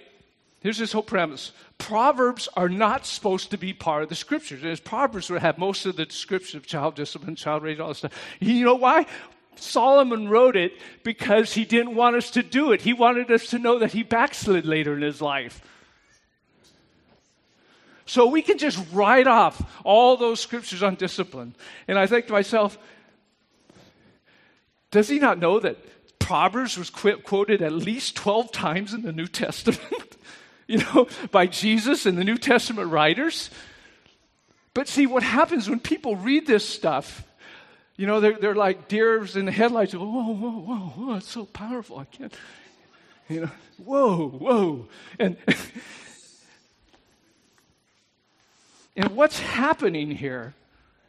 Here's 0.60 0.78
his 0.78 0.92
whole 0.92 1.04
premise 1.04 1.52
Proverbs 1.78 2.48
are 2.56 2.70
not 2.70 3.06
supposed 3.06 3.52
to 3.52 3.58
be 3.58 3.74
part 3.74 4.04
of 4.04 4.10
the 4.10 4.16
scriptures. 4.16 4.64
As 4.64 4.80
Proverbs 4.80 5.30
would 5.30 5.42
have 5.42 5.58
most 5.58 5.86
of 5.86 5.96
the 5.96 6.06
description 6.06 6.58
of 6.58 6.66
child 6.66 6.96
discipline, 6.96 7.36
child 7.36 7.64
raising, 7.64 7.82
all 7.82 7.90
this 7.90 8.00
stuff. 8.00 8.14
You 8.40 8.66
know 8.66 8.76
why? 8.76 9.06
Solomon 9.56 10.30
wrote 10.30 10.56
it 10.56 10.74
because 11.04 11.54
he 11.54 11.66
didn't 11.66 11.96
want 11.96 12.16
us 12.16 12.32
to 12.32 12.44
do 12.44 12.72
it. 12.72 12.82
He 12.82 12.94
wanted 12.94 13.30
us 13.30 13.48
to 13.48 13.60
know 13.60 13.80
that 13.80 13.92
he 13.92 14.02
backslid 14.02 14.66
later 14.66 14.96
in 14.96 15.02
his 15.02 15.22
life. 15.22 15.62
So 18.06 18.28
we 18.28 18.42
can 18.42 18.58
just 18.58 18.80
write 18.92 19.28
off 19.28 19.62
all 19.84 20.18
those 20.18 20.40
scriptures 20.40 20.84
on 20.84 20.96
discipline. 20.96 21.56
And 21.88 21.98
I 21.98 22.06
think 22.08 22.28
to 22.28 22.34
myself, 22.34 22.78
does 24.92 25.08
he 25.08 25.20
not 25.20 25.40
know 25.40 25.60
that 25.60 25.78
Proverbs 26.20 26.78
was 26.78 26.90
qu- 26.90 27.18
quoted 27.18 27.62
at 27.62 27.72
least 27.72 28.16
12 28.16 28.52
times 28.52 28.94
in 28.94 29.04
the 29.04 29.12
New 29.12 29.28
Testament? 29.28 30.18
you 30.68 30.80
know, 30.80 31.08
by 31.32 31.48
Jesus 31.48 32.06
and 32.06 32.18
the 32.18 32.24
New 32.24 32.38
Testament 32.38 32.92
writers? 32.92 33.50
But 34.74 34.88
see, 34.88 35.08
what 35.08 35.24
happens 35.24 35.70
when 35.70 35.80
people 35.80 36.16
read 36.16 36.46
this 36.48 36.68
stuff, 36.68 37.24
you 37.96 38.08
know, 38.08 38.20
they're, 38.20 38.38
they're 38.38 38.56
like 38.56 38.88
deers 38.88 39.36
in 39.36 39.46
the 39.46 39.52
headlights. 39.52 39.94
Whoa, 39.94 40.06
whoa, 40.06 40.34
whoa, 40.34 40.50
whoa, 40.50 40.76
whoa, 40.76 41.16
it's 41.16 41.32
so 41.32 41.46
powerful. 41.46 42.00
I 42.00 42.06
can't, 42.06 42.34
you 43.30 43.42
know, 43.42 43.52
whoa, 43.78 44.28
whoa. 44.30 44.88
And, 45.20 45.38
and 48.96 49.16
what's 49.16 49.40
happening 49.40 50.12
here? 50.12 50.54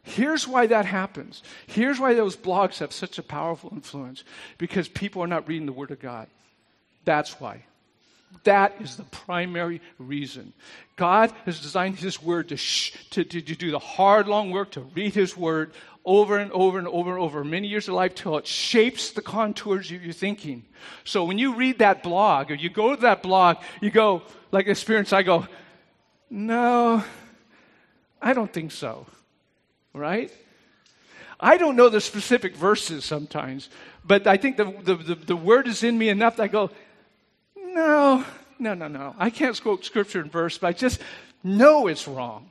Here's 0.03 0.47
why 0.47 0.67
that 0.67 0.85
happens. 0.85 1.41
Here's 1.65 1.99
why 1.99 2.13
those 2.13 2.35
blogs 2.35 2.77
have 2.79 2.93
such 2.93 3.17
a 3.17 3.23
powerful 3.23 3.71
influence 3.73 4.23
because 4.57 4.87
people 4.87 5.23
are 5.23 5.27
not 5.27 5.47
reading 5.47 5.65
the 5.65 5.73
Word 5.73 5.91
of 5.91 5.99
God. 5.99 6.27
That's 7.05 7.39
why. 7.39 7.63
That 8.43 8.75
is 8.79 8.97
the 8.97 9.03
primary 9.03 9.81
reason. 9.97 10.53
God 10.95 11.31
has 11.45 11.59
designed 11.59 11.95
His 11.97 12.21
Word 12.21 12.49
to, 12.49 12.57
to, 12.57 13.23
to, 13.23 13.41
to, 13.41 13.55
do 13.55 13.71
the 13.71 13.79
hard, 13.79 14.27
long 14.27 14.51
work, 14.51 14.71
to 14.71 14.81
read 14.81 15.15
His 15.15 15.35
Word 15.35 15.71
over 16.05 16.37
and 16.37 16.51
over 16.51 16.77
and 16.77 16.87
over 16.87 17.11
and 17.11 17.19
over 17.19 17.43
many 17.43 17.67
years 17.67 17.87
of 17.87 17.95
life 17.95 18.13
till 18.13 18.37
it 18.37 18.45
shapes 18.45 19.11
the 19.11 19.21
contours 19.21 19.91
of 19.91 20.03
your 20.03 20.13
thinking. 20.13 20.63
So 21.03 21.23
when 21.23 21.39
you 21.39 21.55
read 21.55 21.79
that 21.79 22.03
blog 22.03 22.51
or 22.51 22.55
you 22.55 22.69
go 22.69 22.95
to 22.95 23.01
that 23.01 23.23
blog, 23.23 23.57
you 23.81 23.89
go, 23.89 24.21
like 24.51 24.67
experience, 24.67 25.13
I 25.13 25.23
go, 25.23 25.47
no, 26.29 27.03
I 28.21 28.33
don't 28.33 28.51
think 28.51 28.71
so. 28.71 29.05
Right? 29.93 30.31
I 31.39 31.57
don't 31.57 31.75
know 31.75 31.89
the 31.89 32.01
specific 32.01 32.55
verses 32.55 33.03
sometimes, 33.05 33.69
but 34.05 34.25
I 34.27 34.37
think 34.37 34.57
the, 34.57 34.65
the, 34.83 34.95
the, 34.95 35.15
the 35.15 35.35
word 35.35 35.67
is 35.67 35.83
in 35.83 35.97
me 35.97 36.09
enough 36.09 36.37
that 36.37 36.43
I 36.43 36.47
go, 36.47 36.71
no, 37.57 38.23
no, 38.57 38.73
no, 38.73 38.87
no. 38.87 39.15
I 39.17 39.29
can't 39.29 39.61
quote 39.61 39.83
scripture 39.83 40.21
and 40.21 40.31
verse, 40.31 40.57
but 40.57 40.67
I 40.67 40.73
just 40.73 41.01
know 41.43 41.87
it's 41.87 42.07
wrong. 42.07 42.49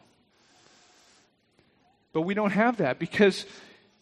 But 2.13 2.23
we 2.23 2.35
don't 2.35 2.53
have 2.53 2.77
that 2.77 2.99
because 2.99 3.47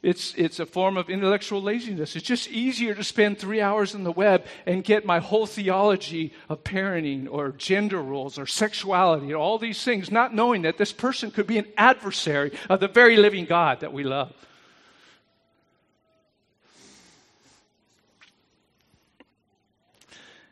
it's, 0.02 0.34
it's 0.34 0.58
a 0.58 0.66
form 0.66 0.96
of 0.96 1.08
intellectual 1.08 1.62
laziness. 1.62 2.16
It's 2.16 2.26
just 2.26 2.48
easier 2.48 2.92
to 2.92 3.04
spend 3.04 3.38
three 3.38 3.60
hours 3.60 3.94
on 3.94 4.02
the 4.02 4.10
web 4.10 4.44
and 4.66 4.82
get 4.82 5.06
my 5.06 5.20
whole 5.20 5.46
theology 5.46 6.32
of 6.48 6.64
parenting 6.64 7.28
or 7.30 7.52
gender 7.52 8.02
roles 8.02 8.36
or 8.36 8.46
sexuality 8.46 9.32
or 9.32 9.36
all 9.36 9.58
these 9.58 9.84
things, 9.84 10.10
not 10.10 10.34
knowing 10.34 10.62
that 10.62 10.76
this 10.76 10.92
person 10.92 11.30
could 11.30 11.46
be 11.46 11.56
an 11.56 11.66
adversary 11.76 12.52
of 12.68 12.80
the 12.80 12.88
very 12.88 13.16
living 13.16 13.44
God 13.44 13.80
that 13.80 13.92
we 13.92 14.02
love. 14.02 14.32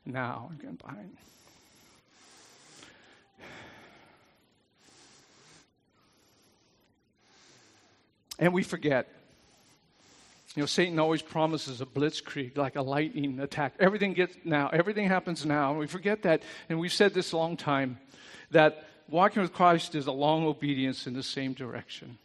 Now 0.07 0.49
I'm 0.51 0.57
getting 0.59 0.77
behind. 0.77 1.17
And 8.39 8.55
we 8.55 8.63
forget. 8.63 9.20
You 10.57 10.63
know, 10.63 10.67
Satan 10.67 10.99
always 10.99 11.23
promises 11.23 11.81
a 11.81 11.87
blitzkrieg, 11.87 12.57
like 12.57 12.75
a 12.75 12.83
lightning 12.83 13.39
attack. 13.39 13.75
Everything 13.79 14.15
gets 14.15 14.37
now, 14.45 14.69
everything 14.73 15.07
happens 15.07 15.47
now. 15.47 15.71
And 15.71 15.79
we 15.79 15.87
forget 15.87 16.23
that, 16.23 16.43
and 16.69 16.81
we've 16.81 16.93
said 16.93 17.15
this 17.15 17.31
a 17.33 17.37
long 17.37 17.57
time, 17.57 17.99
that 18.51 18.85
walking 19.09 19.43
with 19.43 19.53
Christ 19.53 19.95
is 19.95 20.09
a 20.09 20.13
long 20.13 20.45
obedience 20.45 21.07
in 21.07 21.15
the 21.15 21.23
same 21.23 21.53
direction. 21.53 22.19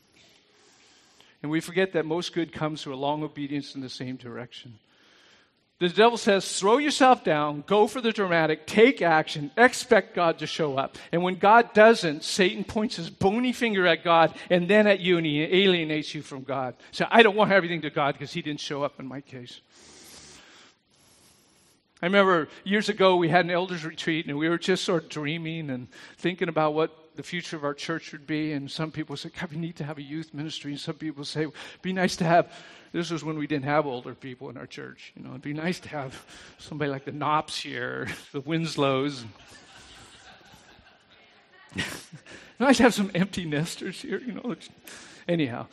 And 1.43 1.51
we 1.51 1.59
forget 1.59 1.93
that 1.93 2.07
most 2.07 2.33
good 2.33 2.51
comes 2.51 2.81
through 2.81 2.95
a 2.95 2.97
long 2.97 3.21
obedience 3.21 3.75
in 3.75 3.81
the 3.81 3.89
same 3.89 4.15
direction. 4.15 4.79
The 5.79 5.89
devil 5.89 6.17
says, 6.17 6.57
throw 6.57 6.77
yourself 6.77 7.25
down, 7.25 7.65
go 7.67 7.85
for 7.87 7.99
the 7.99 8.13
dramatic, 8.13 8.65
take 8.65 9.01
action, 9.01 9.51
expect 9.57 10.15
God 10.15 10.39
to 10.39 10.47
show 10.47 10.77
up. 10.77 10.97
And 11.11 11.21
when 11.21 11.35
God 11.35 11.73
doesn't, 11.73 12.23
Satan 12.23 12.63
points 12.63 12.95
his 12.95 13.09
bony 13.09 13.51
finger 13.51 13.85
at 13.85 14.01
God 14.01 14.33
and 14.49 14.69
then 14.69 14.87
at 14.87 15.01
you 15.01 15.17
and 15.17 15.25
he 15.25 15.43
alienates 15.43 16.15
you 16.15 16.21
from 16.21 16.43
God. 16.43 16.75
So 16.91 17.05
I 17.11 17.23
don't 17.23 17.35
want 17.35 17.51
everything 17.51 17.81
to 17.81 17.89
God 17.89 18.13
because 18.13 18.31
he 18.31 18.41
didn't 18.41 18.61
show 18.61 18.83
up 18.83 19.01
in 19.01 19.05
my 19.05 19.19
case. 19.19 19.59
I 22.01 22.05
remember 22.05 22.47
years 22.63 22.87
ago 22.87 23.17
we 23.17 23.27
had 23.27 23.43
an 23.43 23.51
elders 23.51 23.83
retreat 23.83 24.27
and 24.27 24.37
we 24.37 24.47
were 24.47 24.57
just 24.57 24.85
sort 24.85 25.03
of 25.03 25.09
dreaming 25.09 25.69
and 25.69 25.89
thinking 26.17 26.47
about 26.47 26.73
what 26.73 27.15
the 27.15 27.23
future 27.23 27.55
of 27.57 27.63
our 27.65 27.73
church 27.73 28.13
would 28.13 28.27
be. 28.27 28.53
And 28.53 28.71
some 28.71 28.91
people 28.91 29.17
said, 29.17 29.31
God, 29.39 29.51
we 29.51 29.57
need 29.57 29.75
to 29.77 29.83
have 29.83 29.97
a 29.97 30.01
youth 30.01 30.33
ministry. 30.33 30.71
And 30.71 30.79
some 30.79 30.95
people 30.95 31.25
say, 31.25 31.41
it'd 31.41 31.53
be 31.81 31.93
nice 31.93 32.15
to 32.17 32.23
have 32.23 32.53
this 32.95 33.11
was 33.11 33.25
when 33.25 33.37
we 33.37 33.45
didn't 33.45 33.65
have 33.65 33.85
older 33.85 34.15
people 34.15 34.49
in 34.49 34.55
our 34.55 34.65
church. 34.65 35.11
You 35.17 35.23
know, 35.23 35.31
it'd 35.31 35.41
be 35.41 35.51
nice 35.51 35.81
to 35.81 35.89
have 35.89 36.25
somebody 36.59 36.89
like 36.89 37.03
the 37.03 37.11
Knops 37.11 37.59
here, 37.59 38.07
the 38.31 38.39
Winslows. 38.39 39.25
nice 42.57 42.77
to 42.77 42.83
have 42.83 42.93
some 42.93 43.11
empty 43.13 43.43
nesters 43.43 44.01
here, 44.01 44.21
you 44.25 44.31
know. 44.31 44.55
Anyhow. 45.27 45.67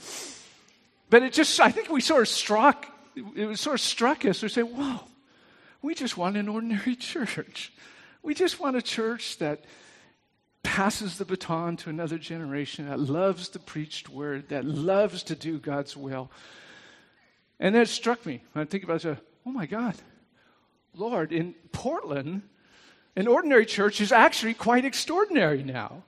But 1.10 1.22
it 1.22 1.32
just, 1.32 1.60
I 1.60 1.70
think 1.70 1.90
we 1.90 2.00
sort 2.00 2.22
of 2.22 2.28
struck, 2.28 2.88
it 3.14 3.56
sort 3.56 3.74
of 3.74 3.80
struck 3.80 4.24
us. 4.24 4.42
We 4.42 4.48
say, 4.48 4.62
whoa, 4.62 5.04
we 5.80 5.94
just 5.94 6.16
want 6.16 6.36
an 6.36 6.48
ordinary 6.48 6.96
church. 7.00 7.72
We 8.24 8.34
just 8.34 8.58
want 8.58 8.74
a 8.74 8.82
church 8.82 9.38
that 9.38 9.64
passes 10.64 11.18
the 11.18 11.24
baton 11.24 11.76
to 11.76 11.90
another 11.90 12.18
generation, 12.18 12.88
that 12.88 12.98
loves 12.98 13.50
the 13.50 13.60
preached 13.60 14.08
word, 14.08 14.48
that 14.48 14.64
loves 14.64 15.22
to 15.22 15.36
do 15.36 15.58
God's 15.58 15.96
will. 15.96 16.28
And 17.62 17.76
then 17.76 17.82
it 17.82 17.88
struck 17.88 18.26
me 18.26 18.42
when 18.52 18.62
I 18.62 18.68
think 18.68 18.82
about 18.82 19.04
it, 19.04 19.16
oh 19.46 19.50
my 19.50 19.66
God, 19.66 19.94
Lord, 20.96 21.32
in 21.32 21.54
Portland, 21.70 22.42
an 23.14 23.28
ordinary 23.28 23.64
church 23.64 24.00
is 24.00 24.10
actually 24.10 24.54
quite 24.54 24.84
extraordinary 24.84 25.62
now. 25.62 26.02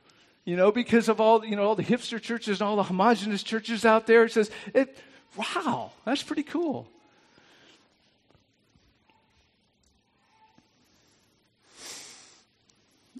You 0.44 0.56
know, 0.56 0.72
because 0.72 1.08
of 1.08 1.20
all, 1.20 1.44
you 1.44 1.54
know, 1.54 1.62
all 1.62 1.76
the 1.76 1.84
hipster 1.84 2.20
churches 2.20 2.60
and 2.60 2.68
all 2.68 2.74
the 2.74 2.82
homogenous 2.82 3.44
churches 3.44 3.84
out 3.84 4.08
there. 4.08 4.24
It 4.24 4.32
says, 4.32 4.50
it, 4.74 4.98
wow, 5.36 5.92
that's 6.04 6.24
pretty 6.24 6.42
cool. 6.42 6.88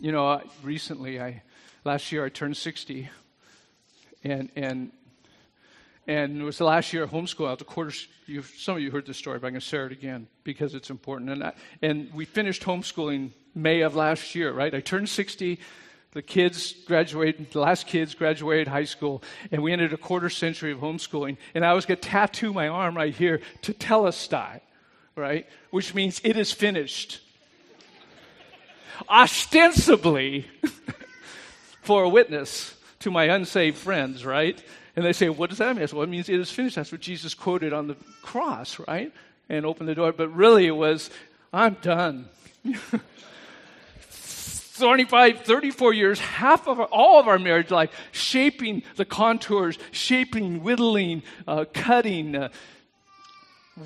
You 0.01 0.11
know, 0.11 0.29
uh, 0.29 0.41
recently, 0.65 1.21
I 1.21 1.43
last 1.85 2.11
year 2.11 2.25
I 2.25 2.31
turned 2.31 2.57
60, 2.57 3.09
and 4.25 4.51
and 4.57 4.91
and 6.07 6.41
it 6.41 6.45
was 6.45 6.59
the 6.59 6.65
last 6.65 6.93
year 6.93 7.03
of 7.03 7.11
homeschool 7.11 7.49
out 7.49 7.59
the 7.59 7.65
quarter. 7.65 7.93
some 8.57 8.77
of 8.77 8.83
you 8.83 8.91
heard 8.91 9.07
this 9.07 9.17
story, 9.17 9.39
but 9.39 9.47
I'm 9.47 9.53
going 9.53 9.61
to 9.61 9.67
share 9.67 9.87
it 9.87 9.93
again 9.93 10.27
because 10.43 10.75
it's 10.75 10.91
important. 10.91 11.31
And, 11.31 11.45
I, 11.45 11.53
and 11.81 12.13
we 12.13 12.25
finished 12.25 12.63
homeschooling 12.63 13.31
May 13.55 13.81
of 13.81 13.95
last 13.95 14.35
year, 14.35 14.53
right? 14.53 14.75
I 14.75 14.81
turned 14.81 15.09
60. 15.09 15.59
The 16.13 16.23
kids 16.23 16.75
graduated, 16.87 17.51
the 17.51 17.61
last 17.61 17.87
kids 17.87 18.15
graduated 18.15 18.69
high 18.69 18.85
school, 18.85 19.23
and 19.51 19.63
we 19.63 19.73
ended 19.73 19.93
a 19.93 19.97
quarter 19.97 20.31
century 20.31 20.73
of 20.73 20.79
homeschooling. 20.79 21.39
And 21.55 21.65
I 21.65 21.73
was 21.73 21.87
going 21.87 21.99
to 21.99 22.09
tattoo 22.09 22.53
my 22.53 22.69
arm 22.69 22.97
right 22.97 23.15
here 23.15 23.41
Tetelestai, 23.63 24.61
right? 25.17 25.47
Which 25.71 25.95
means 25.95 26.21
it 26.23 26.37
is 26.37 26.53
finished. 26.53 27.21
Ostensibly 29.09 30.47
for 31.83 32.05
a 32.05 32.09
witness 32.09 32.77
to 33.01 33.11
my 33.11 33.25
unsaved 33.25 33.77
friends, 33.77 34.25
right? 34.25 34.63
And 34.97 35.05
they 35.05 35.13
say, 35.13 35.29
What 35.29 35.51
does 35.51 35.59
that 35.59 35.77
mean? 35.77 35.87
Well, 35.93 36.03
it 36.03 36.09
means 36.09 36.29
it 36.29 36.41
is 36.41 36.51
finished. 36.51 36.77
That's 36.77 36.93
what 36.93 37.01
Jesus 37.01 37.35
quoted 37.35 37.73
on 37.73 37.89
the 37.89 37.97
cross, 38.23 38.79
right? 38.87 39.13
And 39.49 39.67
opened 39.67 39.89
the 39.89 39.95
door. 39.95 40.13
But 40.13 40.29
really, 40.29 40.67
it 40.67 40.77
was, 40.77 41.11
I'm 41.53 41.75
done. 41.83 42.29
25, 44.79 45.43
34 45.43 45.93
years, 45.93 46.19
half 46.19 46.67
of 46.67 46.81
our, 46.81 46.87
all 46.87 47.21
of 47.21 47.29
our 47.29 47.39
marriage 47.39 47.71
life, 47.71 47.91
shaping 48.11 48.83
the 48.97 49.05
contours, 49.05 49.79
shaping, 49.93 50.63
whittling, 50.63 51.23
uh, 51.47 51.65
cutting, 51.73 52.35
uh, 52.35 52.49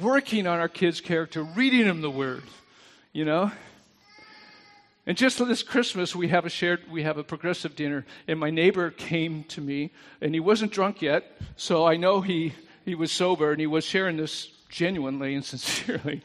working 0.00 0.46
on 0.46 0.58
our 0.58 0.68
kids' 0.68 1.00
character, 1.00 1.42
reading 1.42 1.86
them 1.86 2.00
the 2.00 2.10
Word, 2.10 2.42
you 3.12 3.24
know? 3.24 3.52
And 5.08 5.16
just 5.16 5.38
this 5.38 5.62
Christmas, 5.62 6.14
we 6.14 6.28
have 6.28 6.44
a 6.44 6.50
shared, 6.50 6.82
we 6.90 7.02
have 7.02 7.16
a 7.16 7.24
progressive 7.24 7.74
dinner, 7.74 8.04
and 8.28 8.38
my 8.38 8.50
neighbor 8.50 8.90
came 8.90 9.44
to 9.44 9.62
me, 9.62 9.90
and 10.20 10.34
he 10.34 10.38
wasn't 10.38 10.70
drunk 10.70 11.00
yet, 11.00 11.32
so 11.56 11.86
I 11.86 11.96
know 11.96 12.20
he, 12.20 12.52
he 12.84 12.94
was 12.94 13.10
sober, 13.10 13.50
and 13.50 13.58
he 13.58 13.66
was 13.66 13.86
sharing 13.86 14.18
this 14.18 14.48
genuinely 14.68 15.34
and 15.34 15.42
sincerely. 15.46 16.20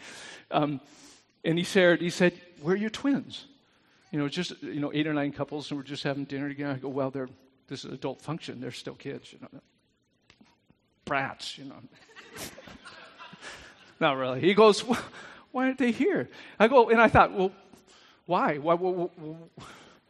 Um, 0.51 0.81
and 1.45 1.57
he 1.57 1.63
said, 1.63 2.01
he 2.01 2.09
said, 2.09 2.33
"Where 2.61 2.73
are 2.73 2.77
your 2.77 2.89
twins?" 2.89 3.45
You 4.11 4.19
know, 4.19 4.27
just 4.27 4.61
you 4.61 4.81
know, 4.81 4.91
eight 4.93 5.07
or 5.07 5.13
nine 5.13 5.31
couples, 5.31 5.71
and 5.71 5.79
we're 5.79 5.85
just 5.85 6.03
having 6.03 6.25
dinner 6.25 6.49
together. 6.49 6.73
I 6.73 6.77
go, 6.77 6.89
"Well, 6.89 7.09
they're 7.09 7.29
this 7.67 7.79
is 7.79 7.85
an 7.85 7.93
adult 7.93 8.21
function. 8.21 8.59
They're 8.59 8.71
still 8.71 8.95
kids, 8.95 9.31
you 9.31 9.39
know, 9.41 9.61
brats, 11.05 11.57
you 11.57 11.63
know." 11.63 11.79
Not 14.01 14.17
really. 14.17 14.41
He 14.41 14.53
goes, 14.53 14.81
"Why 14.81 15.67
aren't 15.67 15.77
they 15.77 15.91
here?" 15.91 16.27
I 16.59 16.67
go, 16.67 16.89
and 16.89 17.01
I 17.01 17.07
thought, 17.07 17.31
well 17.31 17.53
why? 18.25 18.57
Why? 18.57 18.75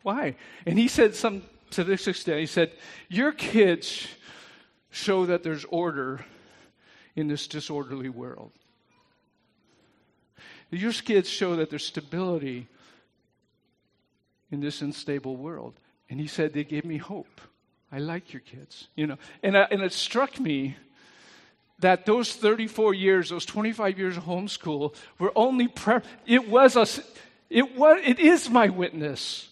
Why? 0.03 0.36
And 0.66 0.78
he 0.78 0.88
said 0.88 1.16
some 1.16 1.43
to 1.72 1.84
this 1.84 2.07
extent. 2.07 2.39
He 2.39 2.45
said, 2.45 2.72
Your 3.09 3.32
kids 3.32 4.07
show 4.89 5.26
that 5.26 5.43
there's 5.43 5.66
order 5.66 6.24
in 7.16 7.28
this 7.28 7.47
disorderly 7.47 8.09
world. 8.09 8.51
Your 10.70 10.91
kids 10.91 11.30
show 11.30 11.55
that 11.55 11.70
there's 11.70 11.86
stability 11.86 12.68
in 14.51 14.59
this 14.59 14.82
unstable 14.82 15.36
world. 15.36 15.74
And 16.09 16.20
he 16.20 16.28
said, 16.28 16.53
They 16.53 16.64
gave 16.64 16.86
me 16.86 16.97
hope. 16.97 17.41
I 17.91 17.99
like 17.99 18.34
your 18.34 18.41
kids, 18.41 18.88
you 18.95 19.05
know. 19.07 19.18
And, 19.43 19.55
uh, 19.55 19.68
and 19.70 19.82
it 19.82 19.93
struck 19.93 20.39
me 20.39 20.78
that 21.80 22.05
those 22.05 22.34
34 22.34 22.93
years, 22.93 23.30
those 23.30 23.45
25 23.45 23.99
years 23.99 24.18
of 24.18 24.24
homeschool 24.24 24.95
were 25.20 25.32
only 25.36 25.68
prayer. 25.68 26.01
It 26.26 26.47
was 26.47 26.76
a, 26.76 26.88
it 27.54 27.78
was, 27.78 28.01
it 28.04 28.20
is 28.20 28.49
my 28.49 28.70
witness 28.70 29.47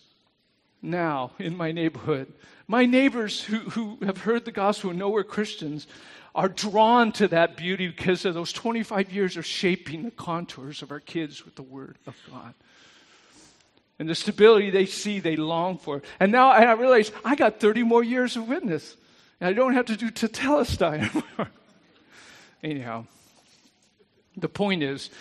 now 0.82 1.32
in 1.38 1.56
my 1.56 1.72
neighborhood. 1.72 2.34
My 2.68 2.86
neighbors 2.86 3.44
who, 3.44 3.58
who 3.60 3.98
have 4.04 4.18
heard 4.20 4.44
the 4.44 4.52
gospel 4.52 4.90
and 4.90 4.98
know 4.98 5.10
we're 5.10 5.24
Christians 5.24 5.86
are 6.34 6.50
drawn 6.50 7.12
to 7.12 7.28
that 7.28 7.58
beauty 7.58 7.88
because 7.88 8.26
of 8.26 8.34
those 8.34 8.52
25 8.52 9.12
years 9.12 9.38
of 9.38 9.46
shaping 9.46 10.04
the 10.04 10.12
contours 10.12 10.82
of 10.82 10.90
our 10.90 11.00
kids 11.00 11.46
with 11.46 11.56
the 11.56 11.62
Word 11.62 11.98
of 12.08 12.16
God. 12.32 12.56
And 14.00 14.10
the 14.10 14.16
stability 14.16 14.72
they 14.72 14.88
see, 14.88 15.20
they 15.20 15.36
long 15.36 15.78
for. 15.78 16.02
And 16.20 16.32
now 16.32 16.50
I 16.50 16.72
realize 16.74 17.12
I 17.24 17.36
got 17.36 17.60
30 17.60 17.84
more 17.84 18.04
years 18.04 18.36
of 18.36 18.48
witness. 18.48 18.96
And 19.40 19.48
I 19.50 19.54
don't 19.54 19.74
have 19.74 19.86
to 19.88 19.96
do 19.96 20.10
Tetelestai 20.10 20.94
anymore. 21.12 21.52
Anyhow, 22.64 23.06
the 24.36 24.50
point 24.50 24.82
is, 24.82 25.12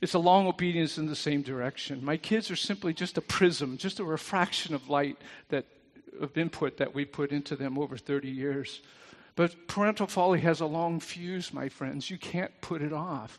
it's 0.00 0.14
a 0.14 0.18
long 0.18 0.46
obedience 0.46 0.98
in 0.98 1.06
the 1.06 1.16
same 1.16 1.42
direction. 1.42 2.04
My 2.04 2.16
kids 2.16 2.50
are 2.50 2.56
simply 2.56 2.92
just 2.92 3.18
a 3.18 3.20
prism, 3.20 3.76
just 3.76 3.98
a 3.98 4.04
refraction 4.04 4.74
of 4.74 4.88
light 4.88 5.18
that 5.48 5.66
of 6.20 6.36
input 6.36 6.76
that 6.78 6.94
we 6.94 7.04
put 7.04 7.30
into 7.30 7.56
them 7.56 7.78
over 7.78 7.96
30 7.96 8.28
years. 8.28 8.80
But 9.36 9.68
parental 9.68 10.06
folly 10.06 10.40
has 10.40 10.60
a 10.60 10.66
long 10.66 11.00
fuse, 11.00 11.52
my 11.52 11.68
friends. 11.68 12.10
You 12.10 12.18
can't 12.18 12.52
put 12.60 12.82
it 12.82 12.92
off. 12.92 13.38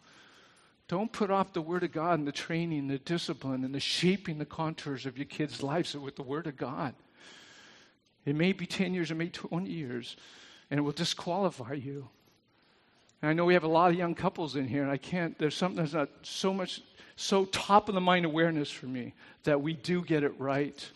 Don't 0.87 1.11
put 1.11 1.29
off 1.29 1.53
the 1.53 1.61
Word 1.61 1.83
of 1.83 1.91
God 1.91 2.19
and 2.19 2.27
the 2.27 2.31
training, 2.31 2.87
the 2.87 2.97
discipline, 2.97 3.63
and 3.63 3.75
the 3.75 3.79
shaping 3.79 4.37
the 4.37 4.45
contours 4.45 5.05
of 5.05 5.17
your 5.17 5.25
kids' 5.25 5.61
lives 5.61 5.93
with 5.95 6.15
the 6.15 6.23
Word 6.23 6.47
of 6.47 6.57
God. 6.57 6.95
It 8.25 8.35
may 8.35 8.53
be 8.53 8.65
10 8.65 8.93
years, 8.93 9.11
it 9.11 9.15
may 9.15 9.25
be 9.25 9.31
20 9.31 9.69
years, 9.69 10.17
and 10.71 10.79
it 10.79 10.81
will 10.81 10.91
disqualify 10.91 11.73
you. 11.73 12.07
And 13.21 13.29
I 13.29 13.33
know 13.33 13.45
we 13.45 13.53
have 13.53 13.63
a 13.63 13.67
lot 13.67 13.91
of 13.91 13.97
young 13.97 14.15
couples 14.15 14.55
in 14.55 14.67
here, 14.67 14.81
and 14.81 14.91
I 14.91 14.97
can't, 14.97 15.37
there's 15.37 15.55
something 15.55 15.83
that's 15.83 15.93
not 15.93 16.09
so 16.21 16.53
much, 16.53 16.81
so 17.15 17.45
top 17.45 17.89
of 17.89 17.95
the 17.95 18.01
mind 18.01 18.25
awareness 18.25 18.71
for 18.71 18.85
me 18.85 19.13
that 19.43 19.61
we 19.61 19.73
do 19.73 20.03
get 20.03 20.23
it 20.23 20.33
right. 20.39 20.89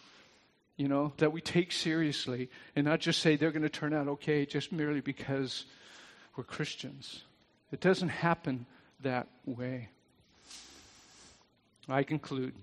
You 0.75 0.87
know, 0.87 1.13
that 1.17 1.31
we 1.31 1.39
take 1.39 1.71
seriously 1.71 2.49
and 2.75 2.85
not 2.85 2.99
just 2.99 3.21
say 3.21 3.35
they're 3.35 3.51
going 3.51 3.61
to 3.61 3.69
turn 3.69 3.93
out 3.93 4.07
okay 4.07 4.43
just 4.45 4.71
merely 4.71 5.01
because 5.01 5.65
we're 6.35 6.43
Christians. 6.43 7.21
It 7.71 7.79
doesn't 7.79 8.09
happen 8.09 8.65
that 9.01 9.27
way. 9.45 9.89
I 11.87 12.03
conclude. 12.03 12.53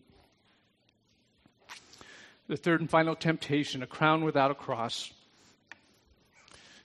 The 2.48 2.56
third 2.56 2.80
and 2.80 2.90
final 2.90 3.14
temptation, 3.14 3.82
a 3.82 3.86
crown 3.86 4.24
without 4.24 4.50
a 4.50 4.56
cross. 4.56 5.12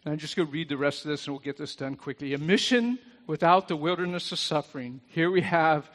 And 0.05 0.11
I'm 0.11 0.19
just 0.19 0.35
going 0.35 0.47
to 0.47 0.53
read 0.53 0.69
the 0.69 0.77
rest 0.77 1.03
of 1.03 1.09
this 1.09 1.25
and 1.25 1.33
we'll 1.33 1.41
get 1.41 1.57
this 1.57 1.75
done 1.75 1.95
quickly. 1.95 2.33
A 2.33 2.37
mission 2.37 2.99
without 3.25 3.67
the 3.67 3.75
wilderness 3.75 4.31
of 4.31 4.37
suffering. 4.37 5.01
Here 5.07 5.31
we 5.31 5.41
have 5.41 5.89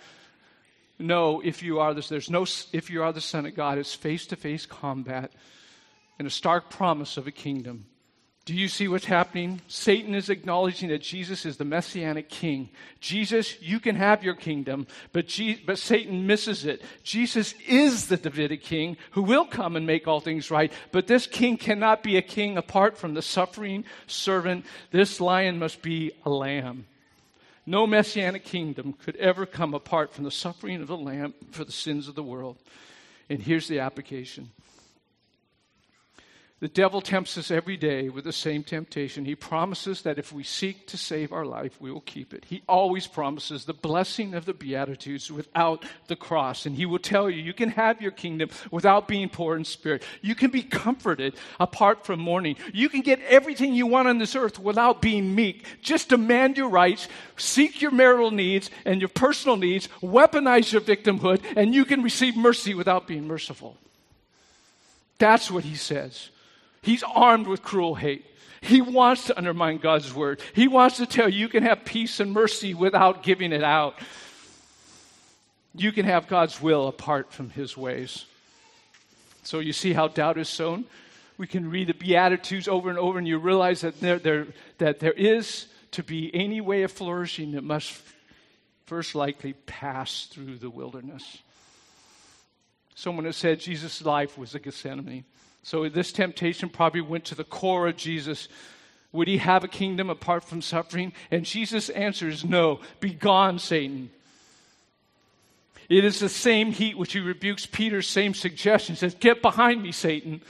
no, 0.98 1.40
if 1.40 1.62
you 1.62 1.78
are 1.78 1.94
this, 1.94 2.08
there's 2.08 2.28
no, 2.28 2.44
if 2.72 2.90
you 2.90 3.02
are 3.04 3.12
the 3.12 3.20
Son 3.20 3.46
of 3.46 3.54
God, 3.54 3.78
it's 3.78 3.94
face 3.94 4.26
to 4.26 4.36
face 4.36 4.66
combat 4.66 5.32
and 6.18 6.26
a 6.26 6.30
stark 6.30 6.68
promise 6.68 7.16
of 7.16 7.26
a 7.26 7.30
kingdom. 7.30 7.86
Do 8.51 8.57
you 8.57 8.66
see 8.66 8.88
what's 8.88 9.05
happening? 9.05 9.61
Satan 9.68 10.12
is 10.12 10.28
acknowledging 10.28 10.88
that 10.88 11.03
Jesus 11.03 11.46
is 11.46 11.57
the 11.57 11.64
messianic 11.64 12.28
king. 12.28 12.68
Jesus, 12.98 13.62
you 13.62 13.78
can 13.78 13.94
have 13.94 14.24
your 14.24 14.34
kingdom, 14.34 14.88
but, 15.12 15.28
Je- 15.28 15.62
but 15.64 15.78
Satan 15.78 16.26
misses 16.26 16.64
it. 16.64 16.82
Jesus 17.05 17.55
is 17.68 18.09
the 18.09 18.16
Davidic 18.16 18.61
king 18.61 18.96
who 19.12 19.22
will 19.22 19.44
come 19.44 19.76
and 19.76 19.86
make 19.86 20.09
all 20.09 20.18
things 20.18 20.51
right, 20.51 20.72
but 20.90 21.07
this 21.07 21.28
king 21.28 21.59
cannot 21.59 22.03
be 22.03 22.16
a 22.16 22.22
king 22.22 22.57
apart 22.57 22.98
from 22.98 23.14
the 23.14 23.22
suffering 23.22 23.84
servant. 24.09 24.66
This 24.90 25.20
lion 25.20 25.61
must 25.61 25.80
be 25.80 26.11
a 26.26 26.30
lamb. 26.30 26.86
No 27.66 27.86
messianic 27.86 28.44
kingdom 28.44 28.94
could 28.94 29.14
ever 29.14 29.46
come 29.46 29.74
apart 29.74 30.12
from 30.12 30.24
the 30.24 30.30
suffering 30.32 30.82
of 30.82 30.88
the 30.88 30.96
lamb 30.96 31.34
for 31.53 31.64
the 31.64 31.70
sins 31.70 32.09
of 32.09 32.16
the 32.16 32.24
world. 32.24 32.57
And 33.28 33.40
here's 33.40 33.68
the 33.68 33.78
application 33.78 34.51
the 36.61 36.68
devil 36.68 37.00
tempts 37.00 37.38
us 37.38 37.50
every 37.50 37.78
day 37.78 38.11
with 38.11 38.24
the 38.24 38.34
same 38.34 38.62
temptation. 38.62 39.24
He 39.24 39.34
promises 39.34 40.02
that 40.02 40.18
if 40.18 40.30
we 40.30 40.44
seek 40.44 40.86
to 40.88 40.98
save 40.98 41.32
our 41.32 41.46
life, 41.46 41.80
we 41.80 41.90
will 41.90 42.02
keep 42.02 42.34
it. 42.34 42.44
He 42.46 42.62
always 42.68 43.06
promises 43.06 43.64
the 43.64 43.72
blessing 43.72 44.34
of 44.34 44.44
the 44.44 44.52
Beatitudes 44.52 45.32
without 45.32 45.86
the 46.08 46.16
cross. 46.16 46.66
And 46.66 46.76
he 46.76 46.84
will 46.84 46.98
tell 46.98 47.30
you, 47.30 47.42
you 47.42 47.54
can 47.54 47.70
have 47.70 48.02
your 48.02 48.11
kingdom 48.11 48.50
without 48.70 49.08
being 49.08 49.30
poor 49.30 49.56
in 49.56 49.64
spirit. 49.64 50.02
You 50.20 50.34
can 50.34 50.50
be 50.50 50.62
comforted 50.62 51.34
apart 51.58 52.04
from 52.04 52.20
mourning. 52.20 52.56
You 52.74 52.90
can 52.90 53.00
get 53.00 53.22
everything 53.22 53.72
you 53.72 53.86
want 53.86 54.08
on 54.08 54.18
this 54.18 54.36
earth 54.36 54.58
without 54.58 55.00
being 55.00 55.34
meek. 55.34 55.64
Just 55.80 56.11
demand 56.11 56.58
your 56.58 56.68
rights, 56.68 57.08
seek 57.38 57.80
your 57.80 57.90
marital 57.90 58.32
needs 58.32 58.70
and 58.84 59.00
your 59.00 59.08
personal 59.08 59.56
needs, 59.56 59.88
weaponize 60.02 60.72
your 60.72 60.82
victimhood, 60.82 61.42
and 61.56 61.74
you 61.74 61.86
can 61.86 62.02
receive 62.02 62.36
mercy 62.36 62.74
without 62.74 63.06
being 63.06 63.26
merciful. 63.26 63.78
That's 65.16 65.50
what 65.50 65.64
he 65.64 65.74
says. 65.74 66.28
He's 66.82 67.02
armed 67.02 67.46
with 67.46 67.62
cruel 67.62 67.94
hate. 67.94 68.26
He 68.62 68.80
wants 68.80 69.26
to 69.26 69.36
undermine 69.36 69.78
God's 69.78 70.12
word. 70.14 70.40
He 70.54 70.68
wants 70.68 70.98
to 70.98 71.06
tell 71.06 71.28
you 71.28 71.40
you 71.40 71.48
can 71.48 71.62
have 71.62 71.84
peace 71.84 72.20
and 72.20 72.32
mercy 72.32 72.74
without 72.74 73.22
giving 73.22 73.52
it 73.52 73.64
out. 73.64 73.94
You 75.74 75.92
can 75.92 76.04
have 76.04 76.26
God's 76.26 76.60
will 76.60 76.88
apart 76.88 77.32
from 77.32 77.50
his 77.50 77.76
ways. 77.76 78.26
So 79.42 79.60
you 79.60 79.72
see 79.72 79.92
how 79.92 80.08
doubt 80.08 80.38
is 80.38 80.48
sown? 80.48 80.84
We 81.38 81.46
can 81.46 81.70
read 81.70 81.88
the 81.88 81.94
Beatitudes 81.94 82.68
over 82.68 82.90
and 82.90 82.98
over, 82.98 83.18
and 83.18 83.26
you 83.26 83.38
realize 83.38 83.80
that 83.80 83.98
there, 84.00 84.18
there, 84.18 84.46
that 84.76 85.00
there 85.00 85.12
is 85.12 85.66
to 85.92 86.02
be 86.02 86.34
any 86.34 86.60
way 86.60 86.82
of 86.82 86.92
flourishing 86.92 87.52
that 87.52 87.64
must 87.64 87.98
first 88.84 89.14
likely 89.14 89.54
pass 89.54 90.26
through 90.26 90.58
the 90.58 90.68
wilderness. 90.68 91.38
Someone 92.94 93.24
has 93.24 93.36
said 93.36 93.60
Jesus' 93.60 94.02
life 94.02 94.36
was 94.36 94.54
a 94.54 94.58
Gethsemane. 94.58 95.24
So 95.62 95.88
this 95.88 96.12
temptation 96.12 96.68
probably 96.68 97.00
went 97.00 97.24
to 97.26 97.34
the 97.34 97.44
core 97.44 97.88
of 97.88 97.96
Jesus. 97.96 98.48
Would 99.12 99.28
he 99.28 99.38
have 99.38 99.64
a 99.64 99.68
kingdom 99.68 100.08
apart 100.08 100.44
from 100.44 100.62
suffering? 100.62 101.12
And 101.30 101.44
Jesus 101.44 101.88
answers, 101.90 102.44
No. 102.44 102.80
Be 103.00 103.11
gone, 103.11 103.58
Satan. 103.58 104.11
It 105.88 106.04
is 106.04 106.20
the 106.20 106.28
same 106.28 106.70
heat 106.70 106.96
which 106.96 107.12
he 107.12 107.18
rebukes 107.18 107.66
Peter's 107.66 108.06
same 108.06 108.32
suggestion. 108.32 108.94
He 108.94 108.98
says, 109.00 109.14
Get 109.14 109.42
behind 109.42 109.82
me, 109.82 109.90
Satan, 109.90 110.40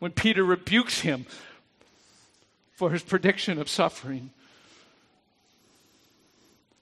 when 0.00 0.10
Peter 0.10 0.44
rebukes 0.44 1.00
him 1.00 1.26
for 2.72 2.90
his 2.90 3.02
prediction 3.02 3.58
of 3.60 3.68
suffering. 3.68 4.30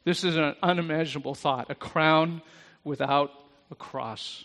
This 0.05 0.25
is 0.25 0.37
an 0.37 0.55
unimaginable 0.63 1.35
thought 1.35 1.71
a 1.71 1.75
crown 1.75 2.41
without 2.83 3.31
a 3.71 3.75
cross. 3.75 4.45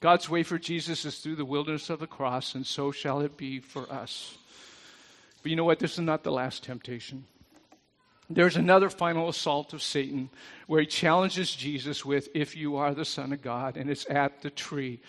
God's 0.00 0.28
way 0.28 0.42
for 0.42 0.58
Jesus 0.58 1.04
is 1.04 1.18
through 1.18 1.36
the 1.36 1.44
wilderness 1.44 1.90
of 1.90 2.00
the 2.00 2.06
cross, 2.06 2.54
and 2.54 2.66
so 2.66 2.92
shall 2.92 3.20
it 3.20 3.36
be 3.36 3.60
for 3.60 3.90
us. 3.90 4.36
But 5.42 5.50
you 5.50 5.56
know 5.56 5.64
what? 5.64 5.78
This 5.78 5.94
is 5.94 6.00
not 6.00 6.22
the 6.22 6.32
last 6.32 6.64
temptation. 6.64 7.24
There's 8.28 8.56
another 8.56 8.90
final 8.90 9.28
assault 9.28 9.72
of 9.72 9.82
Satan 9.82 10.30
where 10.66 10.80
he 10.80 10.86
challenges 10.86 11.54
Jesus 11.54 12.04
with, 12.04 12.28
If 12.34 12.56
you 12.56 12.76
are 12.76 12.92
the 12.92 13.04
Son 13.04 13.32
of 13.32 13.40
God, 13.40 13.76
and 13.76 13.88
it's 13.88 14.08
at 14.10 14.42
the 14.42 14.50
tree. 14.50 15.00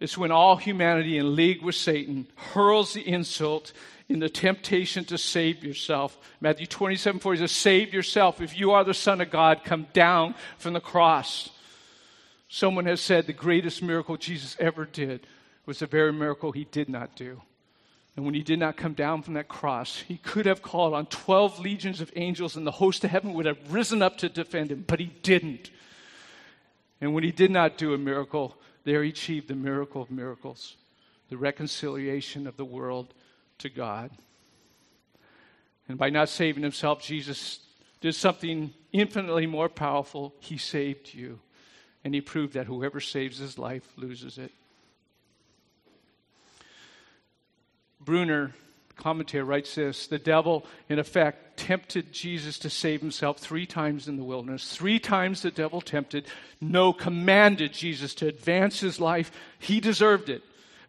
It's 0.00 0.18
when 0.18 0.32
all 0.32 0.56
humanity 0.56 1.18
in 1.18 1.36
league 1.36 1.62
with 1.62 1.74
Satan 1.74 2.26
hurls 2.34 2.94
the 2.94 3.06
insult 3.06 3.72
in 4.08 4.18
the 4.18 4.30
temptation 4.30 5.04
to 5.04 5.18
save 5.18 5.62
yourself. 5.62 6.18
Matthew 6.40 6.66
27 6.66 7.20
4 7.20 7.36
says, 7.36 7.52
Save 7.52 7.94
yourself. 7.94 8.40
If 8.40 8.58
you 8.58 8.72
are 8.72 8.82
the 8.82 8.94
Son 8.94 9.20
of 9.20 9.30
God, 9.30 9.62
come 9.62 9.86
down 9.92 10.34
from 10.58 10.72
the 10.72 10.80
cross. 10.80 11.50
Someone 12.52 12.86
has 12.86 13.00
said 13.00 13.26
the 13.26 13.32
greatest 13.32 13.80
miracle 13.80 14.16
Jesus 14.16 14.56
ever 14.58 14.84
did 14.84 15.24
was 15.66 15.78
the 15.78 15.86
very 15.86 16.12
miracle 16.12 16.50
he 16.50 16.64
did 16.64 16.88
not 16.88 17.14
do. 17.14 17.40
And 18.16 18.24
when 18.24 18.34
he 18.34 18.42
did 18.42 18.58
not 18.58 18.76
come 18.76 18.92
down 18.92 19.22
from 19.22 19.34
that 19.34 19.46
cross, 19.46 20.00
he 20.00 20.16
could 20.16 20.46
have 20.46 20.60
called 20.60 20.92
on 20.92 21.06
12 21.06 21.60
legions 21.60 22.00
of 22.00 22.10
angels, 22.16 22.56
and 22.56 22.66
the 22.66 22.72
host 22.72 23.04
of 23.04 23.10
heaven 23.10 23.34
would 23.34 23.46
have 23.46 23.72
risen 23.72 24.02
up 24.02 24.18
to 24.18 24.28
defend 24.28 24.72
him, 24.72 24.84
but 24.84 24.98
he 24.98 25.12
didn't. 25.22 25.70
And 27.00 27.14
when 27.14 27.22
he 27.22 27.30
did 27.30 27.52
not 27.52 27.78
do 27.78 27.94
a 27.94 27.98
miracle, 27.98 28.56
there 28.82 29.04
he 29.04 29.10
achieved 29.10 29.46
the 29.46 29.54
miracle 29.54 30.02
of 30.02 30.10
miracles 30.10 30.76
the 31.28 31.36
reconciliation 31.36 32.48
of 32.48 32.56
the 32.56 32.64
world 32.64 33.14
to 33.58 33.68
God. 33.68 34.10
And 35.88 35.96
by 35.96 36.10
not 36.10 36.28
saving 36.28 36.64
himself, 36.64 37.00
Jesus 37.00 37.60
did 38.00 38.16
something 38.16 38.74
infinitely 38.92 39.46
more 39.46 39.68
powerful. 39.68 40.34
He 40.40 40.58
saved 40.58 41.14
you. 41.14 41.38
And 42.04 42.14
he 42.14 42.20
proved 42.20 42.54
that 42.54 42.66
whoever 42.66 43.00
saves 43.00 43.38
his 43.38 43.58
life 43.58 43.86
loses 43.96 44.38
it. 44.38 44.52
Bruner, 48.00 48.54
commentator, 48.96 49.44
writes 49.44 49.74
this 49.74 50.06
The 50.06 50.18
devil, 50.18 50.64
in 50.88 50.98
effect, 50.98 51.58
tempted 51.58 52.12
Jesus 52.12 52.58
to 52.60 52.70
save 52.70 53.00
himself 53.00 53.38
three 53.38 53.66
times 53.66 54.08
in 54.08 54.16
the 54.16 54.24
wilderness. 54.24 54.74
Three 54.74 54.98
times 54.98 55.42
the 55.42 55.50
devil 55.50 55.82
tempted, 55.82 56.26
no, 56.60 56.92
commanded 56.92 57.74
Jesus 57.74 58.14
to 58.14 58.26
advance 58.28 58.80
his 58.80 58.98
life. 58.98 59.30
He 59.58 59.80
deserved 59.80 60.30
it 60.30 60.42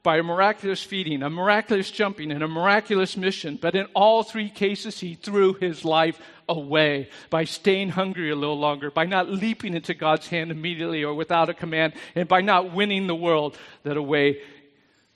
by 0.03 0.17
a 0.17 0.23
miraculous 0.23 0.81
feeding, 0.81 1.21
a 1.21 1.29
miraculous 1.29 1.91
jumping, 1.91 2.31
and 2.31 2.43
a 2.43 2.47
miraculous 2.47 3.15
mission. 3.15 3.57
But 3.61 3.75
in 3.75 3.85
all 3.95 4.23
three 4.23 4.49
cases, 4.49 4.99
he 4.99 5.15
threw 5.15 5.53
his 5.53 5.85
life 5.85 6.19
away 6.49 7.09
by 7.29 7.43
staying 7.43 7.89
hungry 7.89 8.31
a 8.31 8.35
little 8.35 8.59
longer, 8.59 8.89
by 8.89 9.05
not 9.05 9.29
leaping 9.29 9.75
into 9.75 9.93
God's 9.93 10.27
hand 10.27 10.51
immediately 10.51 11.03
or 11.03 11.13
without 11.13 11.49
a 11.49 11.53
command, 11.53 11.93
and 12.15 12.27
by 12.27 12.41
not 12.41 12.73
winning 12.73 13.07
the 13.07 13.15
world 13.15 13.57
that 13.83 13.97
away 13.97 14.39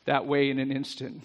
that 0.06 0.26
way 0.26 0.50
in 0.50 0.60
an 0.60 0.72
instant. 0.72 1.24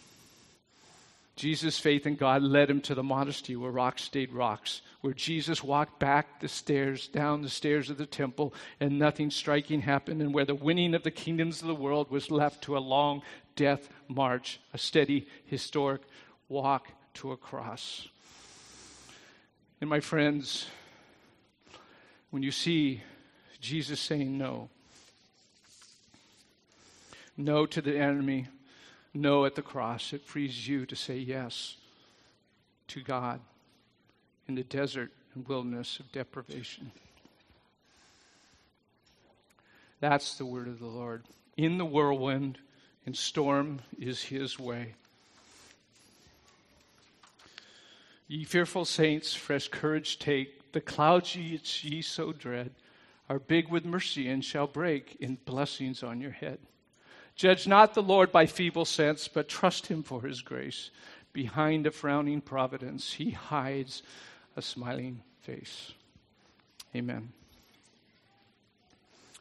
Jesus' 1.36 1.78
faith 1.78 2.06
in 2.06 2.16
God 2.16 2.42
led 2.42 2.68
him 2.68 2.80
to 2.82 2.94
the 2.94 3.02
modesty 3.02 3.56
where 3.56 3.70
rocks 3.70 4.02
stayed 4.02 4.32
rocks, 4.32 4.82
where 5.00 5.14
Jesus 5.14 5.64
walked 5.64 5.98
back 5.98 6.40
the 6.40 6.48
stairs, 6.48 7.08
down 7.08 7.42
the 7.42 7.48
stairs 7.48 7.88
of 7.88 7.96
the 7.96 8.06
temple, 8.06 8.52
and 8.80 8.98
nothing 8.98 9.30
striking 9.30 9.80
happened, 9.80 10.20
and 10.20 10.34
where 10.34 10.44
the 10.44 10.54
winning 10.54 10.94
of 10.94 11.02
the 11.02 11.10
kingdoms 11.10 11.62
of 11.62 11.68
the 11.68 11.74
world 11.74 12.10
was 12.10 12.30
left 12.30 12.62
to 12.62 12.76
a 12.76 12.78
long 12.78 13.22
death 13.56 13.88
march, 14.08 14.60
a 14.74 14.78
steady, 14.78 15.26
historic 15.46 16.02
walk 16.48 16.88
to 17.14 17.32
a 17.32 17.36
cross. 17.36 18.08
And 19.80 19.88
my 19.88 20.00
friends, 20.00 20.66
when 22.30 22.42
you 22.42 22.50
see 22.50 23.02
Jesus 23.60 24.00
saying 24.00 24.36
no, 24.36 24.68
no 27.36 27.64
to 27.64 27.80
the 27.80 27.98
enemy, 27.98 28.48
no 29.14 29.44
at 29.46 29.54
the 29.54 29.62
cross. 29.62 30.12
It 30.12 30.22
frees 30.22 30.68
you 30.68 30.84
to 30.86 30.94
say 30.94 31.16
yes 31.16 31.76
to 32.88 33.00
God 33.00 33.40
in 34.50 34.56
the 34.56 34.64
desert 34.64 35.12
and 35.36 35.46
wilderness 35.46 36.00
of 36.00 36.10
deprivation. 36.10 36.90
That's 40.00 40.38
the 40.38 40.44
word 40.44 40.66
of 40.66 40.80
the 40.80 40.86
Lord. 40.86 41.22
In 41.56 41.78
the 41.78 41.84
whirlwind 41.84 42.58
and 43.06 43.16
storm 43.16 43.78
is 43.96 44.24
his 44.24 44.58
way. 44.58 44.94
Ye 48.26 48.42
fearful 48.42 48.84
saints, 48.84 49.34
fresh 49.34 49.68
courage 49.68 50.18
take. 50.18 50.72
The 50.72 50.80
clouds 50.80 51.36
ye, 51.36 51.60
ye 51.82 52.02
so 52.02 52.32
dread 52.32 52.72
are 53.28 53.38
big 53.38 53.68
with 53.68 53.84
mercy 53.84 54.28
and 54.28 54.44
shall 54.44 54.66
break 54.66 55.16
in 55.20 55.38
blessings 55.44 56.02
on 56.02 56.20
your 56.20 56.32
head. 56.32 56.58
Judge 57.36 57.68
not 57.68 57.94
the 57.94 58.02
Lord 58.02 58.32
by 58.32 58.46
feeble 58.46 58.84
sense, 58.84 59.28
but 59.28 59.48
trust 59.48 59.86
him 59.86 60.02
for 60.02 60.22
his 60.22 60.42
grace. 60.42 60.90
Behind 61.32 61.86
a 61.86 61.92
frowning 61.92 62.40
providence, 62.40 63.12
he 63.12 63.30
hides 63.30 64.02
a 64.56 64.62
smiling 64.62 65.22
face. 65.42 65.92
Amen. 66.94 67.32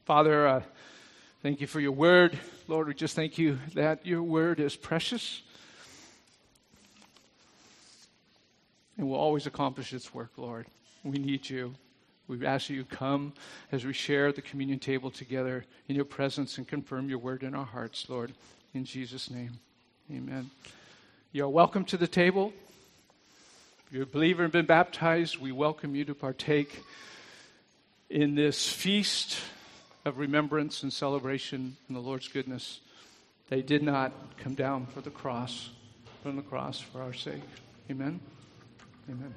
Father, 0.06 0.48
uh, 0.48 0.62
thank 1.44 1.62
you 1.62 1.68
for 1.68 1.80
your 1.80 1.92
word. 1.92 2.38
Lord, 2.68 2.88
we 2.88 2.94
just 2.94 3.16
thank 3.16 3.38
you 3.38 3.60
that 3.76 4.06
your 4.06 4.24
word 4.24 4.60
is 4.60 4.76
precious 4.76 5.42
and 8.98 9.08
will 9.08 9.16
always 9.18 9.48
accomplish 9.48 9.94
its 9.94 10.14
work, 10.14 10.32
Lord. 10.38 10.66
We 11.04 11.18
need 11.18 11.50
you. 11.50 11.74
We 12.28 12.46
ask 12.46 12.68
that 12.68 12.74
you 12.74 12.86
come 12.86 13.34
as 13.72 13.86
we 13.86 13.94
share 13.94 14.32
the 14.32 14.42
communion 14.42 14.78
table 14.78 15.10
together 15.10 15.66
in 15.88 15.96
your 15.96 16.06
presence 16.06 16.58
and 16.58 16.68
confirm 16.68 17.10
your 17.10 17.18
word 17.18 17.42
in 17.42 17.56
our 17.56 17.66
hearts, 17.66 18.08
Lord. 18.10 18.34
In 18.74 18.86
Jesus' 18.86 19.32
name, 19.32 19.60
amen. 20.12 20.52
You're 21.32 21.50
welcome 21.50 21.86
to 21.86 21.98
the 21.98 22.08
table. 22.08 22.54
If 23.90 23.96
you're 23.96 24.04
a 24.04 24.06
believer 24.06 24.44
and 24.44 24.52
been 24.52 24.68
baptized, 24.68 25.40
we 25.40 25.52
welcome 25.52 25.96
you 25.96 26.06
to 26.06 26.14
partake 26.14 26.84
in 28.08 28.36
this 28.36 28.72
feast 28.72 29.40
of 30.06 30.20
remembrance 30.20 30.84
and 30.84 30.94
celebration 30.94 31.76
in 31.88 31.96
the 31.96 32.00
Lord's 32.00 32.28
goodness. 32.28 32.82
They 33.50 33.64
did 33.64 33.82
not 33.82 34.12
come 34.38 34.54
down 34.54 34.86
for 34.86 35.02
the 35.02 35.10
cross, 35.10 35.72
from 36.22 36.36
the 36.36 36.44
cross 36.44 36.80
for 36.80 37.02
our 37.02 37.14
sake. 37.14 37.42
Amen. 37.90 38.20
Amen. 39.10 39.34